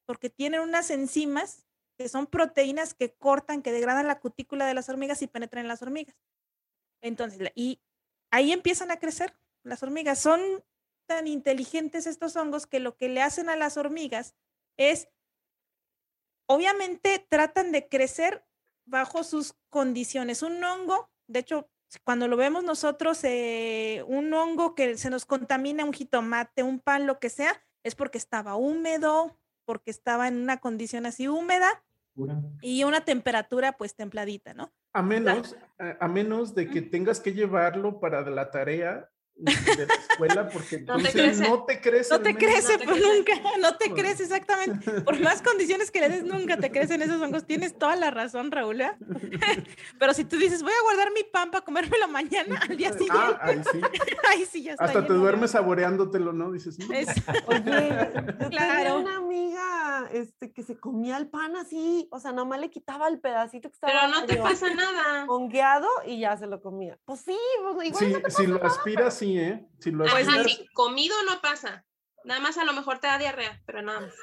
porque 0.05 0.29
tienen 0.29 0.61
unas 0.61 0.89
enzimas 0.89 1.65
que 1.97 2.09
son 2.09 2.27
proteínas 2.27 2.93
que 2.93 3.13
cortan, 3.13 3.61
que 3.61 3.71
degradan 3.71 4.07
la 4.07 4.19
cutícula 4.19 4.65
de 4.65 4.73
las 4.73 4.89
hormigas 4.89 5.21
y 5.21 5.27
penetran 5.27 5.65
en 5.65 5.67
las 5.67 5.81
hormigas. 5.81 6.15
Entonces, 7.01 7.51
y 7.55 7.81
ahí 8.31 8.51
empiezan 8.51 8.91
a 8.91 8.99
crecer 8.99 9.37
las 9.63 9.83
hormigas. 9.83 10.19
Son 10.19 10.41
tan 11.07 11.27
inteligentes 11.27 12.07
estos 12.07 12.35
hongos 12.35 12.67
que 12.67 12.79
lo 12.79 12.95
que 12.95 13.09
le 13.09 13.21
hacen 13.21 13.49
a 13.49 13.55
las 13.55 13.77
hormigas 13.77 14.35
es, 14.77 15.09
obviamente 16.47 17.19
tratan 17.29 17.71
de 17.71 17.87
crecer 17.87 18.45
bajo 18.85 19.23
sus 19.23 19.55
condiciones. 19.69 20.41
Un 20.41 20.63
hongo, 20.63 21.11
de 21.27 21.39
hecho, 21.39 21.69
cuando 22.03 22.27
lo 22.27 22.37
vemos 22.37 22.63
nosotros, 22.63 23.23
eh, 23.23 24.03
un 24.07 24.33
hongo 24.33 24.75
que 24.75 24.97
se 24.97 25.09
nos 25.09 25.25
contamina, 25.25 25.85
un 25.85 25.93
jitomate, 25.93 26.63
un 26.63 26.79
pan, 26.79 27.07
lo 27.07 27.19
que 27.19 27.29
sea, 27.29 27.61
es 27.83 27.95
porque 27.95 28.17
estaba 28.17 28.55
húmedo, 28.55 29.37
porque 29.65 29.91
estaba 29.91 30.27
en 30.27 30.37
una 30.37 30.57
condición 30.57 31.05
así 31.05 31.27
húmeda 31.27 31.83
y 32.61 32.83
una 32.83 33.05
temperatura 33.05 33.77
pues 33.77 33.95
templadita, 33.95 34.53
¿no? 34.53 34.71
A 34.91 35.01
menos, 35.01 35.55
a, 35.77 36.07
menos 36.07 36.55
de 36.55 36.69
que 36.69 36.81
tengas 36.81 37.19
que 37.19 37.33
llevarlo 37.33 37.99
para 37.99 38.21
la 38.29 38.51
tarea 38.51 39.09
de 39.39 39.85
la 39.85 39.93
escuela 39.93 40.49
porque 40.49 40.79
no 40.81 40.97
te 40.97 41.11
crece, 41.11 41.49
no 41.49 41.63
te 41.63 41.81
crece, 41.81 42.13
no 42.13 42.21
te 42.21 42.35
crece 42.35 42.79
pues 42.79 43.01
nunca, 43.01 43.33
no 43.59 43.77
te 43.77 43.93
crece 43.93 44.23
exactamente. 44.23 44.91
Por 45.01 45.19
más 45.21 45.41
condiciones 45.41 45.91
que 45.91 46.01
le 46.01 46.09
des, 46.09 46.23
nunca 46.23 46.57
te 46.57 46.71
crecen 46.71 47.01
esos 47.01 47.21
hongos. 47.21 47.45
Tienes 47.45 47.77
toda 47.77 47.95
la 47.95 48.11
razón, 48.11 48.51
Raúl. 48.51 48.81
¿eh? 48.81 48.91
Pero 49.99 50.13
si 50.13 50.25
tú 50.25 50.37
dices, 50.37 50.61
voy 50.61 50.73
a 50.73 50.83
guardar 50.83 51.11
mi 51.13 51.23
pan 51.23 51.51
para 51.51 51.63
comérmelo 51.63 52.07
mañana, 52.07 52.59
al 52.69 52.77
día 52.77 52.91
siguiente. 52.91 53.15
Ah, 53.17 53.39
ahí 53.41 53.61
sí. 53.71 53.81
ahí 54.29 54.45
sí 54.45 54.63
ya 54.63 54.73
está. 54.73 54.85
Hasta 54.85 55.07
te 55.07 55.13
duermes 55.13 55.51
saboreándotelo, 55.51 56.33
¿no? 56.33 56.51
Dices, 56.51 56.77
Oye, 57.47 58.11
claro. 58.49 58.99
una 58.99 59.17
amiga 59.17 60.09
este, 60.11 60.51
que 60.51 60.63
se 60.63 60.77
comía 60.77 61.17
el 61.17 61.27
pan 61.27 61.55
así, 61.55 62.07
o 62.11 62.19
sea, 62.19 62.31
nomás 62.31 62.59
le 62.59 62.69
quitaba 62.69 63.07
el 63.07 63.19
pedacito 63.19 63.69
que 63.69 63.75
estaba. 63.75 63.93
Pero 63.93 64.07
no 64.07 64.25
te 64.25 64.37
pasa 64.37 64.73
nada. 64.73 65.25
Hongueado 65.27 65.87
y 66.05 66.19
ya 66.19 66.35
se 66.37 66.47
lo 66.47 66.61
comía. 66.61 66.97
Pues 67.05 67.21
sí, 67.21 67.37
pues 67.73 67.87
igual 67.87 68.23
sí, 68.27 68.35
si 68.35 68.47
lo 68.47 68.63
aspiras, 68.63 69.13
sí 69.33 69.39
¿eh? 69.39 69.67
Si 69.79 69.91
lo 69.91 70.05
comido 70.73 71.15
no 71.27 71.41
pasa. 71.41 71.85
Nada 72.25 72.39
más 72.39 72.57
a 72.57 72.65
lo 72.65 72.73
mejor 72.73 72.99
te 72.99 73.07
da 73.07 73.17
diarrea, 73.17 73.61
pero 73.65 73.81
nada 73.81 74.01
más. 74.01 74.13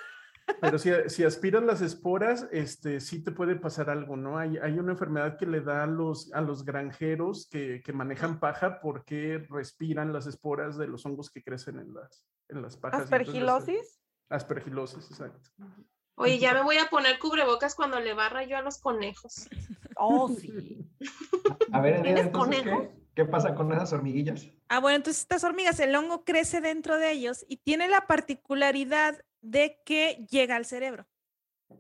Pero 0.61 0.79
si, 0.79 0.91
si 1.09 1.25
aspiras 1.25 1.63
las 1.63 1.81
esporas, 1.81 2.49
este, 2.53 3.01
sí 3.01 3.23
te 3.23 3.33
puede 3.33 3.57
pasar 3.57 3.91
algo, 3.91 4.17
¿no? 4.17 4.39
Hay, 4.39 4.57
hay 4.59 4.79
una 4.79 4.93
enfermedad 4.93 5.37
que 5.37 5.47
le 5.47 5.61
da 5.61 5.83
a 5.83 5.87
los, 5.87 6.33
a 6.33 6.41
los 6.41 6.65
granjeros 6.65 7.49
que, 7.51 7.83
que, 7.85 7.93
manejan 7.93 8.39
paja 8.39 8.81
porque 8.81 9.45
respiran 9.51 10.13
las 10.13 10.27
esporas 10.27 10.79
de 10.79 10.87
los 10.87 11.05
hongos 11.05 11.31
que 11.31 11.43
crecen 11.43 11.81
en 11.81 11.95
las, 11.95 12.27
en 12.49 12.63
las 12.63 12.77
pajas. 12.77 13.03
¿Aspergilosis? 13.03 14.01
Aspergilosis, 14.29 15.11
exacto. 15.11 15.51
Oye, 16.15 16.39
ya 16.39 16.55
me 16.55 16.63
voy 16.63 16.79
a 16.79 16.89
poner 16.89 17.19
cubrebocas 17.19 17.75
cuando 17.75 18.01
le 18.01 18.15
barra 18.15 18.45
yo 18.45 18.57
a 18.57 18.63
los 18.63 18.79
conejos. 18.79 19.49
Oh, 19.97 20.29
sí. 20.29 20.87
A 21.73 21.81
ver, 21.81 22.03
¿Tienes 22.03 22.29
conejos? 22.29 22.89
¿Qué 22.89 23.06
pasa 23.25 23.55
con 23.55 23.73
esas 23.73 23.93
hormiguillas? 23.93 24.49
Ah, 24.69 24.79
bueno, 24.79 24.97
entonces 24.97 25.23
estas 25.23 25.45
hormigas, 25.45 25.81
el 25.81 25.95
hongo 25.95 26.25
crece 26.25 26.61
dentro 26.61 26.99
de 26.99 27.13
ellos 27.13 27.45
y 27.49 27.57
tiene 27.57 27.89
la 27.89 28.07
particularidad 28.07 29.25
de 29.41 29.81
que 29.85 30.27
llega 30.31 30.57
al 30.57 30.67
cerebro. 30.67 31.07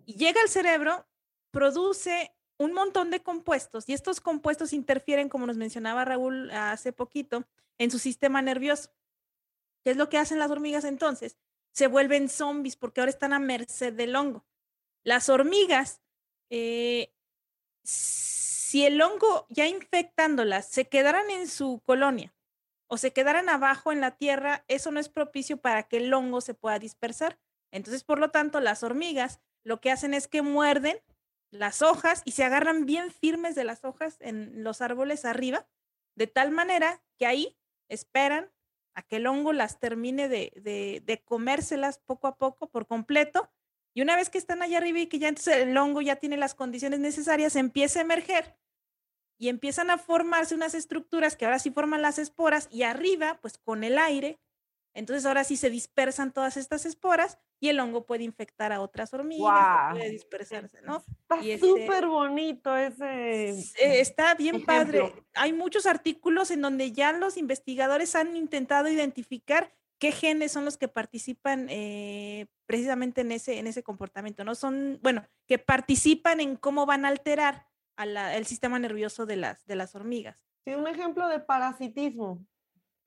Y 0.04 0.14
llega 0.14 0.40
al 0.40 0.48
cerebro, 0.48 1.06
produce 1.50 2.34
un 2.58 2.72
montón 2.72 3.10
de 3.10 3.22
compuestos 3.22 3.88
y 3.88 3.92
estos 3.92 4.20
compuestos 4.20 4.72
interfieren, 4.72 5.28
como 5.28 5.46
nos 5.46 5.56
mencionaba 5.56 6.04
Raúl 6.04 6.50
hace 6.50 6.92
poquito, 6.92 7.44
en 7.78 7.90
su 7.90 7.98
sistema 7.98 8.40
nervioso. 8.40 8.90
¿Qué 9.84 9.90
es 9.90 9.96
lo 9.96 10.08
que 10.08 10.18
hacen 10.18 10.38
las 10.38 10.50
hormigas 10.50 10.84
entonces? 10.84 11.36
Se 11.72 11.86
vuelven 11.86 12.28
zombies 12.28 12.76
porque 12.76 13.00
ahora 13.00 13.10
están 13.10 13.32
a 13.32 13.38
merced 13.38 13.92
del 13.92 14.16
hongo. 14.16 14.46
Las 15.04 15.28
hormigas 15.28 16.00
eh, 16.50 17.12
si 18.76 18.84
el 18.84 19.00
hongo 19.00 19.46
ya 19.48 19.66
infectándolas 19.66 20.66
se 20.66 20.86
quedaran 20.86 21.30
en 21.30 21.48
su 21.48 21.80
colonia 21.82 22.34
o 22.88 22.98
se 22.98 23.10
quedaran 23.14 23.48
abajo 23.48 23.90
en 23.90 24.02
la 24.02 24.18
tierra, 24.18 24.66
eso 24.68 24.90
no 24.90 25.00
es 25.00 25.08
propicio 25.08 25.56
para 25.56 25.84
que 25.84 25.96
el 25.96 26.12
hongo 26.12 26.42
se 26.42 26.52
pueda 26.52 26.78
dispersar. 26.78 27.38
Entonces, 27.72 28.04
por 28.04 28.18
lo 28.18 28.32
tanto, 28.32 28.60
las 28.60 28.82
hormigas 28.82 29.40
lo 29.64 29.80
que 29.80 29.90
hacen 29.90 30.12
es 30.12 30.28
que 30.28 30.42
muerden 30.42 31.00
las 31.50 31.80
hojas 31.80 32.20
y 32.26 32.32
se 32.32 32.44
agarran 32.44 32.84
bien 32.84 33.10
firmes 33.10 33.54
de 33.54 33.64
las 33.64 33.82
hojas 33.82 34.18
en 34.20 34.62
los 34.62 34.82
árboles 34.82 35.24
arriba, 35.24 35.66
de 36.14 36.26
tal 36.26 36.50
manera 36.50 37.02
que 37.16 37.24
ahí 37.24 37.56
esperan 37.88 38.52
a 38.94 39.00
que 39.00 39.16
el 39.16 39.26
hongo 39.26 39.54
las 39.54 39.80
termine 39.80 40.28
de, 40.28 40.52
de, 40.54 41.02
de 41.02 41.24
comérselas 41.24 41.98
poco 42.00 42.26
a 42.26 42.36
poco 42.36 42.68
por 42.68 42.86
completo 42.86 43.50
y 43.94 44.02
una 44.02 44.16
vez 44.16 44.28
que 44.28 44.36
están 44.36 44.60
allá 44.60 44.76
arriba 44.76 44.98
y 44.98 45.06
que 45.06 45.18
ya 45.18 45.28
entonces 45.28 45.56
el 45.62 45.78
hongo 45.78 46.02
ya 46.02 46.16
tiene 46.16 46.36
las 46.36 46.54
condiciones 46.54 47.00
necesarias, 47.00 47.56
empieza 47.56 48.00
a 48.00 48.02
emerger 48.02 48.54
y 49.38 49.48
empiezan 49.48 49.90
a 49.90 49.98
formarse 49.98 50.54
unas 50.54 50.74
estructuras 50.74 51.36
que 51.36 51.44
ahora 51.44 51.58
sí 51.58 51.70
forman 51.70 52.02
las 52.02 52.18
esporas 52.18 52.68
y 52.70 52.82
arriba, 52.82 53.38
pues 53.40 53.58
con 53.58 53.84
el 53.84 53.98
aire, 53.98 54.38
entonces 54.94 55.26
ahora 55.26 55.44
sí 55.44 55.58
se 55.58 55.68
dispersan 55.68 56.32
todas 56.32 56.56
estas 56.56 56.86
esporas 56.86 57.38
y 57.60 57.68
el 57.68 57.80
hongo 57.80 58.06
puede 58.06 58.24
infectar 58.24 58.72
a 58.72 58.80
otras 58.80 59.12
hormigas, 59.12 59.92
puede 59.92 60.10
dispersarse, 60.10 60.80
¿no? 60.82 60.98
Está 60.98 61.40
este 61.40 61.58
súper 61.58 62.06
bonito 62.06 62.74
ese. 62.74 63.50
Eh, 63.50 64.00
está 64.00 64.34
bien 64.34 64.64
padre. 64.64 65.12
Hay 65.34 65.52
muchos 65.52 65.84
artículos 65.84 66.50
en 66.50 66.62
donde 66.62 66.92
ya 66.92 67.12
los 67.12 67.36
investigadores 67.36 68.14
han 68.14 68.36
intentado 68.36 68.88
identificar 68.88 69.70
qué 69.98 70.12
genes 70.12 70.52
son 70.52 70.64
los 70.64 70.76
que 70.76 70.88
participan 70.88 71.66
eh, 71.70 72.46
precisamente 72.66 73.22
en 73.22 73.32
ese, 73.32 73.58
en 73.58 73.66
ese 73.66 73.82
comportamiento, 73.82 74.44
¿no? 74.44 74.54
Son, 74.54 74.98
bueno, 75.02 75.26
que 75.46 75.58
participan 75.58 76.40
en 76.40 76.56
cómo 76.56 76.86
van 76.86 77.04
a 77.04 77.08
alterar 77.08 77.66
el 77.96 78.46
sistema 78.46 78.78
nervioso 78.78 79.26
de 79.26 79.36
las, 79.36 79.64
de 79.66 79.76
las 79.76 79.94
hormigas. 79.94 80.44
Sí, 80.64 80.74
un 80.74 80.86
ejemplo 80.86 81.28
de 81.28 81.40
parasitismo. 81.40 82.44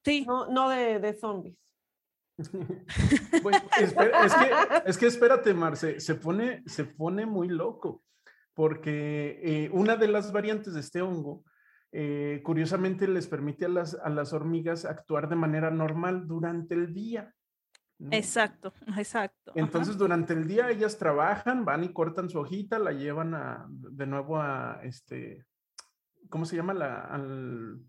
Sí. 0.03 0.25
No, 0.25 0.47
no 0.47 0.69
de, 0.69 0.99
de 0.99 1.13
zombies. 1.13 1.57
bueno, 3.43 3.59
es, 3.79 3.93
que, 3.93 4.51
es 4.85 4.97
que 4.97 5.07
espérate, 5.07 5.53
Marce, 5.53 5.99
se 5.99 6.15
pone, 6.15 6.63
se 6.65 6.85
pone 6.85 7.25
muy 7.25 7.49
loco, 7.49 8.03
porque 8.53 9.39
eh, 9.43 9.69
una 9.73 9.97
de 9.97 10.07
las 10.07 10.31
variantes 10.31 10.73
de 10.73 10.79
este 10.79 11.01
hongo 11.01 11.43
eh, 11.91 12.41
curiosamente 12.43 13.07
les 13.07 13.27
permite 13.27 13.65
a 13.65 13.69
las, 13.69 13.95
a 13.95 14.09
las 14.09 14.31
hormigas 14.31 14.85
actuar 14.85 15.27
de 15.27 15.35
manera 15.35 15.71
normal 15.71 16.27
durante 16.27 16.75
el 16.75 16.93
día. 16.93 17.33
Exacto, 18.11 18.73
exacto. 18.97 19.51
Entonces, 19.55 19.97
durante 19.97 20.33
el 20.33 20.47
día 20.47 20.69
ellas 20.69 20.97
trabajan, 20.97 21.65
van 21.65 21.83
y 21.83 21.91
cortan 21.91 22.29
su 22.29 22.39
hojita, 22.39 22.79
la 22.79 22.93
llevan 22.93 23.33
a, 23.35 23.65
de 23.69 24.05
nuevo 24.07 24.37
a, 24.37 24.79
este, 24.83 25.45
¿cómo 26.29 26.45
se 26.45 26.55
llama? 26.55 26.73
La, 26.73 27.01
al, 27.01 27.79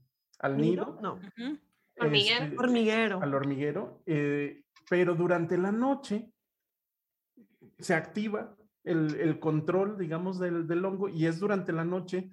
al 0.41 0.57
nido. 0.59 0.99
No, 1.01 1.15
Ujú. 1.15 1.59
Hormiguero. 1.99 2.45
este, 2.45 2.59
hormiguero. 2.59 3.23
al 3.23 3.35
hormiguero, 3.35 4.03
eh, 4.07 4.65
pero 4.89 5.15
durante 5.15 5.59
la 5.59 5.71
noche 5.71 6.33
se 7.79 7.95
activa 7.95 8.57
el, 8.83 9.15
el 9.17 9.39
control, 9.39 9.99
digamos, 9.99 10.39
del, 10.39 10.67
del 10.67 10.85
hongo 10.85 11.09
y 11.09 11.27
es 11.27 11.39
durante 11.39 11.73
la 11.73 11.85
noche 11.85 12.31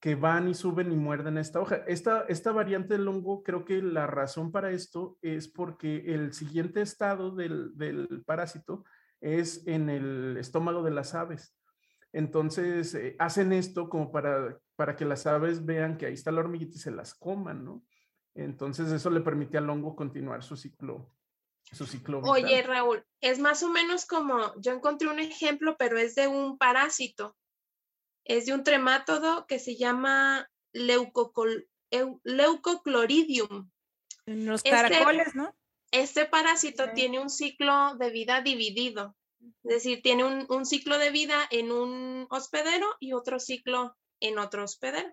que 0.00 0.14
van 0.14 0.48
y 0.48 0.54
suben 0.54 0.90
y 0.90 0.96
muerden 0.96 1.36
esta 1.36 1.60
hoja. 1.60 1.76
Esta, 1.86 2.22
esta 2.28 2.52
variante 2.52 2.94
del 2.94 3.06
hongo, 3.06 3.42
creo 3.42 3.66
que 3.66 3.82
la 3.82 4.06
razón 4.06 4.50
para 4.50 4.70
esto 4.70 5.18
es 5.20 5.46
porque 5.46 6.14
el 6.14 6.32
siguiente 6.32 6.80
estado 6.80 7.30
del, 7.30 7.76
del 7.76 8.22
parásito 8.24 8.84
es 9.20 9.66
en 9.66 9.90
el 9.90 10.38
estómago 10.38 10.82
de 10.82 10.90
las 10.90 11.14
aves. 11.14 11.54
Entonces, 12.12 12.94
eh, 12.94 13.14
hacen 13.18 13.52
esto 13.52 13.88
como 13.88 14.10
para, 14.10 14.58
para 14.74 14.96
que 14.96 15.04
las 15.04 15.26
aves 15.26 15.64
vean 15.64 15.98
que 15.98 16.06
ahí 16.06 16.14
está 16.14 16.32
la 16.32 16.40
hormiguita 16.40 16.76
y 16.76 16.80
se 16.80 16.90
las 16.90 17.14
coman, 17.14 17.64
¿no? 17.64 17.84
Entonces, 18.34 18.90
eso 18.90 19.10
le 19.10 19.20
permite 19.20 19.58
al 19.58 19.68
hongo 19.68 19.94
continuar 19.94 20.42
su 20.42 20.56
ciclo, 20.56 21.14
su 21.70 21.84
ciclo. 21.84 22.20
Oye, 22.22 22.62
Raúl, 22.62 23.04
es 23.20 23.38
más 23.38 23.62
o 23.62 23.68
menos 23.68 24.06
como, 24.06 24.54
yo 24.60 24.72
encontré 24.72 25.08
un 25.08 25.20
ejemplo, 25.20 25.76
pero 25.78 25.98
es 25.98 26.14
de 26.14 26.26
un 26.26 26.56
parásito. 26.56 27.36
Es 28.24 28.46
de 28.46 28.54
un 28.54 28.64
tremátodo 28.64 29.46
que 29.46 29.58
se 29.58 29.76
llama 29.76 30.48
leucocol- 30.72 31.68
eu- 31.90 32.20
leucocloridium. 32.24 33.70
En 34.26 34.46
los 34.46 34.60
Este- 34.64 34.70
caracoles, 34.70 35.34
¿no? 35.34 35.56
Este 35.92 36.24
parásito 36.24 36.90
tiene 36.92 37.18
un 37.18 37.30
ciclo 37.30 37.96
de 37.96 38.10
vida 38.10 38.42
dividido. 38.42 39.16
Es 39.64 39.74
decir, 39.76 40.02
tiene 40.02 40.22
un, 40.24 40.46
un 40.48 40.64
ciclo 40.66 40.98
de 40.98 41.10
vida 41.10 41.48
en 41.50 41.72
un 41.72 42.26
hospedero 42.30 42.86
y 43.00 43.12
otro 43.14 43.40
ciclo 43.40 43.96
en 44.20 44.38
otro 44.38 44.62
hospedero. 44.64 45.12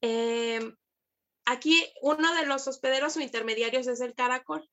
Em, 0.00 0.74
aquí 1.44 1.84
uno 2.00 2.34
de 2.34 2.46
los 2.46 2.66
hospederos 2.66 3.16
o 3.16 3.20
intermediarios 3.20 3.86
es 3.86 4.00
el 4.00 4.14
caracol, 4.14 4.68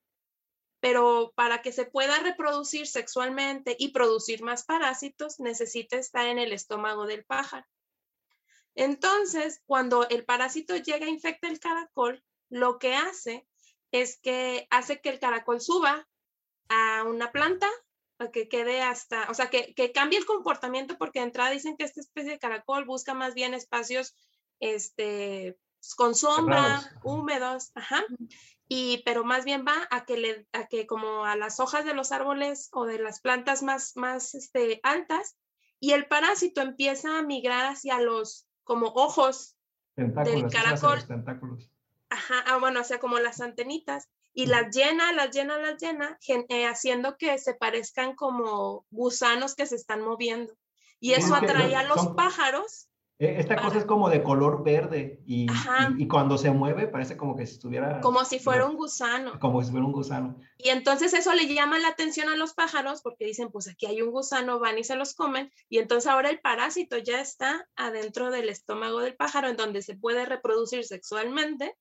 pero 0.82 1.32
para 1.36 1.62
que 1.62 1.70
se 1.70 1.84
pueda 1.84 2.18
reproducir 2.18 2.88
sexualmente 2.88 3.76
y 3.78 3.92
producir 3.92 4.42
más 4.42 4.64
parásitos, 4.64 5.38
necesita 5.38 5.96
estar 5.96 6.26
en 6.26 6.40
el 6.40 6.52
estómago 6.52 7.06
del 7.06 7.24
pájaro. 7.24 7.64
Entonces, 8.74 9.62
cuando 9.64 10.08
el 10.08 10.24
parásito 10.24 10.76
llega 10.76 11.06
a 11.06 11.10
infectar 11.10 11.52
el 11.52 11.60
caracol, 11.60 12.24
lo 12.50 12.80
que 12.80 12.96
hace 12.96 13.46
es 13.92 14.18
que 14.18 14.66
hace 14.70 15.00
que 15.00 15.10
el 15.10 15.20
caracol 15.20 15.60
suba 15.60 16.08
a 16.68 17.04
una 17.04 17.30
planta 17.30 17.70
a 18.18 18.32
que 18.32 18.48
quede 18.48 18.82
hasta, 18.82 19.30
o 19.30 19.34
sea, 19.34 19.50
que, 19.50 19.74
que 19.74 19.92
cambie 19.92 20.18
el 20.18 20.26
comportamiento 20.26 20.98
porque 20.98 21.20
de 21.20 21.26
entrada 21.26 21.50
dicen 21.50 21.76
que 21.76 21.84
esta 21.84 22.00
especie 22.00 22.32
de 22.32 22.38
caracol 22.40 22.86
busca 22.86 23.14
más 23.14 23.34
bien 23.34 23.54
espacios 23.54 24.16
este, 24.58 25.56
con 25.96 26.14
sombra, 26.14 26.80
Cerrados, 26.80 26.88
húmedos, 27.02 27.70
ajá, 27.74 28.04
y 28.68 29.02
pero 29.04 29.24
más 29.24 29.44
bien 29.44 29.64
va 29.66 29.74
a 29.90 30.04
que 30.04 30.16
le, 30.16 30.46
a 30.52 30.66
que 30.66 30.86
como 30.86 31.24
a 31.24 31.36
las 31.36 31.60
hojas 31.60 31.84
de 31.84 31.94
los 31.94 32.12
árboles 32.12 32.68
o 32.72 32.86
de 32.86 32.98
las 32.98 33.20
plantas 33.20 33.62
más, 33.62 33.96
más 33.96 34.34
este, 34.34 34.80
altas, 34.82 35.36
y 35.80 35.92
el 35.92 36.06
parásito 36.06 36.60
empieza 36.60 37.18
a 37.18 37.22
migrar 37.22 37.66
hacia 37.66 38.00
los 38.00 38.46
como 38.64 38.88
ojos 38.88 39.56
Tentáculos, 39.94 40.44
hacia 40.44 40.62
caracol. 40.62 40.94
los 40.94 41.06
tentáculos. 41.08 41.70
Ajá, 42.08 42.44
ah, 42.46 42.58
bueno, 42.58 42.80
o 42.80 42.84
sea, 42.84 42.98
como 42.98 43.18
las 43.18 43.40
antenitas, 43.40 44.08
y 44.34 44.46
las 44.46 44.74
llena, 44.74 45.12
las 45.12 45.30
llena, 45.34 45.58
las 45.58 45.78
llena, 45.82 46.16
gen- 46.22 46.46
eh, 46.48 46.64
haciendo 46.66 47.18
que 47.18 47.36
se 47.38 47.52
parezcan 47.54 48.14
como 48.14 48.86
gusanos 48.90 49.54
que 49.54 49.66
se 49.66 49.76
están 49.76 50.00
moviendo. 50.00 50.56
Y 51.00 51.12
eso 51.12 51.34
es 51.34 51.40
que 51.40 51.46
atrae 51.46 51.74
a 51.76 51.82
los 51.82 52.00
son- 52.00 52.16
pájaros. 52.16 52.88
Eh, 53.22 53.36
Esta 53.38 53.54
cosa 53.54 53.78
es 53.78 53.84
como 53.84 54.10
de 54.10 54.20
color 54.20 54.64
verde 54.64 55.22
y, 55.24 55.48
Ajá. 55.48 55.94
y, 55.96 56.02
y 56.02 56.08
cuando 56.08 56.36
se 56.36 56.50
mueve 56.50 56.88
parece 56.88 57.16
como 57.16 57.36
que 57.36 57.46
si 57.46 57.54
estuviera... 57.54 58.00
Como 58.00 58.24
si 58.24 58.40
fuera 58.40 58.66
un 58.66 58.74
gusano. 58.74 59.38
Como 59.38 59.62
si 59.62 59.70
fuera 59.70 59.86
un 59.86 59.92
gusano. 59.92 60.40
Y 60.58 60.70
entonces 60.70 61.14
eso 61.14 61.32
le 61.32 61.46
llama 61.46 61.78
la 61.78 61.86
atención 61.86 62.28
a 62.28 62.36
los 62.36 62.52
pájaros 62.52 63.00
porque 63.00 63.24
dicen, 63.24 63.52
pues 63.52 63.68
aquí 63.68 63.86
hay 63.86 64.02
un 64.02 64.10
gusano, 64.10 64.58
van 64.58 64.76
y 64.76 64.82
se 64.82 64.96
los 64.96 65.14
comen. 65.14 65.52
Y 65.68 65.78
entonces 65.78 66.10
ahora 66.10 66.30
el 66.30 66.40
parásito 66.40 66.98
ya 66.98 67.20
está 67.20 67.68
adentro 67.76 68.32
del 68.32 68.48
estómago 68.48 68.98
del 68.98 69.14
pájaro 69.14 69.46
en 69.46 69.56
donde 69.56 69.82
se 69.82 69.94
puede 69.94 70.26
reproducir 70.26 70.82
sexualmente 70.82 71.76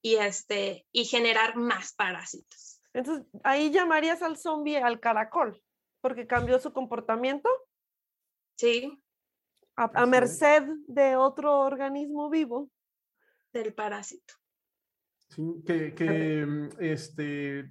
y, 0.00 0.14
este, 0.14 0.86
y 0.90 1.04
generar 1.04 1.54
más 1.54 1.92
parásitos. 1.92 2.80
Entonces, 2.94 3.26
ahí 3.44 3.70
llamarías 3.70 4.22
al 4.22 4.38
zombie 4.38 4.78
al 4.78 5.00
caracol, 5.00 5.62
porque 6.00 6.26
cambió 6.26 6.58
su 6.58 6.72
comportamiento 6.72 7.50
Sí, 8.56 8.96
a, 9.76 10.06
merced 10.06 10.64
de 10.86 11.16
otro 11.16 11.60
organismo 11.60 12.30
vivo. 12.30 12.70
del 13.52 13.74
parásito. 13.74 14.34
Sí, 15.28 15.62
que, 15.66 15.94
que, 15.94 16.46
mm, 16.46 16.68
este, 16.78 17.70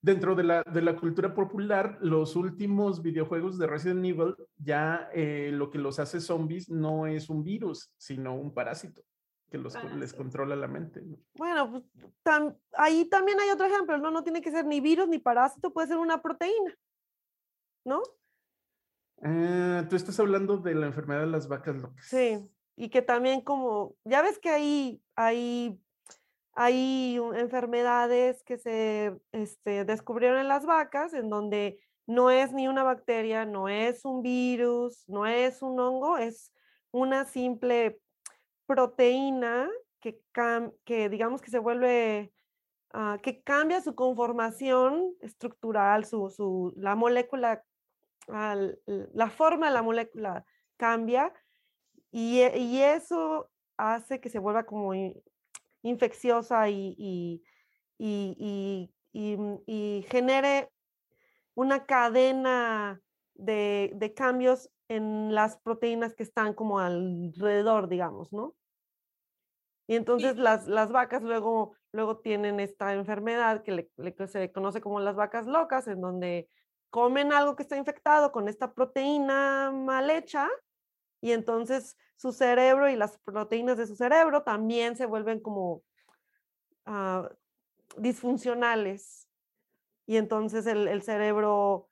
dentro 0.00 0.34
de 0.34 0.42
la, 0.42 0.62
de 0.62 0.82
la 0.82 0.96
cultura 0.96 1.34
popular, 1.34 1.98
los 2.00 2.36
últimos 2.36 3.00
videojuegos 3.00 3.58
de 3.58 3.66
Resident 3.66 4.04
Evil, 4.04 4.36
ya 4.56 5.08
eh, 5.14 5.50
lo 5.52 5.70
que 5.70 5.78
los 5.78 5.98
hace 5.98 6.20
zombies 6.20 6.68
no 6.68 7.06
es 7.06 7.30
un 7.30 7.42
virus, 7.42 7.92
sino 7.96 8.34
un 8.34 8.52
parásito 8.52 9.02
que 9.50 9.58
los, 9.58 9.74
les 9.94 10.12
controla 10.12 10.56
la 10.56 10.66
mente. 10.66 11.00
¿no? 11.00 11.16
Bueno, 11.34 11.70
pues, 11.70 11.84
tam- 12.24 12.58
ahí 12.72 13.04
también 13.08 13.38
hay 13.38 13.50
otro 13.50 13.66
ejemplo, 13.66 13.96
¿no? 13.98 14.10
No 14.10 14.24
tiene 14.24 14.42
que 14.42 14.50
ser 14.50 14.66
ni 14.66 14.80
virus 14.80 15.08
ni 15.08 15.20
parásito, 15.20 15.72
puede 15.72 15.88
ser 15.88 15.98
una 15.98 16.20
proteína, 16.20 16.76
¿no? 17.84 18.02
Ah, 19.22 19.86
tú 19.88 19.96
estás 19.96 20.18
hablando 20.20 20.58
de 20.58 20.74
la 20.74 20.86
enfermedad 20.86 21.20
de 21.20 21.26
las 21.28 21.48
vacas 21.48 21.76
locas. 21.76 22.06
Sí, 22.06 22.48
y 22.76 22.88
que 22.90 23.02
también 23.02 23.40
como, 23.40 23.96
ya 24.04 24.22
ves 24.22 24.38
que 24.38 24.50
hay, 24.50 25.02
hay, 25.16 25.80
hay 26.52 27.18
enfermedades 27.34 28.42
que 28.44 28.58
se 28.58 29.16
este, 29.32 29.84
descubrieron 29.84 30.38
en 30.38 30.48
las 30.48 30.66
vacas, 30.66 31.14
en 31.14 31.30
donde 31.30 31.78
no 32.06 32.30
es 32.30 32.52
ni 32.52 32.68
una 32.68 32.82
bacteria, 32.82 33.46
no 33.46 33.68
es 33.68 34.04
un 34.04 34.22
virus, 34.22 35.04
no 35.08 35.26
es 35.26 35.62
un 35.62 35.78
hongo, 35.80 36.18
es 36.18 36.52
una 36.90 37.24
simple 37.24 37.98
proteína 38.66 39.70
que, 40.00 40.20
que 40.84 41.08
digamos 41.08 41.40
que 41.40 41.50
se 41.50 41.58
vuelve, 41.58 42.32
ah, 42.92 43.18
que 43.22 43.42
cambia 43.42 43.80
su 43.80 43.94
conformación 43.94 45.14
estructural, 45.20 46.04
su, 46.04 46.28
su, 46.30 46.74
la 46.76 46.94
molécula, 46.94 47.64
al- 48.28 48.80
la 48.86 49.30
forma 49.30 49.68
de 49.68 49.74
la 49.74 49.82
molécula 49.82 50.44
cambia 50.76 51.32
y, 52.10 52.40
e- 52.40 52.58
y 52.58 52.80
eso 52.80 53.50
hace 53.76 54.20
que 54.20 54.28
se 54.28 54.38
vuelva 54.38 54.64
como 54.64 54.94
in- 54.94 55.20
infecciosa 55.82 56.68
y, 56.68 56.94
y, 56.98 57.42
y- 57.98 58.36
y- 58.38 58.94
y, 59.12 59.36
mm, 59.36 59.58
y 59.66 60.06
genere 60.08 60.70
una 61.54 61.86
cadena 61.86 63.00
de, 63.34 63.92
de 63.94 64.14
cambios 64.14 64.70
en 64.88 65.34
las 65.34 65.56
proteínas 65.58 66.14
que 66.14 66.22
están 66.22 66.54
como 66.54 66.78
alrededor, 66.78 67.88
digamos, 67.88 68.32
¿no? 68.32 68.54
Y 69.86 69.96
entonces 69.96 70.36
las, 70.36 70.66
las 70.66 70.90
vacas 70.92 71.22
luego, 71.22 71.76
luego 71.92 72.18
tienen 72.18 72.58
esta 72.58 72.94
enfermedad 72.94 73.62
que 73.62 73.72
le- 73.72 73.90
le- 73.96 74.14
que 74.14 74.26
se 74.26 74.50
conoce 74.50 74.80
como 74.80 75.00
las 75.00 75.14
vacas 75.14 75.46
locas, 75.46 75.86
en 75.88 76.00
donde 76.00 76.48
comen 76.94 77.32
algo 77.32 77.56
que 77.56 77.64
está 77.64 77.76
infectado 77.76 78.30
con 78.30 78.46
esta 78.46 78.72
proteína 78.72 79.72
mal 79.72 80.10
hecha 80.10 80.48
y 81.20 81.32
entonces 81.32 81.96
su 82.14 82.30
cerebro 82.30 82.88
y 82.88 82.94
las 82.94 83.18
proteínas 83.18 83.76
de 83.78 83.88
su 83.88 83.96
cerebro 83.96 84.44
también 84.44 84.94
se 84.94 85.04
vuelven 85.04 85.40
como 85.40 85.82
ah, 86.86 87.28
disfuncionales. 87.96 89.28
Y 90.06 90.18
entonces 90.18 90.66
el, 90.68 91.02
cerebro 91.02 91.88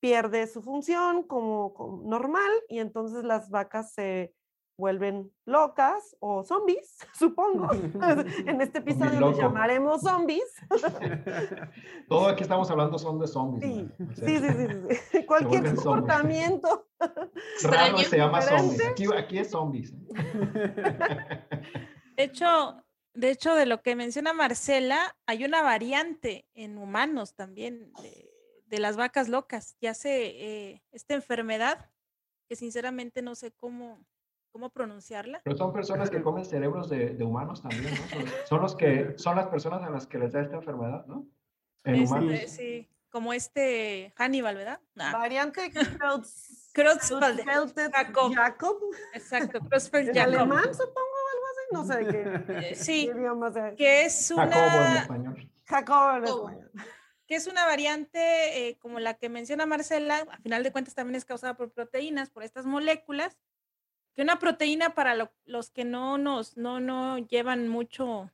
pierde 0.00 0.48
su 0.48 0.60
función 0.60 1.22
como 1.22 2.02
normal 2.04 2.50
y 2.68 2.80
entonces 2.80 3.22
las 3.22 3.48
vacas 3.48 3.92
se 3.92 4.34
vuelven 4.76 5.32
locas 5.44 6.16
o 6.20 6.42
zombies, 6.42 6.98
supongo. 7.18 7.70
en 8.46 8.60
este 8.60 8.78
episodio 8.78 9.20
loco. 9.20 9.38
llamaremos 9.38 10.00
zombies. 10.02 10.54
Todo 12.08 12.28
aquí 12.28 12.42
estamos 12.42 12.70
hablando 12.70 12.98
son 12.98 13.18
de 13.18 13.26
zombies. 13.26 13.64
Sí, 13.64 13.90
¿no? 13.98 14.06
O 14.10 14.14
sea, 14.14 14.26
Sí, 14.28 14.38
sí, 14.38 14.98
sí. 15.12 15.26
Cualquier 15.26 15.74
comportamiento. 15.74 16.88
Raro 17.62 17.98
se 17.98 18.16
llama 18.16 18.40
diferente. 18.40 18.76
zombies. 18.76 18.90
Aquí, 18.90 19.06
aquí 19.16 19.38
es 19.38 19.50
zombies. 19.50 19.94
De 22.16 22.22
hecho, 22.24 22.84
de 23.14 23.30
hecho, 23.30 23.54
de 23.54 23.66
lo 23.66 23.80
que 23.82 23.94
menciona 23.94 24.32
Marcela, 24.32 25.16
hay 25.26 25.44
una 25.44 25.62
variante 25.62 26.48
en 26.54 26.78
humanos 26.78 27.34
también 27.34 27.92
de, 28.02 28.30
de 28.66 28.78
las 28.80 28.96
vacas 28.96 29.28
locas. 29.28 29.76
Ya 29.80 29.94
sé, 29.94 30.26
eh, 30.26 30.82
esta 30.90 31.14
enfermedad, 31.14 31.90
que 32.48 32.56
sinceramente 32.56 33.22
no 33.22 33.34
sé 33.36 33.52
cómo, 33.52 34.04
cómo 34.54 34.70
pronunciarla. 34.70 35.40
Pero 35.42 35.56
son 35.56 35.72
personas 35.72 36.10
que 36.10 36.22
comen 36.22 36.44
cerebros 36.44 36.88
de, 36.88 37.10
de 37.14 37.24
humanos 37.24 37.60
también, 37.60 37.92
¿no? 37.92 38.06
Son, 38.08 38.24
son 38.46 38.60
los 38.62 38.76
que, 38.76 39.14
son 39.16 39.34
las 39.34 39.48
personas 39.48 39.82
a 39.82 39.90
las 39.90 40.06
que 40.06 40.16
les 40.16 40.32
da 40.32 40.42
esta 40.42 40.54
enfermedad, 40.54 41.04
¿no? 41.06 41.26
En 41.82 41.96
Este, 41.96 42.14
humanos. 42.16 42.40
sí, 42.46 42.88
como 43.10 43.32
este 43.32 44.12
Hannibal, 44.16 44.54
¿verdad? 44.56 44.80
Nah, 44.94 45.10
Variante 45.12 45.72
Creutzfeldt- 45.72 46.70
Creutzfeldt, 46.72 47.42
Creutzfeldt 47.42 47.92
Jacob. 47.92 48.32
Jacob. 48.32 48.76
exacto, 49.12 49.58
Creutzfeldt 49.68 50.08
En 50.10 50.14
Jacob. 50.14 50.34
alemán, 50.34 50.72
supongo, 50.72 51.16
algo 51.32 51.46
así. 51.50 51.64
no 51.72 51.84
sé 51.84 52.06
qué, 52.12 52.68
Eh, 52.70 52.74
sí, 52.76 53.10
qué 53.12 53.18
idioma 53.18 53.50
sea. 53.52 53.74
que 53.74 54.04
es 54.04 54.30
una... 54.30 54.46
Jacobo 54.52 54.84
en 54.84 54.96
español. 54.98 55.50
Jacobo 55.64 56.10
en 56.16 56.24
Jacobo. 56.26 56.48
español. 56.50 56.70
que 57.26 57.34
es 57.34 57.46
una 57.48 57.66
variante 57.66 58.68
eh, 58.68 58.78
como 58.78 59.00
la 59.00 59.14
que 59.14 59.28
menciona 59.28 59.66
Marcela, 59.66 60.24
a 60.30 60.38
final 60.38 60.62
de 60.62 60.70
cuentas 60.70 60.94
también 60.94 61.16
es 61.16 61.24
causada 61.24 61.54
por 61.56 61.72
proteínas, 61.72 62.30
por 62.30 62.44
estas 62.44 62.66
moléculas, 62.66 63.36
que 64.14 64.22
una 64.22 64.38
proteína 64.38 64.94
para 64.94 65.14
lo- 65.14 65.32
los 65.44 65.70
que 65.70 65.84
no 65.84 66.18
nos, 66.18 66.56
no, 66.56 66.80
no 66.80 67.18
llevan 67.18 67.68
mucho, 67.68 68.30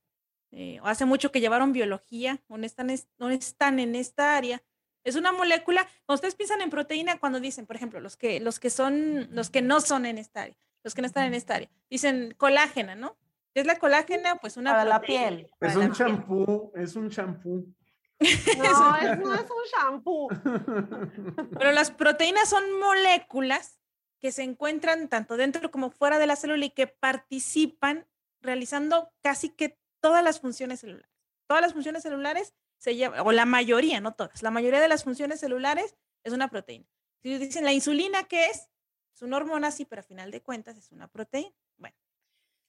eh, 0.53 0.79
o 0.83 0.87
hace 0.87 1.05
mucho 1.05 1.31
que 1.33 1.41
llevaron 1.41 1.73
biología, 1.73 2.41
o 2.49 2.59
no 2.59 2.67
están, 2.67 2.91
es- 2.91 3.09
no 3.19 3.31
están 3.31 3.79
en 3.79 3.95
esta 3.95 4.37
área, 4.37 4.63
es 5.05 5.17
una 5.17 5.33
molécula, 5.33 5.85
cuando 6.05 6.17
ustedes 6.19 6.35
piensan 6.35 6.61
en 6.61 6.69
proteína, 6.71 7.19
cuando 7.19 7.41
dicen, 7.41 7.65
por 7.67 7.77
ejemplo, 7.77 8.01
los 8.01 8.17
que, 8.17 8.41
los 8.41 8.61
que 8.61 8.69
son, 8.71 9.29
los 9.35 9.49
que 9.49 9.63
no 9.63 9.81
son 9.81 10.05
en 10.07 10.19
esta 10.19 10.43
área, 10.43 10.57
los 10.85 10.95
que 10.95 11.01
no 11.03 11.07
están 11.07 11.25
en 11.27 11.35
esta 11.35 11.55
área, 11.55 11.71
dicen 11.89 12.35
colágena, 12.37 12.95
¿no? 12.95 13.17
¿Qué 13.55 13.61
es 13.61 13.67
la 13.67 13.77
colágena? 13.79 14.37
Pues 14.37 14.57
una 14.57 14.71
Para 14.73 14.85
la 14.85 14.99
proteína. 15.01 15.29
piel. 15.29 15.51
para 15.59 15.73
Es 15.73 15.79
la 15.79 15.85
un 15.87 15.93
piel. 15.93 16.07
champú, 16.07 16.73
es 16.77 16.97
un 16.97 17.11
champú. 17.11 17.75
No, 18.59 18.97
es, 18.97 19.19
no 19.19 19.35
es 19.35 19.41
un 19.41 19.65
shampoo. 19.73 20.29
Pero 21.59 21.73
las 21.73 21.91
proteínas 21.91 22.49
son 22.51 22.63
moléculas 22.79 23.80
que 24.21 24.33
se 24.33 24.43
encuentran 24.43 25.09
tanto 25.09 25.37
dentro 25.37 25.71
como 25.71 25.91
fuera 25.91 26.19
de 26.19 26.27
la 26.27 26.37
célula 26.37 26.67
y 26.67 26.71
que 26.71 26.87
participan 26.87 28.07
realizando 28.43 29.13
casi 29.23 29.51
que 29.51 29.79
todas 30.01 30.23
las 30.23 30.41
funciones 30.41 30.81
celulares. 30.81 31.11
Todas 31.47 31.63
las 31.63 31.73
funciones 31.73 32.03
celulares 32.03 32.55
se 32.79 32.95
llevan, 32.97 33.21
o 33.27 33.33
la 33.33 33.45
mayoría, 33.47 34.01
no 34.01 34.15
todas, 34.15 34.43
la 34.43 34.51
mayoría 34.51 34.81
de 34.81 34.89
las 34.89 35.05
funciones 35.05 35.41
celulares 35.41 35.97
es 36.23 36.33
una 36.33 36.49
proteína. 36.49 36.87
Si 37.23 37.37
dicen 37.39 37.65
la 37.65 37.73
insulina, 37.73 38.25
¿qué 38.25 38.47
es? 38.47 38.69
Es 39.15 39.23
una 39.23 39.37
hormona, 39.37 39.71
sí, 39.71 39.85
pero 39.85 40.01
a 40.01 40.05
final 40.05 40.31
de 40.31 40.43
cuentas 40.43 40.77
es 40.77 40.91
una 40.93 41.09
proteína. 41.09 41.55
Bueno, 41.77 41.97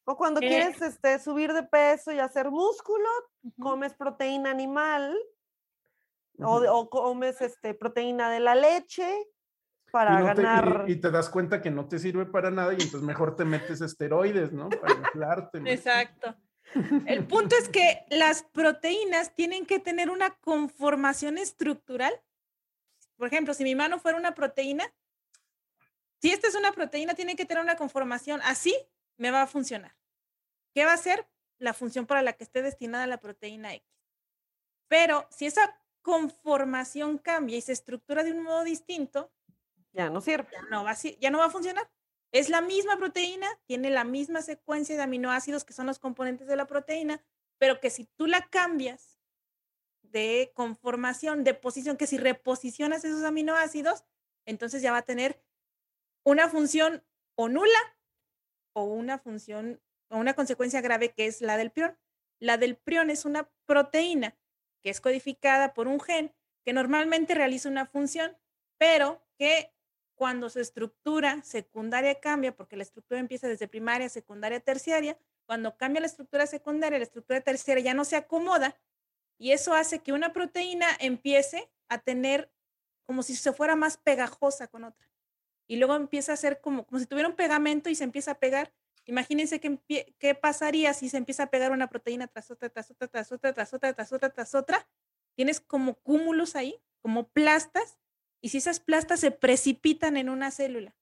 O 0.06 0.18
cuando 0.18 0.42
Eh, 0.42 0.48
quieres 0.48 0.82
este, 0.82 1.20
subir 1.20 1.54
de 1.54 1.64
peso 1.64 2.12
y 2.12 2.20
hacer 2.20 2.50
músculo, 2.50 3.08
ujú. 3.44 3.62
comes 3.62 3.94
proteína 3.94 4.50
animal 4.52 5.18
o, 6.40 6.56
o 6.56 6.90
comes 6.90 7.40
este, 7.42 7.74
proteína 7.74 8.30
de 8.32 8.40
la 8.40 8.56
leche 8.56 9.08
para 9.92 10.22
y, 10.22 10.26
no 10.26 10.34
te, 10.36 10.42
y- 10.42 10.44
ganar. 10.46 10.86
y 10.88 10.96
te 10.96 11.12
das 11.12 11.30
cuenta 11.30 11.62
que 11.62 11.70
no 11.72 11.88
te 11.88 12.00
sirve 12.00 12.26
para 12.26 12.50
nada 12.50 12.72
y 12.74 12.76
entonces 12.76 13.02
mejor 13.02 13.36
te 13.36 13.46
metes 13.46 13.82
esteroides, 13.82 14.52
¿no? 14.52 14.70
Para 14.70 14.94
inflarte. 14.96 15.60
¿no? 15.60 15.68
Exacto. 15.70 16.36
El 17.06 17.26
punto 17.26 17.56
es 17.58 17.70
que 17.70 18.06
las 18.10 18.44
proteínas 18.44 19.36
tienen 19.36 19.66
que 19.66 19.80
tener 19.80 20.10
una 20.10 20.32
conformación 20.36 21.38
estructural. 21.38 22.14
Por 23.18 23.28
ejemplo, 23.28 23.54
si 23.54 23.64
mi 23.64 23.76
mano 23.76 24.00
fuera 24.00 24.18
una 24.18 24.34
proteína, 24.34 24.86
si 26.22 26.32
esta 26.32 26.48
es 26.48 26.56
una 26.56 26.72
proteína, 26.72 27.14
tiene 27.14 27.36
que 27.36 27.46
tener 27.46 27.64
una 27.64 27.76
conformación 27.76 28.40
así, 28.44 28.76
me 29.18 29.32
va 29.32 29.42
a 29.42 29.48
funcionar. 29.48 29.96
¿Qué 30.74 30.86
va 30.86 30.94
a 30.94 30.98
ser? 30.98 31.28
La 31.60 31.74
función 31.74 32.06
para 32.06 32.22
la 32.22 32.34
que 32.34 32.44
esté 32.44 32.62
destinada 32.62 33.06
la 33.08 33.20
proteína 33.20 33.74
X. 33.74 33.88
Pero 34.88 35.28
si 35.30 35.46
esa 35.46 35.78
conformación 36.02 37.18
cambia 37.18 37.58
y 37.58 37.62
se 37.62 37.72
estructura 37.74 38.24
de 38.24 38.32
un 38.32 38.44
modo 38.44 38.64
distinto, 38.64 39.32
Ya 39.94 40.10
no 40.10 40.22
sirve. 40.22 40.48
ya 40.52 40.62
no 40.70 40.84
va 40.84 40.94
ya 40.94 41.30
no 41.30 41.38
va 41.40 41.46
a 41.46 41.50
funcionar. 41.50 41.90
Es 42.32 42.50
la 42.50 42.62
misma 42.62 42.98
proteína, 42.98 43.48
tiene 43.66 43.90
la 43.90 44.06
misma 44.06 44.42
secuencia 44.42 44.96
de 44.96 45.04
aminoácidos 45.04 45.66
que 45.66 45.74
son 45.74 45.86
los 45.86 46.00
componentes 46.00 46.48
de 46.48 46.56
la 46.56 46.66
proteína, 46.66 47.22
pero 47.58 47.80
que 47.82 47.90
si 47.90 48.06
tú 48.06 48.26
la 48.26 48.48
cambias 48.48 49.20
de 50.02 50.52
conformación, 50.56 51.44
de 51.44 51.54
posición, 51.54 51.98
que 51.98 52.08
si 52.08 52.18
reposicionas 52.18 53.04
esos 53.04 53.24
aminoácidos, 53.24 54.06
entonces 54.46 54.82
ya 54.82 54.92
va 54.92 55.00
a 55.00 55.06
tener 55.06 55.44
una 56.24 56.50
función 56.50 57.04
o 57.36 57.50
nula 57.50 57.98
o 58.74 58.84
una 58.84 59.20
función 59.20 59.82
o 60.10 60.18
una 60.18 60.34
consecuencia 60.34 60.82
grave 60.82 61.14
que 61.14 61.26
es 61.26 61.42
la 61.42 61.58
del 61.58 61.72
prión. 61.72 61.98
La 62.40 62.58
del 62.58 62.78
prión 62.78 63.10
es 63.10 63.26
una 63.26 63.50
proteína 63.66 64.38
que 64.82 64.90
es 64.90 65.02
codificada 65.02 65.74
por 65.74 65.88
un 65.88 66.00
gen 66.00 66.34
que 66.66 66.74
normalmente 66.74 67.36
realiza 67.36 67.70
una 67.70 67.86
función, 67.86 68.38
pero 68.78 69.24
que 69.38 69.74
cuando 70.22 70.52
su 70.52 70.60
estructura 70.60 71.42
secundaria 71.42 72.20
cambia, 72.20 72.56
porque 72.56 72.76
la 72.76 72.84
estructura 72.84 73.20
empieza 73.20 73.48
desde 73.48 73.68
primaria, 73.68 74.08
secundaria, 74.08 74.60
terciaria, 74.60 75.18
cuando 75.48 75.76
cambia 75.78 76.00
la 76.00 76.06
estructura 76.06 76.46
secundaria, 76.46 77.00
la 77.00 77.06
estructura 77.06 77.42
terciaria 77.42 77.86
ya 77.86 77.96
no 77.96 78.06
se 78.06 78.18
acomoda 78.18 78.80
y 79.40 79.52
eso 79.52 79.74
hace 79.74 79.98
que 79.98 80.14
una 80.14 80.32
proteína 80.32 80.86
empiece 81.00 81.72
a 81.90 81.98
tener 81.98 82.52
como 83.04 83.24
si 83.24 83.36
se 83.36 83.52
fuera 83.52 83.76
más 83.76 83.98
pegajosa 83.98 84.68
con 84.68 84.84
otra. 84.84 85.10
Y 85.66 85.78
luego 85.78 85.96
empieza 85.96 86.34
a 86.34 86.38
ser 86.38 86.62
como, 86.62 86.86
como 86.86 87.00
si 87.00 87.08
tuviera 87.08 87.28
un 87.28 87.36
pegamento 87.36 87.90
y 87.90 87.96
se 87.96 88.04
empieza 88.04 88.34
a 88.34 88.40
pegar. 88.40 88.72
Imagínense 89.06 89.60
qué, 89.60 89.80
qué 90.20 90.36
pasaría 90.36 90.94
si 90.94 91.10
se 91.10 91.18
empieza 91.18 91.42
a 91.46 91.50
pegar 91.50 91.72
una 91.72 91.90
proteína 91.90 92.28
tras 92.28 92.52
otra, 92.52 92.70
tras 92.70 92.92
otra, 92.92 93.08
tras 93.08 93.32
otra, 93.32 93.54
tras 93.54 93.74
otra, 93.74 93.94
tras 93.94 94.14
otra, 94.14 94.30
tras 94.30 94.54
otra. 94.54 94.88
Tienes 95.34 95.60
como 95.60 95.96
cúmulos 95.96 96.56
ahí, 96.56 96.80
como 97.02 97.28
plastas, 97.28 97.98
y 98.42 98.50
si 98.50 98.58
esas 98.58 98.80
plastas 98.80 99.20
se 99.20 99.32
precipitan 99.32 100.18
en 100.18 100.30
una 100.30 100.52
célula, 100.52 100.96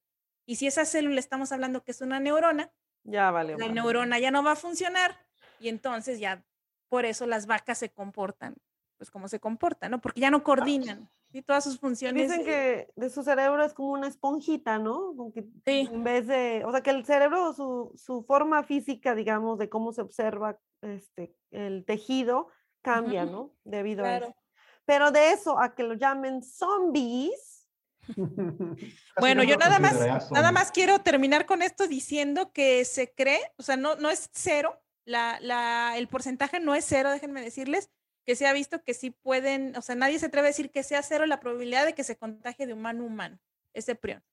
y 0.46 0.56
si 0.56 0.66
esa 0.66 0.84
célula 0.84 1.18
estamos 1.20 1.52
hablando 1.52 1.82
que 1.84 1.90
es 1.92 2.00
una 2.00 2.20
neurona, 2.20 2.70
Ya 3.04 3.30
vale. 3.30 3.56
la 3.56 3.68
neurona 3.68 4.18
ya 4.18 4.30
no 4.30 4.42
va 4.42 4.52
a 4.52 4.56
funcionar, 4.56 5.16
y 5.58 5.68
entonces 5.68 6.18
ya 6.20 6.44
por 6.88 7.04
eso 7.04 7.26
las 7.26 7.46
vacas 7.46 7.78
se 7.78 7.90
comportan, 7.90 8.56
pues 8.98 9.10
como 9.10 9.28
se 9.28 9.40
comportan, 9.40 9.90
¿no? 9.92 10.00
Porque 10.00 10.20
ya 10.20 10.30
no 10.30 10.42
coordinan, 10.42 11.08
¿sí? 11.32 11.40
Todas 11.42 11.64
sus 11.64 11.78
funciones. 11.78 12.28
Dicen 12.28 12.44
que 12.44 12.90
de 12.96 13.10
su 13.10 13.22
cerebro 13.22 13.64
es 13.64 13.72
como 13.72 13.92
una 13.92 14.08
esponjita, 14.08 14.78
¿no? 14.78 15.14
Como 15.16 15.32
que 15.32 15.42
Sí. 15.64 15.88
en 15.90 16.02
vez 16.04 16.26
de, 16.26 16.62
o 16.66 16.72
sea, 16.72 16.82
que 16.82 16.90
el 16.90 17.04
cerebro, 17.06 17.52
su, 17.54 17.92
su 17.96 18.22
forma 18.24 18.62
física, 18.64 19.14
digamos, 19.14 19.58
de 19.58 19.68
cómo 19.68 19.92
se 19.92 20.02
observa 20.02 20.58
este, 20.82 21.34
el 21.50 21.84
tejido, 21.84 22.48
cambia, 22.82 23.24
¿no? 23.24 23.54
Debido 23.64 24.04
a 24.04 24.16
eso. 24.16 24.34
Pero 24.90 25.12
de 25.12 25.30
eso 25.30 25.56
a 25.60 25.72
que 25.72 25.84
lo 25.84 25.94
llamen 25.94 26.42
zombies, 26.42 27.68
Bueno, 29.20 29.44
yo 29.44 29.56
nada 29.56 29.78
más, 29.78 30.30
nada 30.32 30.50
más 30.50 30.72
quiero 30.72 30.98
terminar 30.98 31.46
con 31.46 31.62
esto 31.62 31.86
diciendo 31.86 32.52
que 32.52 32.84
se 32.84 33.12
cree, 33.14 33.40
o 33.56 33.62
sea, 33.62 33.76
no, 33.76 33.94
no 33.94 34.10
es 34.10 34.30
cero, 34.32 34.82
la, 35.04 35.38
la, 35.40 35.94
el 35.96 36.08
porcentaje 36.08 36.58
no 36.58 36.74
es 36.74 36.84
cero, 36.88 37.12
déjenme 37.12 37.40
decirles, 37.40 37.88
que 38.26 38.34
se 38.34 38.48
ha 38.48 38.52
visto 38.52 38.82
que 38.82 38.94
sí 38.94 39.10
pueden, 39.12 39.76
o 39.76 39.82
sea, 39.82 39.94
nadie 39.94 40.18
se 40.18 40.26
atreve 40.26 40.48
a 40.48 40.50
decir 40.50 40.72
que 40.72 40.82
sea 40.82 41.04
cero 41.04 41.24
la 41.26 41.38
probabilidad 41.38 41.86
de 41.86 41.94
que 41.94 42.02
se 42.02 42.16
contagie 42.16 42.66
de 42.66 42.72
humano 42.72 43.04
a 43.04 43.06
humano, 43.06 43.38
ese 43.72 43.94
prión. 43.94 44.24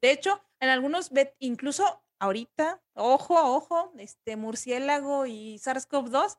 De 0.00 0.10
hecho, 0.10 0.42
en 0.60 0.70
algunos, 0.70 1.12
vet- 1.12 1.34
incluso 1.40 2.02
ahorita, 2.20 2.82
ojo, 2.94 3.34
ojo, 3.54 3.92
este 3.98 4.36
murciélago 4.36 5.26
y 5.26 5.56
SARS-CoV-2, 5.58 6.38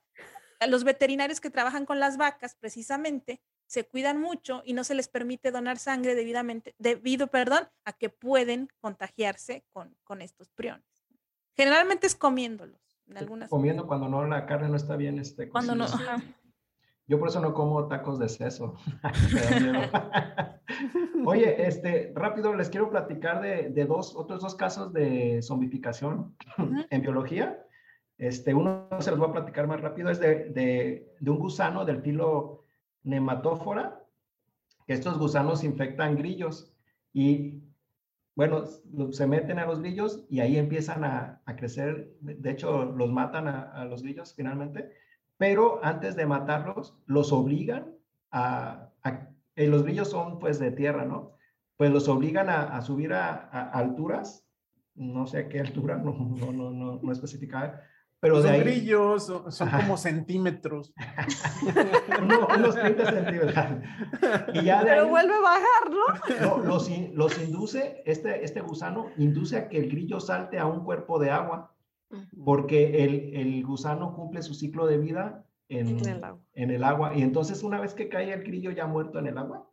a 0.61 0.65
los 0.65 0.83
veterinarios 0.83 1.39
que 1.39 1.51
trabajan 1.51 1.85
con 1.85 1.99
las 1.99 2.17
vacas 2.17 2.55
precisamente 2.55 3.39
se 3.67 3.85
cuidan 3.85 4.19
mucho 4.19 4.63
y 4.65 4.73
no 4.73 4.83
se 4.83 4.95
les 4.95 5.07
permite 5.07 5.51
donar 5.51 5.77
sangre 5.77 6.15
debidamente, 6.15 6.73
debido, 6.79 7.27
perdón, 7.27 7.67
a 7.85 7.93
que 7.93 8.09
pueden 8.09 8.69
contagiarse 8.79 9.65
con, 9.71 9.95
con 10.03 10.21
estos 10.21 10.49
priones. 10.49 10.85
Generalmente 11.55 12.07
es 12.07 12.15
comiéndolos, 12.15 12.79
en 13.07 13.17
algunas. 13.17 13.49
Comiendo 13.49 13.85
cuando 13.87 14.07
no, 14.07 14.25
la 14.25 14.45
carne 14.45 14.69
no 14.69 14.77
está 14.77 14.95
bien 14.95 15.19
este, 15.19 15.49
Cuando 15.49 15.75
no, 15.75 15.83
ajá. 15.83 16.21
Yo 17.09 17.17
por 17.19 17.29
eso 17.29 17.39
no 17.39 17.53
como 17.53 17.87
tacos 17.87 18.19
de 18.19 18.27
seso. 18.27 18.75
Oye, 21.25 21.67
este, 21.67 22.11
rápido 22.15 22.53
les 22.53 22.69
quiero 22.69 22.89
platicar 22.89 23.41
de, 23.41 23.69
de 23.69 23.85
dos, 23.85 24.15
otros 24.15 24.41
dos 24.41 24.55
casos 24.55 24.91
de 24.93 25.41
zombificación 25.41 26.35
en 26.89 27.01
biología. 27.01 27.65
Este, 28.17 28.53
uno 28.53 28.89
se 28.99 29.11
los 29.11 29.19
voy 29.19 29.29
a 29.29 29.33
platicar 29.33 29.67
más 29.67 29.79
rápido, 29.79 30.09
es 30.09 30.19
de, 30.19 30.49
de, 30.49 31.15
de 31.19 31.31
un 31.31 31.39
gusano 31.39 31.85
del 31.85 32.01
filo 32.01 32.66
nematófora, 33.07 34.03
que 34.85 34.93
estos 34.93 35.17
gusanos 35.17 35.63
infectan 35.63 36.15
grillos 36.17 36.73
y, 37.13 37.63
bueno, 38.35 38.63
se 39.11 39.27
meten 39.27 39.59
a 39.59 39.65
los 39.65 39.79
grillos 39.81 40.25
y 40.29 40.39
ahí 40.41 40.57
empiezan 40.57 41.03
a, 41.03 41.41
a 41.45 41.55
crecer, 41.55 42.15
de 42.21 42.51
hecho 42.51 42.85
los 42.85 43.11
matan 43.11 43.47
a, 43.47 43.63
a 43.71 43.85
los 43.85 44.03
grillos 44.03 44.33
finalmente, 44.35 44.91
pero 45.37 45.83
antes 45.83 46.15
de 46.15 46.25
matarlos, 46.25 46.97
los 47.05 47.31
obligan 47.31 47.95
a, 48.31 48.91
a- 49.03 49.29
eh, 49.55 49.67
los 49.67 49.83
grillos 49.83 50.09
son 50.09 50.39
pues 50.39 50.59
de 50.59 50.71
tierra, 50.71 51.05
¿no? 51.05 51.33
Pues 51.77 51.91
los 51.91 52.07
obligan 52.07 52.49
a, 52.49 52.81
subir 52.81 53.13
a, 53.13 53.35
alturas, 53.71 54.47
no 54.95 55.27
sé 55.27 55.39
a 55.39 55.49
qué 55.49 55.59
altura, 55.59 55.97
no, 56.03 56.13
no, 56.13 56.51
no, 56.51 56.71
no, 56.71 56.99
no 57.01 57.11
pero 58.19 58.37
de 58.37 58.43
son 58.43 58.51
ahí, 58.51 58.59
grillos, 58.61 59.25
son, 59.27 59.51
son 59.51 59.69
como 59.69 59.97
centímetros. 59.97 60.93
uno- 62.21 62.47
unos 62.57 62.75
30 62.75 63.11
centímetros. 63.11 63.53
Y 64.53 64.63
ya 64.63 64.81
pero 64.83 65.03
ahí, 65.03 65.09
vuelve 65.09 65.33
a 65.33 65.39
bajar, 65.41 65.89
¿no? 65.91 66.57
no, 66.57 66.63
los, 66.65 66.89
in- 66.89 67.11
los 67.15 67.39
induce, 67.41 68.01
este, 68.05 68.43
este 68.43 68.61
gusano 68.61 69.07
induce 69.17 69.57
a 69.57 69.69
que 69.69 69.77
el 69.77 69.89
grillo 69.89 70.19
salte 70.19 70.57
a 70.59 70.65
un 70.65 70.83
cuerpo 70.83 71.19
de 71.19 71.29
agua, 71.31 71.73
porque 72.43 73.03
el, 73.03 73.35
el 73.35 73.65
gusano 73.65 74.15
cumple 74.15 74.41
su 74.41 74.53
ciclo 74.53 74.87
de 74.87 74.97
vida 74.97 75.45
en, 75.69 75.99
En 75.99 76.05
el 76.07 76.23
agua. 76.23 76.41
en 76.53 76.71
el 76.71 76.83
agua. 76.83 77.13
Y 77.15 77.21
entonces 77.21 77.61
una 77.63 77.79
vez 77.81 77.93
que 77.93 78.09
cae 78.09 78.33
el 78.33 78.43
grillo 78.43 78.71
ya 78.71 78.87
muerto 78.87 79.19
en 79.19 79.27
el 79.27 79.37
agua, 79.37 79.69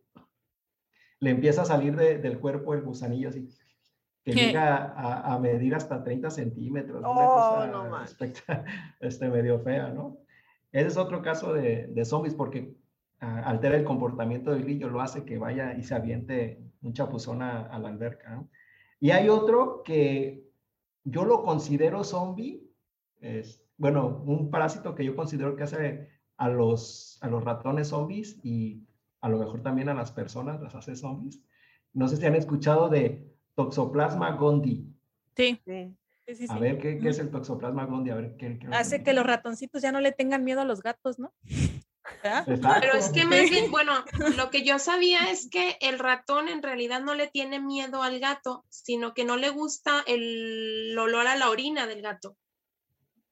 le 1.21 1.31
empieza 1.31 1.63
a 1.63 1.65
salir 1.65 1.97
de- 1.97 2.19
del 2.19 2.39
cuerpo 2.41 2.75
el 2.75 2.83
gusanillo 2.83 3.29
así. 3.31 3.49
Que 4.25 4.33
llega 4.33 4.77
a, 4.97 5.35
a, 5.35 5.39
medir 5.39 5.75
hasta 5.75 6.03
30 6.03 6.31
centímetros. 6.31 7.03
Oh, 7.05 7.67
no 7.67 7.91
este, 9.01 9.29
medio 9.29 9.61
fea, 9.61 9.89
¿no? 9.89 10.19
Ese 10.73 10.89
es 10.89 10.97
otro 10.97 11.23
caso 11.23 11.53
de, 11.53 11.89
de 11.89 12.05
zombies 12.05 12.35
porque 12.35 12.75
uh, 13.23 13.27
altera 13.45 13.77
el 13.77 13.85
comportamiento 13.85 14.51
del 14.51 14.63
grillo, 14.63 14.89
lo 14.89 15.03
hace 15.03 15.25
que 15.25 15.39
vaya 15.39 15.75
y 15.75 15.83
se 15.83 15.95
aviente 15.95 16.63
un 16.83 16.95
chapuzón 16.95 17.43
a, 17.43 17.67
a 17.67 17.79
la 17.79 17.89
alberca, 17.89 18.31
¿no? 18.31 18.49
Y 18.99 19.11
hay 19.11 19.29
otro 19.29 19.83
que 19.83 20.49
yo 21.05 21.25
lo 21.27 21.43
considero 21.43 22.03
zombie, 22.05 22.67
es, 23.21 23.63
bueno, 23.77 24.23
un 24.27 24.51
parásito 24.51 24.95
que 24.95 25.05
yo 25.05 25.15
considero 25.15 25.57
que 25.57 25.65
hace 25.65 26.09
a 26.39 26.49
los, 26.49 27.19
a 27.21 27.29
los 27.29 27.45
ratones 27.45 27.89
zombies 27.89 28.41
y 28.43 28.87
a 29.21 29.29
lo 29.29 29.39
mejor 29.39 29.63
también 29.63 29.89
a 29.89 29.95
las 29.95 30.13
personas 30.13 30.61
las 30.61 30.75
hace 30.75 30.97
zombies. 30.97 31.43
No 31.93 32.09
sé 32.09 32.17
si 32.17 32.27
han 32.27 32.35
escuchado 32.35 32.89
de 32.89 33.34
Toxoplasma 33.55 34.33
gondii. 34.33 34.87
Sí. 35.37 35.61
a 36.49 36.59
ver, 36.59 36.79
¿qué, 36.79 36.99
¿qué, 36.99 37.09
es 37.09 37.19
el 37.19 37.31
Toxoplasma 37.31 37.87
gondii? 37.87 38.13
A 38.13 38.17
ver, 38.17 38.37
¿qué, 38.37 38.59
Hace 38.73 39.03
que 39.03 39.13
los 39.13 39.27
ratoncitos 39.27 39.83
ya 39.83 39.93
no 39.93 40.01
le 40.01 40.13
tengan 40.13 40.45
miedo 40.45 40.61
a 40.61 40.65
los 40.65 40.83
gatos, 40.83 41.19
¿no? 41.19 41.33
Pero 42.23 42.93
es 42.95 43.11
que 43.11 43.25
más 43.25 43.51
bien, 43.51 43.71
bueno, 43.71 43.93
lo 44.37 44.51
que 44.51 44.63
yo 44.63 44.79
sabía 44.79 45.31
es 45.31 45.49
que 45.49 45.77
el 45.81 45.99
ratón 45.99 46.49
en 46.49 46.63
realidad 46.63 47.01
no 47.01 47.15
le 47.15 47.29
tiene 47.29 47.61
miedo 47.61 48.03
al 48.03 48.21
gato, 48.21 48.65
sino 48.69 49.15
que 49.15 49.25
no 49.25 49.37
le 49.37 49.51
gusta 49.51 50.03
el 50.07 50.97
olor 50.99 51.27
a 51.27 51.37
la 51.37 51.51
orina 51.51 51.87
del 51.87 52.03
gato. 52.03 52.37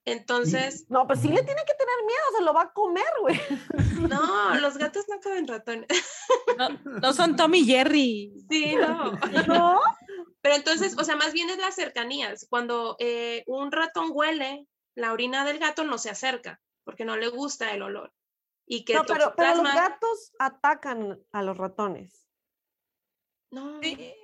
Entonces. 0.05 0.87
No, 0.89 1.07
pues 1.07 1.21
sí 1.21 1.29
le 1.29 1.43
tiene 1.43 1.63
que 1.65 1.75
tener 1.75 1.95
miedo, 2.07 2.23
se 2.37 2.45
lo 2.45 2.53
va 2.53 2.63
a 2.63 2.73
comer, 2.73 3.05
güey. 3.21 3.41
No, 4.03 4.55
los 4.57 4.77
gatos 4.79 5.05
no 5.09 5.21
comen 5.21 5.47
ratones. 5.47 5.87
No, 7.01 7.13
son 7.13 7.37
Tommy 7.37 7.61
y 7.61 7.67
Jerry. 7.67 8.35
Sí, 8.51 8.75
no. 8.75 9.13
¿No? 9.47 9.81
Pero 10.43 10.57
entonces, 10.57 10.97
o 10.99 11.05
sea, 11.05 11.17
más 11.17 11.33
bien 11.33 11.49
es 11.51 11.59
las 11.59 11.77
cercanías. 11.77 12.47
Cuando 12.51 12.97
eh, 12.99 13.45
un 13.47 13.71
ratón 13.71 14.11
huele 14.13 14.67
la 14.95 15.13
orina 15.13 15.45
del 15.45 15.59
gato, 15.59 15.85
no 15.85 15.99
se 15.99 16.11
acerca, 16.11 16.61
porque 16.85 17.05
no 17.05 17.17
le 17.17 17.29
gusta 17.29 17.73
el 17.73 17.83
olor. 17.83 18.13
Y 18.67 18.85
que 18.85 18.95
no, 18.95 19.05
pero, 19.05 19.35
pero 19.37 19.63
los 19.63 19.75
gatos 19.75 20.33
atacan 20.39 21.21
a 21.31 21.43
los 21.43 21.57
ratones. 21.57 22.27
No. 23.53 23.81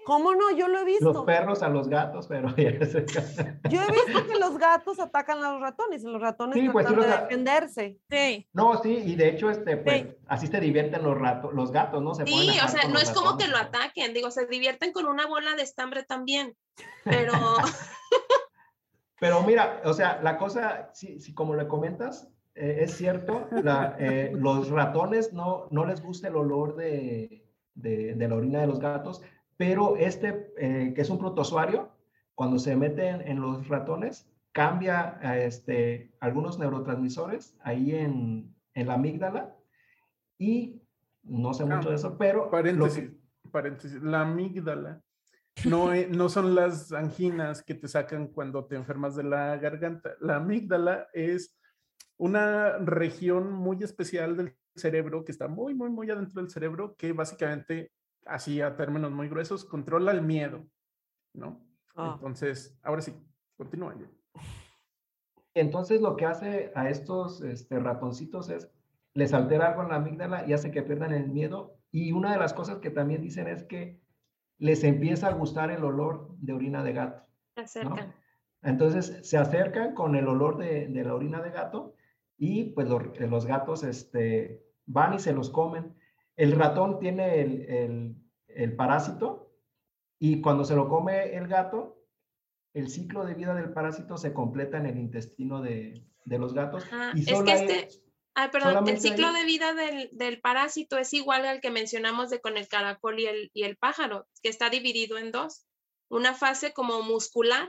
¿Cómo 0.07 0.35
no? 0.35 0.51
Yo 0.57 0.69
lo 0.69 0.79
he 0.79 0.85
visto. 0.87 1.13
Los 1.13 1.25
perros 1.27 1.63
a 1.63 1.69
los 1.69 1.87
gatos, 1.87 2.27
pero 2.29 2.49
Yo 2.57 3.83
he 3.83 3.93
visto 3.93 4.27
que 4.27 4.39
los 4.39 4.57
gatos 4.57 4.99
atacan 4.99 5.45
a 5.45 5.53
los 5.53 5.61
ratones 5.61 6.03
y 6.03 6.07
los 6.07 6.19
ratones 6.19 6.55
sí, 6.55 6.67
pues, 6.71 6.87
tratan 6.87 7.03
de 7.03 7.17
defenderse. 7.19 7.99
Sí. 8.11 8.49
No, 8.55 8.83
sí, 8.83 8.97
y 8.97 9.17
de 9.17 9.29
hecho, 9.29 9.51
este, 9.51 9.77
pues, 9.77 10.07
así 10.29 10.47
se 10.47 10.59
divierten 10.61 11.03
los, 11.03 11.17
ratos, 11.17 11.53
los 11.53 11.71
gatos, 11.71 12.03
¿no? 12.03 12.15
Se 12.15 12.25
sí, 12.27 12.59
o 12.65 12.69
sea, 12.69 12.89
no 12.89 12.99
es 12.99 13.11
como 13.11 13.37
que 13.37 13.49
lo 13.49 13.59
ataquen, 13.59 14.15
digo, 14.15 14.31
se 14.31 14.47
divierten 14.47 14.95
con 14.95 15.05
una 15.05 15.27
bola 15.27 15.55
de 15.57 15.63
estambre 15.63 16.05
también, 16.05 16.57
pero... 17.05 17.35
pero 19.21 19.43
mira, 19.43 19.83
o 19.85 19.93
sea, 19.93 20.21
la 20.23 20.39
cosa, 20.39 20.89
sí, 20.95 21.21
sí 21.21 21.35
como 21.35 21.55
le 21.55 21.69
comentas, 21.69 22.29
eh, 22.55 22.79
es 22.81 22.97
cierto, 22.97 23.47
la, 23.51 23.95
eh, 23.99 24.33
los 24.35 24.71
ratones 24.71 25.35
no, 25.35 25.69
no 25.71 25.85
les 25.85 26.01
gusta 26.03 26.29
el 26.29 26.37
olor 26.37 26.77
de 26.77 27.48
de, 27.81 28.15
la 28.29 28.35
orina 28.35 28.61
de 28.61 28.67
los 28.67 28.81
gatos, 28.81 29.23
pero 29.57 29.97
este, 29.97 30.53
eh, 30.59 30.93
que 30.95 31.01
es 31.01 31.11
un 31.11 31.19
protozoario, 31.19 31.91
cuando 32.35 32.59
se 32.59 32.77
mete 32.77 33.09
en, 33.09 33.41
los 33.41 33.67
ratones, 33.69 34.31
cambia 34.53 35.19
este, 35.37 36.13
algunos 36.21 36.59
neurotransmisores 36.59 37.57
ahí 37.63 37.95
en, 37.95 38.55
en, 38.75 38.87
la 38.87 38.95
amígdala 38.95 39.57
y 40.39 40.81
no 41.25 41.53
sé 41.53 41.65
mucho 41.65 41.91
de 41.91 41.97
eso, 41.97 42.17
pero... 42.17 42.51
Paréntesis, 42.51 43.11
paréntesis, 43.51 44.01
la 44.03 44.23
amígdala 44.23 45.03
no, 45.65 45.95
no 45.95 46.29
son 46.29 46.55
las 46.55 46.93
anginas 46.93 47.63
que 47.63 47.75
te 47.75 47.89
sacan 47.89 48.29
cuando 48.29 48.67
te 48.67 48.77
enfermas 48.77 49.17
de 49.17 49.25
la 49.25 49.57
garganta. 49.57 50.15
La 50.21 50.37
amígdala 50.37 51.09
es 51.13 51.57
una 52.17 52.79
región 52.79 53.53
muy 53.53 53.83
especial 53.83 54.37
del 54.37 54.57
cerebro 54.79 55.25
que 55.25 55.33
está 55.33 55.49
muy, 55.49 55.75
muy, 55.75 55.91
muy 55.91 56.11
adentro 56.11 56.41
del 56.41 56.51
cerebro, 56.51 56.95
que 56.97 57.13
básicamente, 57.13 57.93
así 58.27 58.61
a 58.61 58.77
términos 58.77 59.11
muy 59.11 59.29
gruesos, 59.29 59.65
controla 59.65 60.13
el 60.13 60.23
miedo, 60.23 60.67
¿no? 61.35 61.65
Ah. 61.95 62.13
Entonces, 62.15 62.79
ahora 62.83 63.03
sí, 63.03 63.15
continúa. 63.57 63.95
Entonces, 65.55 66.01
lo 66.01 66.17
que 66.17 66.27
hace 66.27 66.73
a 66.75 66.89
estos 66.89 67.43
este, 67.43 67.79
ratoncitos 67.79 68.49
es, 68.51 68.71
les 69.15 69.35
altera 69.35 69.69
algo 69.69 69.83
en 69.83 69.89
la 69.89 69.97
amígdala 69.97 70.47
y 70.47 70.53
hace 70.53 70.71
que 70.71 70.83
pierdan 70.83 71.13
el 71.13 71.29
miedo. 71.29 71.77
Y 71.91 72.13
una 72.13 72.33
de 72.33 72.39
las 72.39 72.55
cosas 72.55 72.79
que 72.79 72.91
también 72.91 73.23
dicen 73.23 73.49
es 73.49 73.65
que 73.65 74.01
les 74.59 74.85
empieza 74.85 75.29
a 75.29 75.33
gustar 75.33 75.71
el 75.71 75.83
olor 75.85 76.37
de 76.39 76.53
orina 76.53 76.85
de 76.85 76.93
gato. 76.93 77.27
Se 77.55 77.63
acercan. 77.63 78.15
Entonces, 78.63 79.21
se 79.23 79.39
acercan 79.39 79.95
con 79.95 80.15
el 80.15 80.29
olor 80.29 80.59
de, 80.59 80.89
de, 80.89 81.05
la 81.05 81.15
orina 81.15 81.41
de 81.41 81.51
gato 81.51 81.95
y 82.37 82.71
pues 82.71 82.89
los, 82.89 83.19
los 83.19 83.47
gatos 83.47 83.83
este, 83.83 84.65
van 84.89 85.15
y 85.15 85.19
se 85.21 85.33
los 85.33 85.51
comen. 85.51 85.95
El 86.37 86.53
ratón 86.53 86.99
tiene 86.99 87.41
el, 87.41 88.77
parásito 88.77 89.53
y 90.19 90.41
cuando 90.41 90.65
se 90.65 90.75
lo 90.75 90.89
come 90.89 91.37
el 91.37 91.47
gato, 91.47 92.03
el 92.75 92.89
ciclo 92.89 93.25
de 93.25 93.35
vida 93.35 93.55
del 93.55 93.73
parásito 93.73 94.17
se 94.17 94.33
completa 94.33 94.79
en 94.79 94.87
el 94.87 94.99
intestino 94.99 95.63
de, 95.63 96.05
los 96.27 96.55
gatos. 96.55 96.85
es 97.15 97.43
que 97.43 97.53
este, 97.53 97.89
perdón, 98.53 98.89
el 98.89 99.01
ciclo 99.01 99.33
de 99.33 99.45
vida 99.45 99.75
del, 99.75 100.41
parásito 100.41 100.99
es 100.99 101.13
igual 101.13 101.47
al 101.47 101.61
que 101.61 101.71
mencionamos 101.71 102.31
de 102.31 102.41
con 102.41 102.57
el 102.57 102.69
caracol 102.69 103.21
y 103.21 103.27
el, 103.27 103.51
y 103.53 103.65
el 103.65 103.77
pájaro, 103.77 104.27
que 104.43 104.49
está 104.49 104.71
dividido 104.71 105.19
en 105.19 105.33
dos. 105.33 105.67
Una 106.09 106.35
fase 106.35 106.73
como 106.73 107.03
muscular 107.03 107.69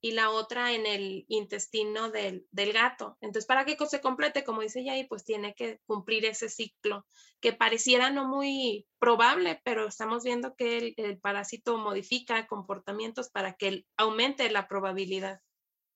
y 0.00 0.12
la 0.12 0.30
otra 0.30 0.72
en 0.72 0.86
el 0.86 1.24
intestino 1.28 2.10
del, 2.10 2.46
gato. 2.72 3.16
Entonces, 3.20 3.46
para 3.46 3.64
que 3.64 3.76
se 3.86 4.00
complete, 4.00 4.44
como 4.44 4.60
dice 4.60 4.84
Yay, 4.84 5.08
pues 5.08 5.24
tiene 5.24 5.54
que 5.54 5.80
cumplir 5.86 6.24
ese 6.24 6.48
ciclo, 6.48 7.06
que 7.40 7.52
pareciera 7.52 8.10
no 8.10 8.28
muy 8.28 8.86
probable, 9.00 9.60
pero 9.64 9.86
estamos 9.86 10.22
viendo 10.22 10.54
que 10.54 10.94
el, 10.96 11.18
parásito 11.18 11.78
modifica 11.78 12.46
comportamientos 12.46 13.30
para 13.30 13.54
que 13.54 13.84
aumente 13.96 14.50
la 14.50 14.68
probabilidad. 14.68 15.40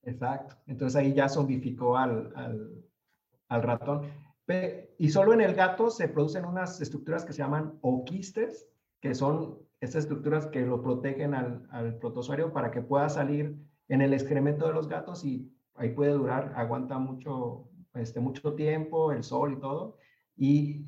Exacto. 0.03 0.57
Entonces 0.67 0.97
ahí 0.97 1.15
ya 1.15 1.29
zombificó 1.29 1.97
al, 1.97 2.33
al, 3.49 3.63
ratón. 3.63 4.11
Y 4.99 5.11
solo 5.11 5.33
en 5.33 5.41
el 5.41 5.55
gato 5.55 5.91
se 5.91 6.09
producen 6.09 6.45
unas 6.45 6.81
estructuras 6.81 7.25
que 7.25 7.33
se 7.33 7.39
llaman 7.39 7.79
oquistes, 7.81 8.69
que 9.01 9.15
son 9.15 9.59
estas 9.81 10.05
estructuras 10.05 10.47
que 10.47 10.61
lo 10.61 10.83
protegen 10.83 11.35
al, 11.35 11.67
al 11.71 11.99
protozoario 11.99 12.53
para 12.53 12.71
que 12.71 12.83
pueda 12.83 13.09
salir 13.09 13.57
en 13.93 14.01
el 14.01 14.15
excremento 14.15 14.67
de 14.67 14.73
los 14.73 14.89
gatos 14.89 15.23
y 15.23 15.53
ahí 15.75 15.91
puede 15.91 16.13
durar, 16.13 16.55
aguanta 16.57 16.99
mucho, 16.99 17.69
este, 17.93 18.21
mucho 18.21 18.55
tiempo, 18.55 19.13
el 19.13 19.23
sol 19.23 19.53
y 19.53 19.61
todo. 19.61 19.99
Y 20.35 20.87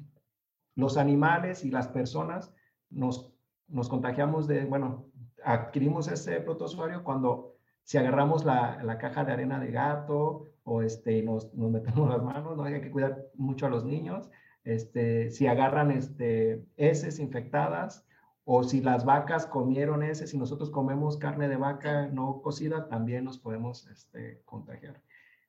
los 0.75 0.97
animales 0.97 1.67
y 1.67 1.71
las 1.71 1.87
personas 1.87 2.51
nos, 2.89 3.31
nos 3.69 3.91
contagiamos 3.91 4.49
de, 4.49 4.65
bueno, 4.65 5.11
adquirimos 5.45 6.09
ese 6.09 6.41
protozoario 6.41 7.05
cuando 7.05 7.57
si 7.83 7.99
agarramos 7.99 8.47
la, 8.47 8.83
la, 8.83 8.97
caja 8.97 9.23
de 9.23 9.35
arena 9.35 9.61
de 9.61 9.71
gato 9.71 10.47
o 10.63 10.81
este, 10.81 11.23
nos, 11.23 11.53
nos 11.53 11.71
metemos 11.71 12.09
las 12.09 12.23
manos, 12.23 12.57
¿no? 12.57 12.65
hay 12.65 12.81
que 12.81 12.91
cuidar 12.91 13.27
mucho 13.35 13.67
a 13.67 13.69
los 13.69 13.85
niños. 13.85 14.31
Este, 14.65 15.31
si 15.31 15.47
agarran 15.47 15.91
este, 15.91 16.65
heces 16.79 17.19
infectadas 17.19 18.07
o 18.45 18.63
si 18.63 18.81
las 18.81 19.05
vacas 19.05 19.47
comieron 19.47 20.03
ese, 20.03 20.27
si 20.27 20.37
nosotros 20.37 20.71
comemos 20.71 21.17
carne 21.17 21.49
de 21.49 21.57
vaca 21.57 22.09
no 22.09 22.43
cocida, 22.43 22.89
también 22.89 23.25
nos 23.25 23.39
podemos 23.39 23.87
este, 23.87 24.43
contagiar. 24.45 25.03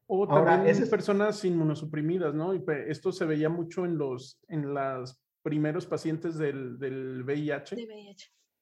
O 0.07 0.27
también 0.27 0.67
esas 0.67 0.87
personas 0.87 1.43
inmunosuprimidas, 1.43 2.33
¿no? 2.33 2.53
Y 2.53 2.63
esto 2.87 3.11
se 3.11 3.25
veía 3.25 3.49
mucho 3.49 3.85
en 3.85 3.97
los 3.97 4.39
en 4.47 4.73
los 4.73 5.19
primeros 5.45 5.85
pacientes 5.85 6.37
del, 6.39 6.79
del 6.79 7.23
VIH, 7.23 7.75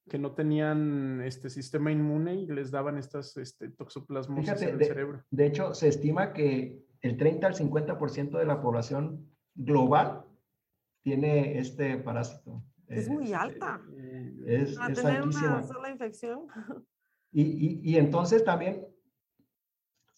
que 0.09 0.19
no 0.19 0.33
tenían 0.33 1.21
este 1.21 1.49
sistema 1.49 1.93
inmune 1.93 2.35
y 2.35 2.47
les 2.47 2.71
daban 2.71 2.97
estas 2.97 3.37
este, 3.37 3.69
toxoplasmosis 3.69 4.61
en 4.61 4.69
el 4.81 4.85
cerebro. 4.85 5.23
De 5.31 5.45
hecho, 5.45 5.73
se 5.73 5.87
estima 5.87 6.33
que 6.33 6.83
el 7.01 7.15
30 7.15 7.47
al 7.47 7.55
50% 7.55 8.37
de 8.37 8.45
la 8.45 8.61
población 8.61 9.29
global 9.55 10.25
tiene 11.03 11.57
este 11.57 11.97
parásito. 11.97 12.61
Es 12.87 13.09
muy 13.09 13.25
este, 13.25 13.35
alta. 13.35 13.81
Es, 14.45 14.75
Para 14.75 14.93
tener 14.93 15.21
una 15.23 15.63
sola 15.63 15.89
infección. 15.89 16.47
Y, 17.35 17.81
y, 17.81 17.97
entonces 17.97 18.45
también 18.45 18.85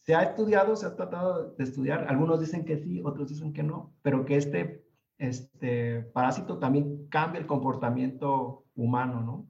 se 0.01 0.15
ha 0.15 0.23
estudiado, 0.23 0.75
se 0.75 0.85
ha 0.85 0.97
tratado 0.97 1.55
de 1.55 1.63
estudiar, 1.63 2.07
algunos 2.09 2.41
dicen 2.41 2.65
que 2.65 2.77
sí, 2.77 3.01
otros 3.05 3.29
dicen 3.29 3.53
que 3.53 3.63
no, 3.63 3.95
pero 4.01 4.25
que 4.25 4.35
este, 4.35 4.85
este 5.17 6.01
parásito 6.01 6.59
también 6.59 7.07
cambia 7.07 7.39
el 7.39 7.47
comportamiento 7.47 8.65
humano, 8.75 9.21
¿no? 9.21 9.47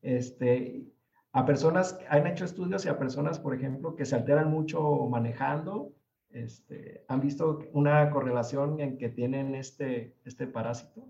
Este, 0.00 0.86
a 1.32 1.44
personas, 1.44 1.98
han 2.08 2.26
hecho 2.26 2.44
estudios 2.44 2.86
y 2.86 2.88
a 2.88 2.98
personas, 2.98 3.38
por 3.38 3.54
ejemplo, 3.54 3.96
que 3.96 4.06
se 4.06 4.14
alteran 4.14 4.50
mucho 4.50 5.08
manejando, 5.08 5.92
este, 6.30 7.04
han 7.08 7.20
visto 7.20 7.60
una 7.72 8.10
correlación 8.10 8.80
en 8.80 8.98
que 8.98 9.08
tienen 9.08 9.54
este, 9.54 10.16
este 10.24 10.46
parásito. 10.46 11.06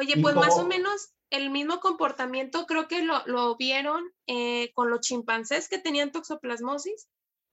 Oye, 0.00 0.14
pues 0.22 0.34
más 0.34 0.56
o 0.58 0.66
menos 0.66 1.12
el 1.28 1.50
mismo 1.50 1.78
comportamiento 1.80 2.64
creo 2.66 2.88
que 2.88 3.02
lo, 3.04 3.22
lo 3.26 3.54
vieron 3.56 4.02
eh, 4.26 4.72
con 4.74 4.88
los 4.90 5.00
chimpancés 5.00 5.68
que 5.68 5.78
tenían 5.78 6.10
toxoplasmosis, 6.10 7.08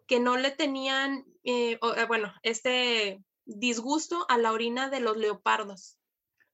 que 0.07 0.21
no 0.21 0.37
le 0.37 0.51
tenían, 0.51 1.25
eh, 1.43 1.77
o, 1.81 1.93
eh, 1.93 2.05
bueno, 2.07 2.31
este 2.43 3.21
disgusto 3.45 4.25
a 4.29 4.37
la 4.37 4.53
orina 4.53 4.89
de 4.89 5.01
los 5.01 5.17
leopardos. 5.17 5.99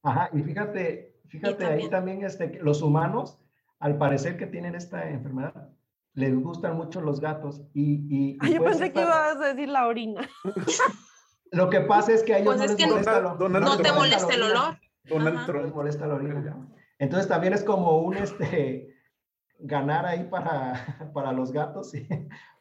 Ajá, 0.02 0.30
y 0.34 0.42
fíjate, 0.42 1.16
fíjate 1.28 1.66
ahí 1.66 1.90
también 1.90 2.24
este, 2.26 2.60
los 2.62 2.82
humanos, 2.82 3.38
al 3.80 3.98
parecer 4.00 4.36
que 4.38 4.48
tienen 4.48 4.74
esta 4.74 5.08
enfermedad, 5.10 5.70
les 6.16 6.36
gustan 6.36 6.76
mucho 6.76 7.02
los 7.02 7.20
gatos 7.20 7.62
y... 7.74 8.08
y, 8.10 8.38
Ay, 8.42 8.54
yo 8.56 8.64
pensé 8.64 8.92
que 8.92 9.02
ibas 9.02 9.36
a 9.38 9.54
decir 9.54 9.70
la 9.70 9.86
orina. 9.88 10.28
Lo 11.52 11.70
que 11.70 11.82
pasa 11.82 12.12
es 12.14 12.24
que 12.24 12.34
a 12.34 12.38
ellos 12.40 12.56
Pues 12.56 12.58
no 12.58 12.64
es 12.66 12.72
les 12.72 12.78
que 12.80 12.86
no- 12.88 12.92
molesta 12.94 13.20
lo- 13.20 13.50
no 13.50 13.78
te 13.78 13.92
molesta 13.92 14.34
el 14.34 14.42
olor. 14.44 14.80
Donald 15.06 15.46
Trump. 15.46 15.74
molesta 15.76 16.08
la 16.08 16.16
orina. 16.16 16.68
Entonces 17.00 17.28
también 17.28 17.54
es 17.54 17.64
como 17.64 18.00
un 18.00 18.16
este 18.16 18.90
ganar 19.60 20.06
ahí 20.06 20.24
para, 20.30 21.12
para 21.14 21.32
los 21.32 21.52
gatos, 21.52 21.92
¿sí? 21.92 22.08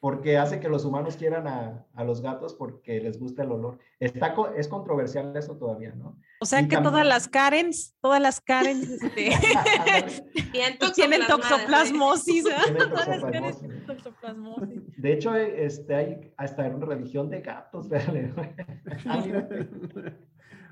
porque 0.01 0.37
hace 0.37 0.59
que 0.59 0.69
los 0.69 0.85
humanos 0.85 1.17
quieran 1.17 1.47
a, 1.47 1.87
a 1.95 2.05
los 2.05 2.21
gatos 2.23 2.55
porque 2.55 3.01
les 3.01 3.19
gusta 3.21 3.43
el 3.45 3.53
olor. 3.53 3.79
Está, 4.01 4.35
es 4.57 4.67
controversial 4.67 5.37
eso 5.37 5.57
todavía, 5.57 5.95
¿no? 5.95 6.19
O 6.41 6.45
sea 6.45 6.61
Y 6.61 6.65
que 6.69 6.75
también- 6.75 6.93
todas 6.93 7.07
las 7.07 7.29
Karens, 7.29 7.97
todas 8.01 8.21
las 8.21 8.41
Karens 8.41 8.89
este, 8.91 9.31
Bien 10.53 10.77
tienen 10.95 11.23
¿eh? 11.23 11.27
toxoplasmosis. 11.29 12.45
¿verdad? 12.45 12.63
Tienen 12.65 12.89
Todas 12.91 13.09
las 13.09 13.21
toxoplasmosis. 13.21 13.33
Karens 13.33 13.59
tienen 13.61 13.87
toxoplasmosis. 13.87 14.83
De 15.03 15.13
hecho, 15.13 15.37
eh, 15.37 15.65
este, 15.65 15.95
hay 15.95 16.33
hasta 16.37 16.63
una 16.67 16.87
religión 16.87 17.31
de 17.31 17.41
gatos. 17.41 17.87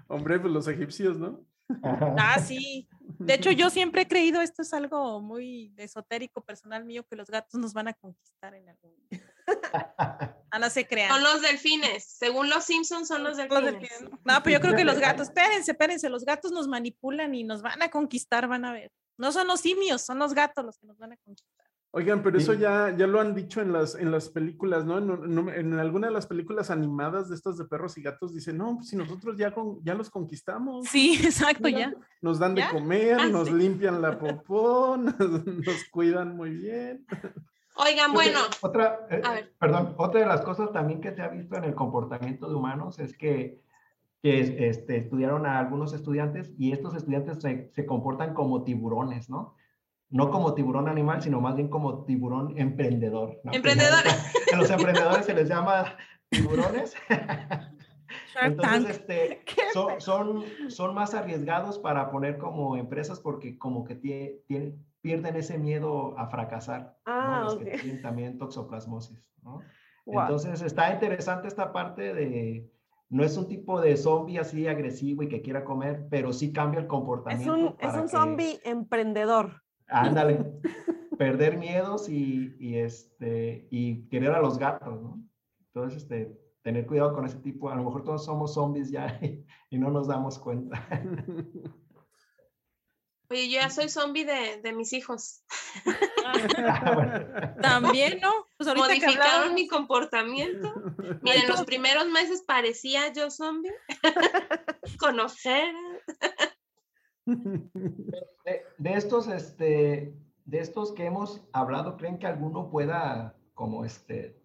Hombre, 0.08 0.40
pues 0.40 0.52
los 0.52 0.66
egipcios, 0.68 1.18
¿no? 1.18 1.40
Ajá. 1.82 2.14
Ah, 2.18 2.38
sí. 2.46 2.88
De 3.18 3.34
hecho, 3.34 3.50
yo 3.50 3.70
siempre 3.70 4.02
he 4.02 4.08
creído, 4.08 4.40
esto 4.40 4.62
es 4.62 4.72
algo 4.72 5.20
muy 5.20 5.72
esotérico 5.76 6.42
personal 6.42 6.84
mío, 6.84 7.04
que 7.08 7.16
los 7.16 7.28
gatos 7.28 7.60
nos 7.60 7.72
van 7.72 7.88
a 7.88 7.94
conquistar 7.94 8.54
en 8.54 8.68
algún 8.68 8.94
Ah, 10.50 10.58
no 10.58 10.70
se 10.70 10.86
crean. 10.86 11.10
Son 11.10 11.22
los 11.22 11.42
delfines. 11.42 12.04
Según 12.04 12.48
los 12.48 12.64
Simpsons, 12.64 13.08
son 13.08 13.22
los 13.24 13.36
Los 13.36 13.48
delfines. 13.48 13.72
delfines. 13.80 14.10
No, 14.24 14.42
pero 14.42 14.56
yo 14.56 14.60
creo 14.60 14.76
que 14.76 14.84
los 14.84 14.98
gatos, 15.00 15.28
espérense, 15.28 15.72
espérense, 15.72 16.08
los 16.08 16.24
gatos 16.24 16.52
nos 16.52 16.68
manipulan 16.68 17.34
y 17.34 17.44
nos 17.44 17.62
van 17.62 17.82
a 17.82 17.90
conquistar, 17.90 18.46
van 18.48 18.64
a 18.64 18.72
ver. 18.72 18.90
No 19.16 19.32
son 19.32 19.46
los 19.46 19.60
simios, 19.60 20.02
son 20.02 20.18
los 20.18 20.34
gatos 20.34 20.64
los 20.64 20.78
que 20.78 20.86
nos 20.86 20.98
van 20.98 21.12
a 21.12 21.16
conquistar. 21.18 21.59
Oigan, 21.92 22.22
pero 22.22 22.38
eso 22.38 22.54
ya, 22.54 22.94
ya 22.96 23.08
lo 23.08 23.20
han 23.20 23.34
dicho 23.34 23.60
en 23.60 23.72
las, 23.72 23.96
en 23.96 24.12
las 24.12 24.28
películas, 24.28 24.84
¿no? 24.84 24.98
En, 24.98 25.10
en- 25.10 25.48
en 25.48 25.74
alguna 25.80 26.06
de 26.06 26.12
las 26.12 26.26
películas 26.28 26.70
animadas 26.70 27.28
de 27.28 27.34
estas 27.34 27.58
de 27.58 27.64
perros 27.64 27.98
y 27.98 28.02
gatos 28.02 28.32
dicen, 28.32 28.58
no, 28.58 28.76
pues 28.76 28.90
si 28.90 28.96
nosotros 28.96 29.36
ya, 29.36 29.52
con, 29.52 29.82
ya 29.82 29.94
los 29.94 30.08
conquistamos. 30.08 30.86
Sí, 30.86 31.18
exacto, 31.24 31.64
Mira, 31.64 31.78
ya. 31.80 31.94
Nos 32.22 32.38
dan 32.38 32.54
de 32.54 32.62
comer, 32.70 33.16
Ah, 33.18 33.26
nos 33.26 33.48
sí. 33.48 33.54
limpian 33.54 34.00
la 34.00 34.16
popó, 34.20 34.96
nos, 35.18 35.18
nos 35.46 35.84
cuidan 35.90 36.36
muy 36.36 36.50
bien. 36.50 37.04
Oigan, 37.74 38.12
bueno, 38.12 38.38
Otra, 38.60 39.06
eh, 39.10 39.20
a 39.24 39.32
ver. 39.32 39.52
perdón, 39.58 39.94
otra 39.96 40.20
de 40.20 40.26
las 40.26 40.42
cosas 40.42 40.70
también 40.72 41.00
que 41.00 41.12
se 41.12 41.22
ha 41.22 41.28
visto 41.28 41.56
en 41.56 41.64
el 41.64 41.74
comportamiento 41.74 42.48
de 42.48 42.54
humanos 42.54 42.98
es 43.00 43.16
que, 43.16 43.62
que 44.22 44.68
este, 44.68 44.96
estudiaron 44.96 45.44
a 45.46 45.58
algunos 45.58 45.92
estudiantes 45.92 46.52
y 46.56 46.70
estos 46.72 46.94
estudiantes 46.94 47.40
se, 47.40 47.70
se 47.74 47.86
comportan 47.86 48.34
como 48.34 48.62
tiburones, 48.62 49.28
¿no? 49.30 49.54
No 50.10 50.30
como 50.30 50.54
tiburón 50.54 50.88
animal, 50.88 51.22
sino 51.22 51.40
más 51.40 51.54
bien 51.54 51.68
como 51.68 52.04
tiburón 52.04 52.58
emprendedor. 52.58 53.40
¿no? 53.44 53.52
Emprendedor. 53.52 54.02
A 54.52 54.56
los 54.56 54.68
emprendedores 54.70 55.24
se 55.26 55.34
les 55.34 55.48
llama 55.48 55.96
tiburones. 56.30 56.94
Entonces, 58.42 58.90
este, 58.98 59.42
son, 59.72 60.00
son, 60.00 60.44
son 60.68 60.94
más 60.94 61.14
arriesgados 61.14 61.78
para 61.78 62.10
poner 62.10 62.38
como 62.38 62.76
empresas 62.76 63.20
porque 63.20 63.58
como 63.58 63.84
que 63.84 64.00
tie- 64.00 64.74
pierden 65.00 65.36
ese 65.36 65.58
miedo 65.58 66.18
a 66.18 66.26
fracasar. 66.28 66.96
¿no? 67.06 67.12
Ah, 67.12 67.48
que 67.58 67.78
tienen 67.78 68.02
también 68.02 68.38
toxoplasmosis, 68.38 69.22
¿no? 69.42 69.60
Entonces, 70.06 70.60
está 70.62 70.92
interesante 70.92 71.46
esta 71.46 71.72
parte 71.72 72.12
de, 72.14 72.68
no 73.10 73.22
es 73.22 73.36
un 73.36 73.46
tipo 73.46 73.80
de 73.80 73.96
zombie 73.96 74.38
así 74.38 74.66
agresivo 74.66 75.22
y 75.22 75.28
que 75.28 75.40
quiera 75.40 75.64
comer, 75.64 76.06
pero 76.10 76.32
sí 76.32 76.52
cambia 76.52 76.78
el 76.80 76.86
Es 76.86 76.90
comportamiento. 76.90 77.54
un, 77.54 77.76
es 77.78 77.94
un 77.94 78.08
zombie 78.08 78.60
emprendedor. 78.64 79.62
Ándale, 79.90 80.44
perder 81.18 81.58
miedos 81.58 82.08
y, 82.08 82.56
y, 82.58 82.76
este, 82.76 83.68
y 83.70 84.08
querer 84.08 84.32
a 84.32 84.40
los 84.40 84.58
gatos, 84.58 85.00
¿no? 85.00 85.22
Entonces, 85.66 86.02
este, 86.02 86.40
tener 86.62 86.86
cuidado 86.86 87.14
con 87.14 87.24
ese 87.24 87.38
tipo. 87.38 87.70
A 87.70 87.74
lo 87.74 87.84
mejor 87.84 88.04
todos 88.04 88.24
somos 88.24 88.54
zombies 88.54 88.90
ya 88.90 89.18
y, 89.22 89.44
y 89.70 89.78
no 89.78 89.90
nos 89.90 90.08
damos 90.08 90.38
cuenta. 90.38 90.86
oye, 93.28 93.48
yo 93.48 93.60
ya 93.60 93.70
soy 93.70 93.88
zombie 93.88 94.24
de, 94.24 94.60
de 94.62 94.72
mis 94.72 94.92
hijos. 94.92 95.42
Ah, 96.26 96.92
bueno. 96.94 97.54
También, 97.60 98.20
¿no? 98.20 98.32
Pues 98.56 98.74
Modificaron 98.74 99.54
mi 99.54 99.66
comportamiento. 99.66 100.74
Miren, 101.22 101.48
los 101.48 101.64
primeros 101.64 102.06
meses 102.08 102.42
parecía 102.46 103.12
yo 103.12 103.30
zombie. 103.30 103.72
Conocer. 104.98 105.74
De, 108.44 108.62
de 108.78 108.94
estos, 108.94 109.28
este, 109.28 110.14
de 110.44 110.58
estos 110.58 110.92
que 110.92 111.04
hemos 111.04 111.46
hablado, 111.52 111.96
¿creen 111.96 112.18
que 112.18 112.26
alguno 112.26 112.70
pueda 112.70 113.36
como 113.54 113.84
este 113.84 114.42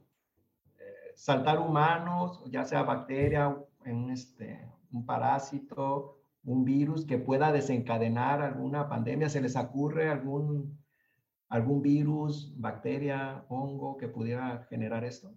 eh, 0.78 1.14
saltar 1.16 1.60
humanos, 1.60 2.44
ya 2.48 2.64
sea 2.66 2.84
bacteria, 2.84 3.58
un, 3.86 4.12
este, 4.12 4.70
un 4.92 5.06
parásito, 5.06 6.20
un 6.44 6.66
virus 6.66 7.06
que 7.06 7.18
pueda 7.18 7.52
desencadenar 7.52 8.42
alguna 8.42 8.90
pandemia? 8.90 9.30
¿Se 9.30 9.42
les 9.42 9.56
ocurre 9.56 10.10
algún, 10.10 10.78
algún 11.50 11.82
virus, 11.82 12.54
bacteria, 12.60 13.46
hongo 13.50 13.98
que 13.98 14.08
pudiera 14.08 14.68
generar 14.70 15.04
esto? 15.06 15.34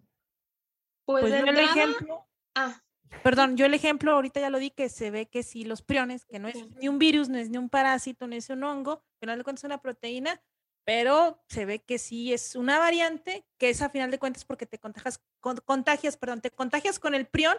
Pues, 1.06 1.22
Pues 1.22 1.32
de 1.32 1.38
el 1.38 1.58
ejemplo, 1.58 2.28
Ah, 2.54 2.74
perdón, 3.22 3.56
yo 3.56 3.66
el 3.66 3.74
ejemplo 3.74 4.12
ahorita 4.12 4.40
ya 4.40 4.50
lo 4.50 4.58
di 4.58 4.70
que 4.70 4.88
se 4.88 5.10
ve 5.10 5.26
que 5.26 5.42
sí, 5.42 5.64
los 5.64 5.82
priones, 5.82 6.24
que 6.26 6.38
no 6.38 6.48
es 6.48 6.54
Sí. 6.58 6.68
ni 6.80 6.88
un 6.88 6.98
virus, 6.98 7.28
no 7.28 7.38
es 7.38 7.50
ni 7.50 7.58
un 7.58 7.68
parásito, 7.68 8.26
no 8.26 8.34
es 8.34 8.48
un 8.50 8.62
hongo, 8.64 9.02
que 9.20 9.26
no 9.26 9.34
le 9.36 9.44
cuentas 9.44 9.64
una 9.64 9.80
proteína, 9.80 10.40
pero 10.84 11.42
se 11.48 11.64
ve 11.66 11.80
que 11.80 11.98
sí 11.98 12.32
es 12.32 12.54
una 12.56 12.78
variante, 12.78 13.44
que 13.58 13.70
es 13.70 13.82
a 13.82 13.90
final 13.90 14.10
de 14.10 14.18
cuentas 14.18 14.44
porque 14.44 14.66
te 14.66 14.78
contagias, 14.78 15.20
con- 15.40 15.58
contagias, 15.64 16.16
perdón, 16.16 16.40
te 16.40 16.50
contagias 16.50 16.98
con 16.98 17.14
el 17.14 17.26
prión 17.26 17.56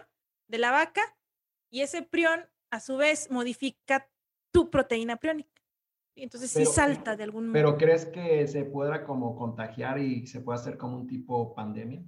de 0.48 0.58
la 0.58 0.70
vaca 0.72 1.02
y 1.70 1.82
ese 1.82 2.02
prión 2.02 2.44
a 2.70 2.80
su 2.80 2.96
vez 2.96 3.30
modifica 3.30 4.08
tu 4.52 4.70
proteína 4.70 5.16
priónica. 5.16 5.50
Entonces 6.16 6.50
sí 6.50 6.58
Pero- 6.60 6.72
salta 6.72 7.16
de 7.16 7.22
algún 7.24 7.44
modo. 7.46 7.52
¿Pero 7.54 7.78
crees 7.78 8.04
que 8.06 8.46
se 8.48 8.64
pueda 8.64 9.04
como 9.04 9.36
contagiar 9.36 9.98
y 10.00 10.26
se 10.26 10.40
pueda 10.40 10.58
hacer 10.58 10.76
como 10.76 10.96
un 10.96 11.06
tipo 11.06 11.54
pandemia? 11.54 12.02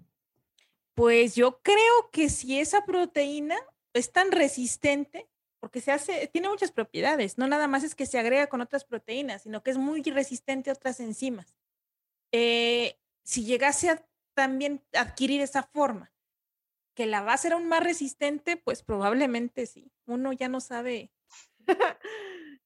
Pues 0.95 1.35
yo 1.35 1.61
creo 1.63 2.11
que 2.11 2.29
si 2.29 2.59
esa 2.59 2.85
proteína 2.85 3.57
es 3.95 4.13
tan 4.13 4.31
resistente, 4.31 5.29
porque 5.61 5.81
se 5.81 5.93
hace, 5.93 6.27
tiene 6.29 6.49
muchas 6.49 6.73
propiedades, 6.73 7.39
no 7.39 7.47
nada 7.47 7.69
más 7.69 7.85
es 7.85 7.95
que 7.95 8.07
se 8.07 8.19
agrega 8.19 8.49
con 8.49 8.61
otras 8.61 8.85
proteínas, 8.85 9.43
sino 9.43 9.63
que 9.63 9.71
es 9.71 9.79
muy 9.79 10.03
resistente 10.03 10.71
a 10.71 10.75
otras 10.75 11.01
enzimas. 11.01 11.55
Eh, 12.33 12.99
si 13.23 13.45
llegase 13.45 13.91
a 13.91 14.05
también 14.35 14.83
adquirir 14.93 15.41
esa 15.41 15.63
forma, 15.63 16.13
que 16.95 17.07
la 17.07 17.23
va 17.23 17.33
a 17.33 17.39
ser 17.39 17.53
aún 17.53 17.69
más 17.69 17.83
resistente, 17.83 18.57
pues 18.57 18.83
probablemente 18.83 19.67
sí. 19.67 19.91
Uno 20.07 20.33
ya 20.33 20.49
no 20.49 20.61
sabe 20.61 21.11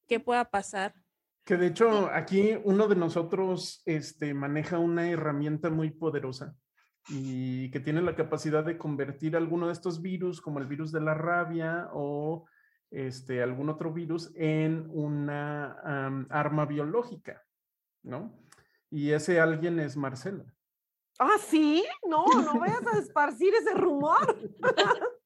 qué 0.06 0.20
pueda 0.24 0.50
pasar. 0.50 0.94
Que 1.44 1.56
de 1.56 1.68
hecho 1.68 2.10
aquí 2.12 2.58
uno 2.64 2.88
de 2.88 2.96
nosotros 2.96 3.82
este, 3.84 4.34
maneja 4.34 4.78
una 4.78 5.08
herramienta 5.08 5.70
muy 5.70 5.90
poderosa 5.90 6.56
y 7.08 7.70
que 7.70 7.80
tiene 7.80 8.02
la 8.02 8.16
capacidad 8.16 8.64
de 8.64 8.78
convertir 8.78 9.36
alguno 9.36 9.66
de 9.66 9.72
estos 9.72 10.02
virus, 10.02 10.40
como 10.40 10.58
el 10.58 10.66
virus 10.66 10.92
de 10.92 11.00
la 11.00 11.14
rabia 11.14 11.88
o 11.92 12.46
este, 12.90 13.42
algún 13.42 13.68
otro 13.68 13.92
virus, 13.92 14.32
en 14.34 14.86
una 14.90 16.26
arma 16.30 16.66
biológica, 16.66 17.42
¿no? 18.02 18.38
Y 18.90 19.10
ese 19.10 19.40
alguien 19.40 19.78
es 19.80 19.96
Marcela. 19.96 20.44
Ah, 21.18 21.38
sí, 21.38 21.84
no, 22.06 22.26
no 22.26 22.58
vayas 22.58 22.86
a 22.86 22.98
esparcir 22.98 23.54
ese 23.54 23.74
rumor. 23.74 24.36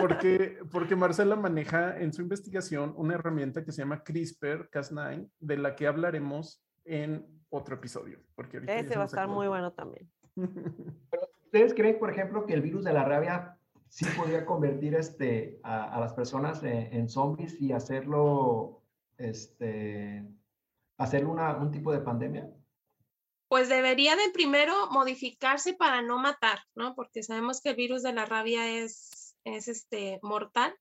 Porque, 0.00 0.58
porque 0.72 0.96
Marcela 0.96 1.36
maneja 1.36 1.96
en 1.98 2.12
su 2.12 2.22
investigación 2.22 2.92
una 2.96 3.14
herramienta 3.14 3.64
que 3.64 3.70
se 3.70 3.82
llama 3.82 4.02
CRISPR-Cas9, 4.02 5.30
de 5.38 5.56
la 5.56 5.76
que 5.76 5.86
hablaremos 5.86 6.64
en 6.84 7.24
otro 7.48 7.76
episodio. 7.76 8.18
Porque 8.34 8.58
Ese 8.58 8.88
se 8.88 8.96
va 8.96 9.04
a 9.04 9.06
estar 9.06 9.28
muy 9.28 9.46
bueno 9.46 9.72
también. 9.72 10.10
¿Ustedes 11.44 11.74
creen, 11.74 11.98
por 11.98 12.10
ejemplo, 12.10 12.46
que 12.46 12.54
el 12.54 12.62
virus 12.62 12.84
de 12.84 12.92
la 12.92 13.04
rabia 13.04 13.58
sí 13.88 14.04
podría 14.16 14.44
convertir 14.44 14.94
este, 14.94 15.60
a, 15.62 15.94
a 15.94 16.00
las 16.00 16.12
personas 16.12 16.62
en, 16.62 16.92
en 16.92 17.08
zombies 17.08 17.60
y 17.60 17.72
hacerlo, 17.72 18.82
este, 19.16 20.24
hacerlo 20.98 21.30
una, 21.30 21.56
un 21.56 21.70
tipo 21.70 21.92
de 21.92 22.00
pandemia? 22.00 22.50
Pues 23.48 23.70
debería 23.70 24.14
de 24.14 24.30
primero 24.32 24.90
modificarse 24.90 25.72
para 25.72 26.02
no 26.02 26.18
matar, 26.18 26.58
¿no? 26.74 26.94
Porque 26.94 27.22
sabemos 27.22 27.62
que 27.62 27.70
el 27.70 27.76
virus 27.76 28.02
de 28.02 28.12
la 28.12 28.26
rabia 28.26 28.68
es, 28.70 29.36
es 29.44 29.68
este, 29.68 30.20
mortal. 30.22 30.74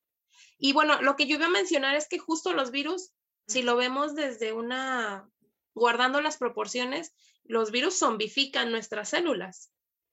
Y 0.58 0.74
bueno, 0.74 1.02
lo 1.02 1.16
que 1.16 1.28
yo 1.28 1.38
iba 1.38 1.46
a 1.46 1.50
mencionar 1.50 1.96
es 1.96 2.10
que 2.10 2.20
justo 2.20 2.54
los 2.54 2.72
virus 2.72 3.14
si 3.48 3.64
lo 3.64 3.78
vemos 3.78 4.14
desde 4.14 4.54
una, 4.54 5.30
guardando 5.78 6.22
las 6.22 6.38
proporciones, 6.38 7.14
los 7.44 7.72
virus 7.72 7.98
zombifican 8.00 8.72
nuestras 8.72 9.10
células. 9.10 9.72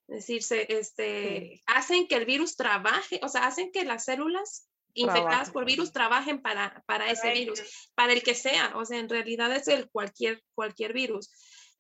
Es 0.08 0.16
decir, 0.16 0.42
se, 0.42 0.66
este, 0.78 1.62
hacen 1.66 2.06
que 2.06 2.16
el 2.16 2.26
virus 2.26 2.56
trabaje, 2.56 3.20
o 3.22 3.28
sea, 3.28 3.46
hacen 3.46 3.72
que 3.72 3.84
las 3.84 4.04
células 4.04 4.68
infectadas 4.92 5.50
por 5.50 5.64
virus 5.64 5.92
trabajen 5.92 6.40
para, 6.40 6.82
para 6.86 7.10
ese 7.10 7.32
virus, 7.32 7.60
para 7.94 8.12
el 8.12 8.22
que 8.22 8.34
sea, 8.34 8.76
o 8.76 8.84
sea, 8.84 8.98
en 8.98 9.08
realidad 9.08 9.54
es 9.54 9.66
el 9.66 9.90
cualquier, 9.90 10.42
cualquier 10.54 10.92
virus. 10.92 11.30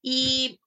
Y 0.02 0.58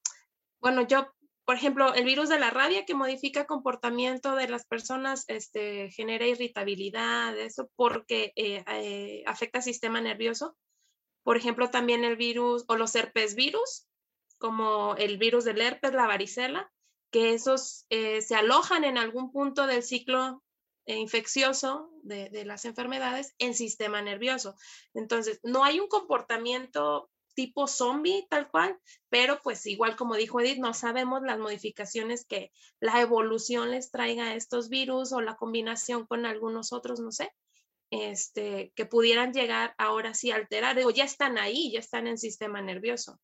bueno, 0.60 0.86
yo, 0.86 1.12
por 1.44 1.56
ejemplo, 1.56 1.94
el 1.94 2.04
virus 2.04 2.28
de 2.28 2.38
la 2.38 2.50
rabia 2.50 2.84
que 2.86 2.94
modifica 2.94 3.46
comportamiento 3.46 4.34
de 4.34 4.48
las 4.48 4.64
personas, 4.64 5.24
este, 5.28 5.90
genera 5.90 6.26
irritabilidad, 6.26 7.36
eso 7.38 7.68
porque 7.76 8.32
eh, 8.36 8.64
eh, 8.66 9.22
afecta 9.26 9.58
al 9.58 9.64
sistema 9.64 10.00
nervioso. 10.00 10.56
Por 11.28 11.36
ejemplo, 11.36 11.68
también 11.68 12.04
el 12.04 12.16
virus 12.16 12.64
o 12.68 12.76
los 12.76 12.94
herpes 12.94 13.34
virus, 13.34 13.86
como 14.38 14.94
el 14.96 15.18
virus 15.18 15.44
del 15.44 15.60
herpes, 15.60 15.92
la 15.92 16.06
varicela, 16.06 16.72
que 17.10 17.34
esos 17.34 17.84
eh, 17.90 18.22
se 18.22 18.34
alojan 18.34 18.82
en 18.82 18.96
algún 18.96 19.30
punto 19.30 19.66
del 19.66 19.82
ciclo 19.82 20.42
infeccioso 20.86 21.90
de, 22.02 22.30
de, 22.30 22.46
las 22.46 22.64
enfermedades 22.64 23.34
en 23.38 23.52
sistema 23.52 24.00
nervioso. 24.00 24.54
Entonces, 24.94 25.38
no 25.42 25.64
hay 25.64 25.80
un 25.80 25.88
comportamiento 25.88 27.10
tipo 27.34 27.66
zombie 27.66 28.26
tal 28.30 28.50
cual, 28.50 28.80
pero 29.10 29.38
pues 29.42 29.66
igual 29.66 29.96
como 29.96 30.14
dijo 30.14 30.40
Edith, 30.40 30.56
no 30.56 30.72
sabemos 30.72 31.20
las 31.20 31.38
modificaciones 31.38 32.24
que 32.24 32.52
la 32.80 33.02
evolución 33.02 33.70
les 33.70 33.90
traiga 33.90 34.28
a 34.28 34.34
estos 34.34 34.70
virus 34.70 35.12
o 35.12 35.20
la 35.20 35.36
combinación 35.36 36.06
con 36.06 36.24
algunos 36.24 36.72
otros, 36.72 37.00
no 37.00 37.12
sé, 37.12 37.30
este, 37.90 38.72
que 38.74 38.86
pudieran 38.86 39.32
llegar 39.32 39.74
ahora 39.78 40.14
sí 40.14 40.30
a 40.30 40.36
alterar, 40.36 40.78
o 40.84 40.90
ya 40.90 41.04
están 41.04 41.38
ahí, 41.38 41.72
ya 41.72 41.80
están 41.80 42.06
en 42.06 42.18
sistema 42.18 42.60
nervioso. 42.60 43.20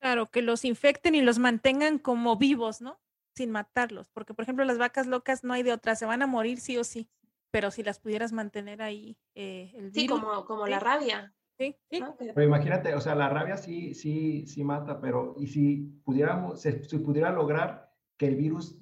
Claro, 0.00 0.30
que 0.30 0.42
los 0.42 0.64
infecten 0.64 1.14
y 1.14 1.22
los 1.22 1.38
mantengan 1.38 1.98
como 1.98 2.36
vivos, 2.36 2.80
¿no? 2.80 3.00
Sin 3.34 3.50
matarlos, 3.50 4.08
porque 4.10 4.34
por 4.34 4.42
ejemplo 4.44 4.64
las 4.64 4.78
vacas 4.78 5.06
locas 5.06 5.44
no 5.44 5.52
hay 5.52 5.62
de 5.62 5.72
otra, 5.72 5.96
se 5.96 6.06
van 6.06 6.22
a 6.22 6.26
morir 6.26 6.60
sí 6.60 6.76
o 6.78 6.84
sí, 6.84 7.10
pero 7.50 7.70
si 7.70 7.82
las 7.82 7.98
pudieras 7.98 8.32
mantener 8.32 8.82
ahí, 8.82 9.18
eh, 9.34 9.72
el 9.74 9.92
Sí, 9.92 10.06
como, 10.06 10.44
como 10.44 10.66
la 10.66 10.78
rabia. 10.78 11.34
Sí, 11.58 11.74
sí. 11.90 12.02
Pero 12.18 12.42
imagínate, 12.42 12.94
o 12.94 13.00
sea, 13.00 13.14
la 13.14 13.30
rabia 13.30 13.56
sí, 13.56 13.94
sí, 13.94 14.46
sí 14.46 14.62
mata, 14.62 15.00
pero 15.00 15.34
y 15.38 15.46
si 15.46 16.00
pudiéramos, 16.04 16.60
si 16.60 16.98
pudiera 16.98 17.30
lograr 17.30 17.94
que 18.18 18.26
el 18.26 18.36
virus 18.36 18.78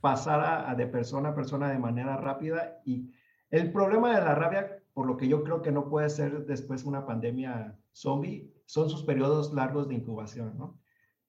pasara 0.00 0.74
de 0.74 0.86
persona 0.88 1.28
a 1.28 1.34
persona 1.34 1.70
de 1.70 1.78
manera 1.78 2.16
rápida 2.16 2.80
y 2.84 3.12
el 3.50 3.72
problema 3.72 4.14
de 4.14 4.24
la 4.24 4.34
rabia, 4.34 4.82
por 4.92 5.06
lo 5.06 5.16
que 5.16 5.28
yo 5.28 5.42
creo 5.44 5.62
que 5.62 5.72
no 5.72 5.88
puede 5.88 6.10
ser 6.10 6.46
después 6.46 6.84
una 6.84 7.06
pandemia 7.06 7.78
zombie, 7.92 8.52
son 8.66 8.90
sus 8.90 9.04
periodos 9.04 9.52
largos 9.54 9.88
de 9.88 9.94
incubación, 9.94 10.56
¿no? 10.58 10.78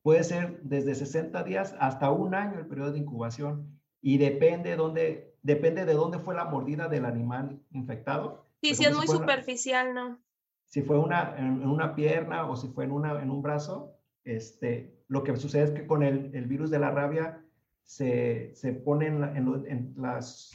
Puede 0.02 0.24
ser 0.24 0.62
desde 0.64 0.96
60 0.96 1.44
días 1.44 1.76
hasta 1.80 2.12
un 2.12 2.34
año 2.34 2.60
el 2.60 2.68
periodo 2.68 2.94
de 2.94 3.00
incubación 3.00 3.78
y 4.02 4.18
depende, 4.18 4.76
dónde, 4.76 5.36
depende 5.44 5.86
de 5.86 5.94
dónde 5.94 6.20
fue 6.20 6.34
la 6.34 6.46
mordida 6.46 6.88
del 6.88 7.06
animal 7.06 7.62
infectado. 7.72 8.48
Sí, 8.62 8.74
si 8.74 8.86
es 8.86 8.96
muy 8.96 9.08
superficial, 9.08 9.94
¿no? 9.94 10.20
Si 10.66 10.82
fue 10.82 10.98
una, 10.98 11.36
en, 11.38 11.68
una 11.68 11.96
pierna 11.96 12.50
o 12.50 12.56
si 12.56 12.70
fue 12.70 12.86
en, 12.86 12.92
una, 12.92 13.22
en 13.22 13.30
un 13.30 13.42
brazo, 13.42 13.98
este, 14.24 14.98
lo 15.08 15.24
que 15.24 15.36
sucede 15.36 15.64
es 15.64 15.72
que 15.72 15.88
con 15.88 16.04
el, 16.04 16.34
el 16.34 16.46
virus 16.46 16.70
de 16.70 16.80
la 16.80 16.92
rabia 16.92 17.44
se, 17.84 18.54
se 18.56 18.74
ponen 18.74 19.24
en, 19.24 19.66
en, 19.68 19.94
las, 19.98 20.52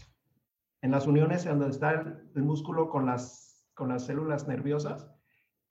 en 0.82 0.90
las 0.90 1.06
uniones 1.06 1.46
en 1.46 1.58
donde 1.58 1.74
está 1.74 1.92
el, 1.92 2.30
el 2.34 2.42
músculo 2.42 2.90
con 2.90 3.06
las, 3.06 3.66
con 3.74 3.88
las 3.88 4.04
células 4.04 4.46
nerviosas 4.46 5.10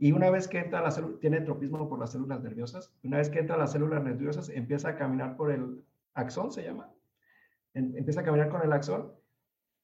y 0.01 0.13
una 0.13 0.31
vez 0.31 0.47
que 0.47 0.57
entra 0.57 0.81
la 0.81 0.89
célula, 0.89 1.19
tiene 1.19 1.41
tropismo 1.41 1.87
por 1.87 1.99
las 1.99 2.11
células 2.11 2.41
nerviosas, 2.41 2.91
una 3.03 3.17
vez 3.17 3.29
que 3.29 3.37
entra 3.37 3.55
las 3.55 3.71
células 3.71 4.03
nerviosas, 4.03 4.49
empieza 4.49 4.89
a 4.89 4.95
caminar 4.95 5.37
por 5.37 5.51
el 5.51 5.85
axón, 6.15 6.51
se 6.51 6.63
llama. 6.63 6.91
empieza 7.75 8.21
a 8.21 8.23
caminar 8.23 8.49
con 8.49 8.63
el 8.63 8.73
axón, 8.73 9.11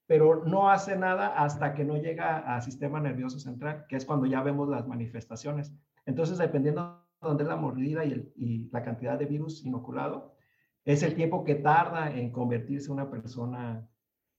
pero 0.08 0.44
no 0.44 0.72
hace 0.72 0.98
nada 0.98 1.38
hasta 1.38 1.76
que 1.76 1.86
no 1.86 1.98
llega 1.98 2.40
al 2.40 2.64
sistema 2.64 3.00
nervioso 3.00 3.38
central, 3.40 3.86
que 3.88 3.96
es 3.96 4.06
cuando 4.06 4.26
ya 4.26 4.42
vemos 4.42 4.68
las 4.68 4.88
manifestaciones. 4.88 5.72
Entonces, 6.08 6.40
dependiendo 6.40 7.06
de 7.22 7.28
dónde 7.28 7.44
es 7.44 7.50
la 7.50 7.56
mordida 7.56 8.04
y, 8.04 8.34
y, 8.36 8.70
la 8.72 8.82
cantidad 8.82 9.20
de 9.20 9.28
virus 9.28 9.64
inoculado, 9.64 10.34
es 10.84 11.04
el 11.04 11.14
tiempo 11.14 11.44
que 11.44 11.54
tarda 11.54 12.10
en 12.10 12.32
convertirse 12.32 12.92
una 12.92 13.12
persona 13.12 13.88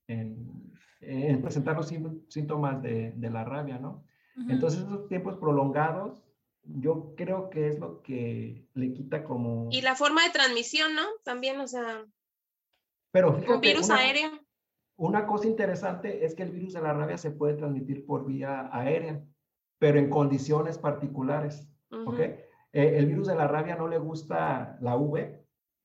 en, 0.07 0.68
en 1.01 1.41
presentar 1.41 1.75
los 1.75 1.87
síntomas 2.27 2.81
de, 2.81 3.13
de 3.15 3.29
la 3.29 3.43
rabia, 3.43 3.79
¿no? 3.79 4.03
Entonces, 4.47 4.81
esos 4.81 5.07
tiempos 5.07 5.37
prolongados, 5.37 6.23
yo 6.63 7.13
creo 7.17 7.49
que 7.49 7.67
es 7.67 7.79
lo 7.79 8.01
que 8.01 8.65
le 8.73 8.93
quita 8.93 9.23
como... 9.23 9.67
Y 9.71 9.81
la 9.81 9.95
forma 9.95 10.23
de 10.23 10.29
transmisión, 10.29 10.95
¿no? 10.95 11.03
También, 11.23 11.59
o 11.59 11.67
sea... 11.67 12.05
Pero 13.11 13.41
un 13.47 13.59
virus 13.59 13.89
aéreo. 13.89 14.29
Una 14.95 15.25
cosa 15.25 15.47
interesante 15.47 16.25
es 16.25 16.35
que 16.35 16.43
el 16.43 16.51
virus 16.51 16.73
de 16.73 16.81
la 16.81 16.93
rabia 16.93 17.17
se 17.17 17.31
puede 17.31 17.55
transmitir 17.55 18.05
por 18.05 18.25
vía 18.25 18.69
aérea, 18.71 19.23
pero 19.77 19.97
en 19.97 20.09
condiciones 20.09 20.77
particulares, 20.77 21.67
¿ok? 21.89 22.19
Eh, 22.19 22.45
el 22.73 23.07
virus 23.07 23.27
de 23.27 23.35
la 23.35 23.47
rabia 23.47 23.75
no 23.75 23.87
le 23.87 23.97
gusta 23.97 24.77
la 24.81 24.95
V 24.95 25.43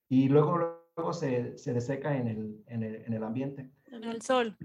y 0.08 0.28
luego, 0.28 0.82
luego 0.96 1.12
se, 1.12 1.56
se 1.56 1.72
deseca 1.72 2.16
en 2.16 2.28
el, 2.28 2.62
en, 2.66 2.82
el, 2.82 2.96
en 2.96 3.14
el 3.14 3.24
ambiente. 3.24 3.70
En 3.86 4.04
el 4.04 4.20
sol. 4.20 4.56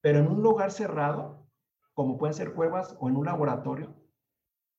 Pero 0.00 0.18
en 0.18 0.28
un 0.28 0.42
lugar 0.42 0.70
cerrado, 0.70 1.46
como 1.94 2.18
pueden 2.18 2.34
ser 2.34 2.52
cuevas 2.52 2.96
o 3.00 3.08
en 3.08 3.16
un 3.16 3.26
laboratorio, 3.26 3.94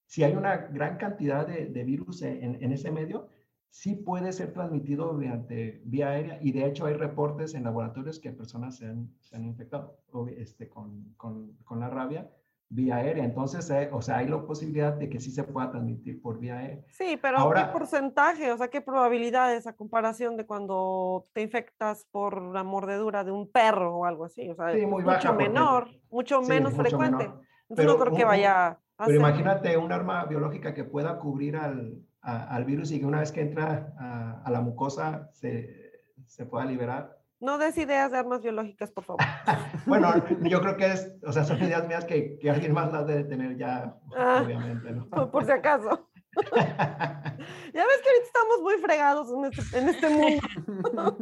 si 0.05 0.23
hay 0.23 0.35
una 0.35 0.55
gran 0.55 0.97
cantidad 0.97 1.45
de, 1.45 1.83
virus 1.83 2.21
en, 2.21 2.63
en, 2.63 2.71
ese 2.71 2.91
medio, 2.91 3.27
sí 3.69 3.95
puede 3.95 4.31
ser 4.31 4.53
transmitido 4.53 5.13
mediante 5.13 5.81
vía 5.85 6.09
aérea 6.09 6.39
y 6.41 6.51
de 6.51 6.65
hecho 6.65 6.85
hay 6.85 6.93
reportes 6.93 7.53
en 7.53 7.63
laboratorios 7.63 8.19
que 8.19 8.31
personas 8.31 8.77
se 8.77 8.85
han, 8.85 9.13
se 9.19 9.35
han 9.35 9.43
infectado 9.43 9.99
este, 10.37 10.69
con, 10.69 11.13
con, 11.17 11.57
con, 11.65 11.79
la 11.81 11.89
rabia 11.89 12.31
vía 12.69 12.97
aérea. 12.97 13.23
Entonces, 13.23 13.69
eh, 13.69 13.89
o 13.91 14.01
sea, 14.01 14.17
hay 14.17 14.27
la 14.27 14.41
posibilidad 14.41 14.93
de 14.93 15.09
que 15.09 15.19
sí 15.19 15.31
se 15.31 15.43
pueda 15.43 15.71
transmitir 15.71 16.21
por 16.21 16.39
vía 16.39 16.57
aérea. 16.57 16.83
Sí, 16.89 17.17
pero 17.21 17.37
Ahora, 17.37 17.67
¿qué 17.67 17.73
porcentaje? 17.73 18.51
O 18.51 18.57
sea, 18.57 18.67
¿qué 18.69 18.81
probabilidades 18.81 19.67
a 19.67 19.73
comparación 19.73 20.37
de 20.37 20.45
cuando 20.45 21.27
te 21.33 21.41
infectas 21.41 22.05
por 22.11 22.41
la 22.41 22.63
mordedura 22.63 23.23
de 23.23 23.31
un 23.31 23.49
perro 23.49 23.97
o 23.97 24.05
algo 24.05 24.25
así? 24.25 24.49
O 24.49 24.55
sea, 24.55 24.73
sí, 24.73 24.85
muy 24.85 25.03
mucho 25.03 25.33
menor, 25.33 25.89
mucho 26.09 26.41
sí, 26.43 26.49
menos 26.49 26.73
mucho 26.73 26.83
frecuente. 26.83 27.23
Menor. 27.23 27.41
Entonces, 27.69 27.85
pero, 27.85 27.93
no 27.93 27.99
creo 27.99 28.15
que 28.15 28.25
vaya 28.25 28.67
a 28.67 28.79
Pero 28.97 29.07
ser. 29.07 29.15
imagínate 29.15 29.77
un 29.77 29.91
arma 29.91 30.25
biológica 30.25 30.73
que 30.73 30.83
pueda 30.83 31.19
cubrir 31.19 31.55
al, 31.57 32.01
a, 32.21 32.55
al 32.55 32.65
virus 32.65 32.91
y 32.91 32.99
que 32.99 33.05
una 33.05 33.19
vez 33.19 33.31
que 33.31 33.41
entra 33.41 33.93
a, 33.97 34.41
a 34.43 34.51
la 34.51 34.61
mucosa 34.61 35.29
se, 35.33 35.87
se 36.25 36.45
pueda 36.45 36.65
liberar. 36.65 37.16
No 37.39 37.59
des 37.59 37.77
ideas 37.77 38.11
de 38.11 38.17
armas 38.17 38.41
biológicas, 38.41 38.91
por 38.91 39.03
favor. 39.03 39.21
bueno, 39.85 40.11
yo 40.41 40.59
creo 40.59 40.75
que 40.75 40.87
es, 40.87 41.13
o 41.23 41.31
sea, 41.31 41.43
son 41.43 41.61
ideas 41.61 41.87
mías 41.87 42.05
que, 42.05 42.39
que 42.39 42.49
alguien 42.49 42.73
más 42.73 42.91
las 42.91 43.05
debe 43.05 43.25
tener 43.25 43.57
ya, 43.57 43.95
ah, 44.15 44.41
obviamente, 44.43 44.91
¿no? 44.91 45.07
Por, 45.09 45.29
por 45.29 45.45
si 45.45 45.51
acaso. 45.51 46.09
ya 46.55 47.83
ves 47.85 48.01
que 48.03 48.09
ahorita 48.09 48.25
estamos 48.25 48.61
muy 48.61 48.75
fregados 48.77 49.31
en 49.31 49.45
este, 49.45 49.77
en 49.77 49.89
este 49.89 50.09
mundo. 50.09 51.17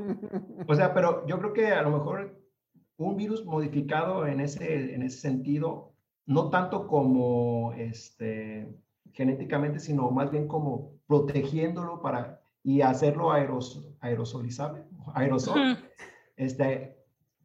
o 0.67 0.75
sea, 0.75 0.93
pero 0.93 1.25
yo 1.27 1.37
creo 1.39 1.53
que 1.53 1.67
a 1.67 1.81
lo 1.81 1.91
mejor 1.91 2.41
un 2.97 3.17
virus 3.17 3.45
modificado 3.45 4.25
en 4.25 4.39
ese, 4.39 4.93
en 4.93 5.03
ese 5.03 5.19
sentido, 5.19 5.93
no 6.25 6.49
tanto 6.49 6.87
como 6.87 7.73
este, 7.73 8.73
genéticamente, 9.11 9.79
sino 9.79 10.09
más 10.11 10.31
bien 10.31 10.47
como 10.47 10.93
protegiéndolo 11.07 12.01
para 12.01 12.41
y 12.65 12.81
hacerlo 12.81 13.31
aeros, 13.31 13.87
aerosolizable, 13.99 14.83
aerosol, 15.13 15.59
uh 15.59 15.63
-huh. 15.63 15.77
este, 16.35 16.97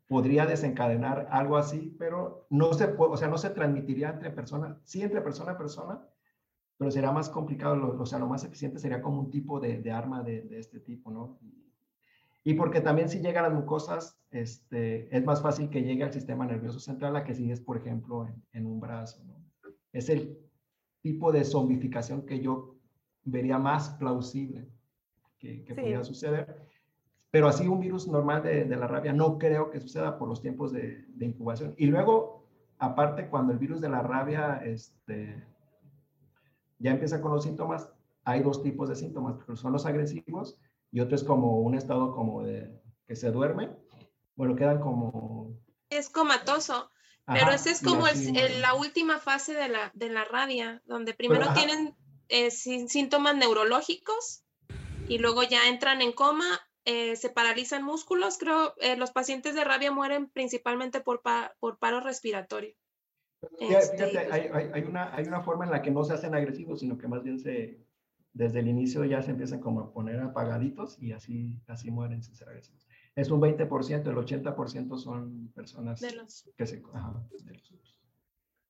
podría 0.08 0.46
desencadenar 0.46 1.28
algo 1.30 1.58
así, 1.58 1.94
pero 1.98 2.46
no 2.48 2.72
se 2.72 2.88
puede, 2.88 3.12
o 3.12 3.16
sea, 3.18 3.28
no 3.28 3.36
se 3.36 3.50
transmitiría 3.50 4.08
entre 4.08 4.30
personas, 4.30 4.78
sí 4.82 5.02
entre 5.02 5.20
persona 5.20 5.52
a 5.52 5.58
persona, 5.58 6.00
pero 6.78 6.90
será 6.90 7.12
más 7.12 7.28
complicado, 7.28 7.76
lo, 7.76 8.00
o 8.00 8.06
sea, 8.06 8.18
lo 8.18 8.28
más 8.28 8.44
eficiente 8.44 8.78
sería 8.78 9.02
como 9.02 9.20
un 9.20 9.30
tipo 9.30 9.60
de, 9.60 9.82
de 9.82 9.90
arma 9.92 10.22
de, 10.22 10.40
de, 10.40 10.58
este 10.58 10.80
tipo, 10.80 11.10
¿no? 11.10 11.38
Y 12.42 12.54
porque 12.54 12.80
también 12.80 13.10
si 13.10 13.20
llega 13.20 13.40
a 13.40 13.48
las 13.50 13.52
mucosas, 13.52 14.18
este, 14.30 15.14
es 15.14 15.22
más 15.22 15.42
fácil 15.42 15.68
que 15.68 15.82
llegue 15.82 16.02
al 16.02 16.14
sistema 16.14 16.46
nervioso 16.46 16.80
central 16.80 17.14
a 17.16 17.24
que 17.24 17.34
si 17.34 17.52
es, 17.52 17.60
por 17.60 17.76
ejemplo, 17.76 18.26
en, 18.26 18.42
en 18.52 18.64
un 18.64 18.80
brazo, 18.80 19.22
¿no? 19.26 19.34
Es 19.92 20.08
el 20.08 20.38
tipo 21.02 21.30
de 21.30 21.44
zombificación 21.44 22.24
que 22.24 22.40
yo 22.40 22.76
vería 23.24 23.58
más 23.58 23.90
plausible 23.90 24.66
que, 25.40 25.64
que 25.64 25.74
sí. 25.74 25.80
pudiera 25.80 26.04
suceder. 26.04 26.56
Pero 27.30 27.48
así 27.48 27.66
un 27.66 27.80
virus 27.80 28.06
normal 28.06 28.42
de, 28.42 28.64
de, 28.64 28.76
la 28.76 28.86
rabia 28.86 29.12
no 29.12 29.38
creo 29.38 29.70
que 29.70 29.80
suceda 29.80 30.18
por 30.18 30.28
los 30.28 30.42
tiempos 30.42 30.72
de, 30.72 31.04
de, 31.08 31.26
incubación. 31.26 31.74
Y 31.76 31.86
luego, 31.86 32.44
aparte, 32.78 33.28
cuando 33.28 33.52
el 33.52 33.58
virus 33.58 33.80
de 33.80 33.88
la 33.88 34.02
rabia 34.02 34.60
este, 34.64 35.44
ya 36.78 36.90
empieza 36.90 37.20
con 37.20 37.32
los 37.32 37.44
síntomas, 37.44 37.88
hay 38.24 38.42
dos 38.42 38.62
tipos 38.62 38.88
de 38.88 38.96
síntomas, 38.96 39.36
son 39.54 39.72
los 39.72 39.86
agresivos 39.86 40.58
y 40.92 41.00
otro 41.00 41.14
es 41.14 41.24
como 41.24 41.60
un 41.60 41.74
estado 41.74 42.14
como 42.14 42.42
de 42.42 42.80
que 43.06 43.16
se 43.16 43.30
duerme. 43.30 43.70
Bueno, 44.34 44.56
quedan 44.56 44.80
como... 44.80 45.56
Es 45.88 46.10
comatoso. 46.10 46.90
Pero 47.26 47.52
esa 47.52 47.70
es 47.70 47.80
como 47.80 48.08
el, 48.08 48.60
la 48.60 48.74
última 48.74 49.18
fase 49.18 49.54
de 49.54 49.68
la, 49.68 49.92
de 49.94 50.08
la 50.08 50.24
rabia, 50.24 50.82
donde 50.86 51.14
primero 51.14 51.52
tienen 51.54 51.94
eh, 52.28 52.50
síntomas 52.50 53.36
neurológicos 53.36 54.42
y 55.10 55.18
luego 55.18 55.42
ya 55.42 55.68
entran 55.68 56.00
en 56.00 56.12
coma, 56.12 56.60
eh, 56.84 57.16
se 57.16 57.30
paralizan 57.30 57.84
músculos. 57.84 58.38
Creo 58.38 58.74
eh, 58.78 58.96
los 58.96 59.10
pacientes 59.10 59.54
de 59.54 59.64
rabia 59.64 59.92
mueren 59.92 60.30
principalmente 60.30 61.00
por, 61.00 61.22
por 61.58 61.78
paro 61.78 62.00
respiratorio. 62.00 62.74
Este, 63.58 64.18
hay, 64.18 64.82
una, 64.82 65.14
hay 65.14 65.24
una 65.24 65.42
forma 65.42 65.64
en 65.64 65.70
la 65.70 65.82
que 65.82 65.90
no 65.90 66.04
se 66.04 66.14
hacen 66.14 66.34
agresivos, 66.34 66.80
sino 66.80 66.98
que 66.98 67.08
más 67.08 67.22
bien 67.22 67.38
se, 67.38 67.80
desde 68.32 68.60
el 68.60 68.68
inicio 68.68 69.04
ya 69.04 69.22
se 69.22 69.30
empiezan 69.30 69.60
como 69.60 69.80
a 69.80 69.92
poner 69.92 70.20
apagaditos 70.20 70.98
y 71.00 71.12
así, 71.12 71.58
así 71.66 71.90
mueren 71.90 72.22
sin 72.22 72.36
ser 72.36 72.48
agresivos 72.48 72.86
es 73.14 73.30
un 73.30 73.40
20%, 73.40 74.06
el 74.06 74.16
80% 74.16 74.98
son 74.98 75.48
personas 75.54 76.00
que 76.56 76.66
se... 76.66 76.82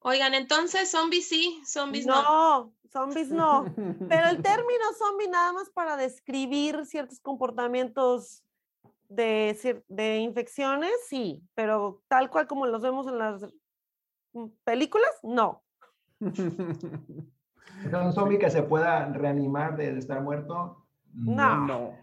Oigan, 0.02 0.34
entonces 0.34 0.90
zombies 0.90 1.28
sí, 1.28 1.60
zombies 1.66 2.06
no. 2.06 2.22
No, 2.22 2.72
zombies 2.90 3.30
no. 3.30 3.64
Pero 4.08 4.28
el 4.28 4.42
término 4.42 4.84
zombie 4.98 5.28
nada 5.28 5.52
más 5.52 5.70
para 5.70 5.96
describir 5.96 6.86
ciertos 6.86 7.20
comportamientos 7.20 8.42
de, 9.08 9.82
de 9.88 10.18
infecciones, 10.18 10.92
sí, 11.08 11.42
pero 11.54 12.00
tal 12.06 12.30
cual 12.30 12.46
como 12.46 12.66
los 12.66 12.80
vemos 12.80 13.08
en 13.08 13.18
las 13.18 13.44
películas, 14.64 15.10
no. 15.24 15.64
¿Un 16.20 18.12
zombie 18.12 18.38
que 18.38 18.50
se 18.50 18.62
pueda 18.62 19.06
reanimar 19.06 19.76
de, 19.76 19.98
estar 19.98 20.22
muerto? 20.22 20.86
No. 21.12 21.66
no. 21.66 21.94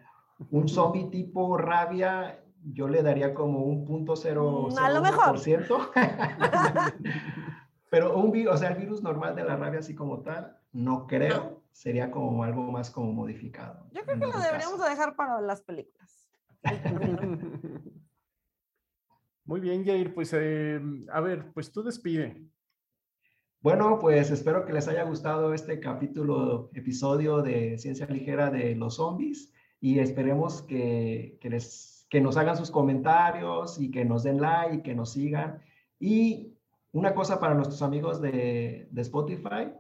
Un 0.52 0.68
zombie 0.68 1.10
tipo 1.10 1.58
rabia, 1.58 2.44
yo 2.74 2.88
le 2.88 3.02
daría 3.02 3.34
como 3.34 3.64
un 3.64 3.86
punto 3.86 4.16
cero, 4.16 4.68
a 4.78 4.90
lo 4.90 5.02
mejor. 5.02 5.40
Pero 7.90 8.18
un 8.18 8.32
virus, 8.32 8.56
o 8.56 8.58
sea, 8.58 8.70
el 8.70 8.78
virus 8.78 9.02
normal 9.02 9.36
de 9.36 9.44
la 9.44 9.56
rabia 9.56 9.80
así 9.80 9.96
como 9.96 10.22
tal, 10.22 10.58
no 10.72 11.08
creo, 11.08 11.64
sería 11.72 12.12
como 12.12 12.44
algo 12.44 12.72
más 12.72 12.90
como 12.92 13.14
modificado. 13.14 13.88
Yo 13.92 14.04
creo 14.04 14.20
que 14.20 14.28
lo 14.28 14.40
deberíamos 14.40 14.80
dejar 14.84 15.16
para 15.16 15.40
las 15.42 15.62
películas. 15.62 16.28
Muy 19.46 19.62
bien, 19.62 19.86
Jair, 19.86 20.14
pues 20.14 20.34
eh, 20.34 20.82
a 21.10 21.22
ver, 21.22 21.54
pues 21.54 21.72
tú 21.72 21.82
despide. 21.82 22.46
Bueno, 23.62 23.98
pues 24.00 24.30
espero 24.30 24.66
que 24.66 24.74
les 24.74 24.88
haya 24.88 25.04
gustado 25.04 25.54
este 25.54 25.80
capítulo, 25.80 26.70
episodio 26.74 27.42
de 27.42 27.78
Ciencia 27.78 28.06
Ligera 28.08 28.52
de 28.52 28.76
los 28.76 28.96
Zombies 28.98 29.54
y 29.80 30.00
esperemos 30.00 30.62
que, 30.64 31.40
les, 31.42 32.06
que 32.10 32.22
nos 32.22 32.38
hagan 32.38 32.58
sus 32.58 32.72
comentarios 32.72 33.80
y 33.80 33.90
que 33.90 34.04
nos 34.04 34.24
den 34.24 34.42
like 34.42 34.76
y 34.76 34.82
que 34.82 34.96
nos 34.96 35.14
sigan. 35.14 35.62
Y 36.00 36.57
una 36.98 37.14
cosa 37.14 37.40
para 37.40 37.54
nuestros 37.54 37.84
amigos 37.84 38.20
de, 38.22 38.88
de 38.90 39.02
Spotify, 39.02 39.72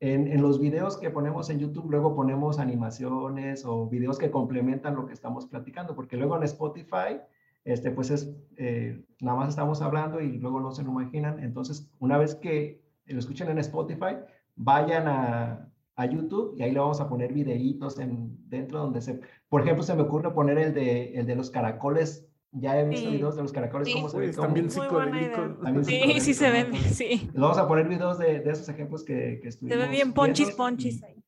en, 0.00 0.28
en, 0.28 0.42
los 0.42 0.60
videos 0.60 0.98
que 0.98 1.08
ponemos 1.08 1.48
en 1.48 1.60
YouTube, 1.60 1.90
luego 1.90 2.14
ponemos 2.14 2.58
animaciones 2.58 3.64
o 3.64 3.88
videos 3.88 4.18
que 4.18 4.30
complementan 4.30 4.94
lo 4.94 5.06
que 5.06 5.14
estamos 5.14 5.46
platicando, 5.46 5.94
porque 5.94 6.18
luego 6.18 6.36
en 6.36 6.42
Spotify, 6.42 7.20
este, 7.64 7.90
pues 7.90 8.10
es, 8.10 8.30
eh, 8.56 9.02
nada 9.20 9.38
más 9.38 9.48
estamos 9.48 9.80
hablando 9.80 10.20
y 10.20 10.38
luego 10.38 10.60
no 10.60 10.72
se 10.72 10.82
lo 10.82 10.90
imaginan. 10.90 11.42
Entonces, 11.42 11.88
una 12.00 12.18
vez 12.18 12.34
que 12.34 12.82
lo 13.06 13.18
escuchen 13.18 13.48
en 13.48 13.58
Spotify, 13.58 14.16
vayan 14.54 15.08
a, 15.08 15.72
a 15.96 16.06
YouTube 16.06 16.54
y 16.58 16.62
ahí 16.62 16.72
le 16.72 16.80
vamos 16.80 17.00
a 17.00 17.08
poner 17.08 17.32
videitos 17.32 17.98
en, 17.98 18.36
dentro 18.50 18.80
donde 18.80 19.00
se, 19.00 19.20
por 19.48 19.62
ejemplo, 19.62 19.82
se 19.82 19.94
me 19.94 20.02
ocurre 20.02 20.34
poner 20.34 20.58
el 20.58 20.74
de, 20.74 21.14
el 21.14 21.24
de 21.24 21.34
los 21.34 21.50
caracoles. 21.50 22.28
Ya 22.52 22.78
he 22.78 22.86
visto 22.86 23.10
videos 23.10 23.36
de 23.36 23.42
los 23.42 23.52
caracoles, 23.52 23.92
cómo 23.94 24.08
se 24.10 24.18
ve. 24.18 24.32
También 24.32 24.70
psicodélicos. 24.70 25.86
Sí, 25.86 26.20
sí 26.20 26.34
se 26.34 26.50
ven, 26.50 26.74
sí. 26.74 27.30
Vamos 27.34 27.56
a 27.56 27.66
poner 27.66 27.88
videos 27.88 28.18
de, 28.18 28.40
de 28.40 28.50
esos 28.50 28.68
ejemplos 28.68 29.04
que, 29.04 29.40
que 29.42 29.48
estuvimos 29.48 29.78
Se 29.78 29.82
ven 29.82 29.90
bien 29.90 30.12
ponchis, 30.12 30.50
ponchis 30.50 31.02
ahí. 31.02 31.22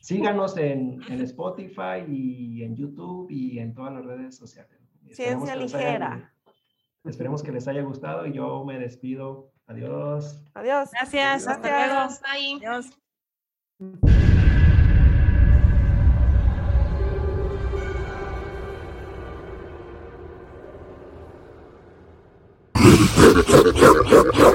Síganos 0.00 0.56
en, 0.56 1.02
en, 1.08 1.20
Spotify 1.22 2.04
y 2.08 2.62
en 2.62 2.76
YouTube 2.76 3.28
y 3.30 3.58
en 3.58 3.74
todas 3.74 3.92
las 3.92 4.04
redes 4.04 4.36
sociales. 4.36 4.78
Ciencia 5.10 5.56
ligera. 5.56 6.32
esperemos 7.04 7.42
que 7.42 7.52
les 7.52 7.66
haya 7.66 7.82
gustado 7.82 8.26
y 8.26 8.32
yo 8.32 8.64
me 8.64 8.78
despido. 8.78 9.50
Adiós. 9.66 10.42
Adiós. 10.54 10.90
Gracias. 10.92 11.46
Hasta 11.46 11.86
luego. 11.86 12.08
Adiós. 12.24 12.90
Ha 23.38 23.44
ha 23.44 23.72
ha 23.72 24.22
ha 24.24 24.32
ha! 24.34 24.47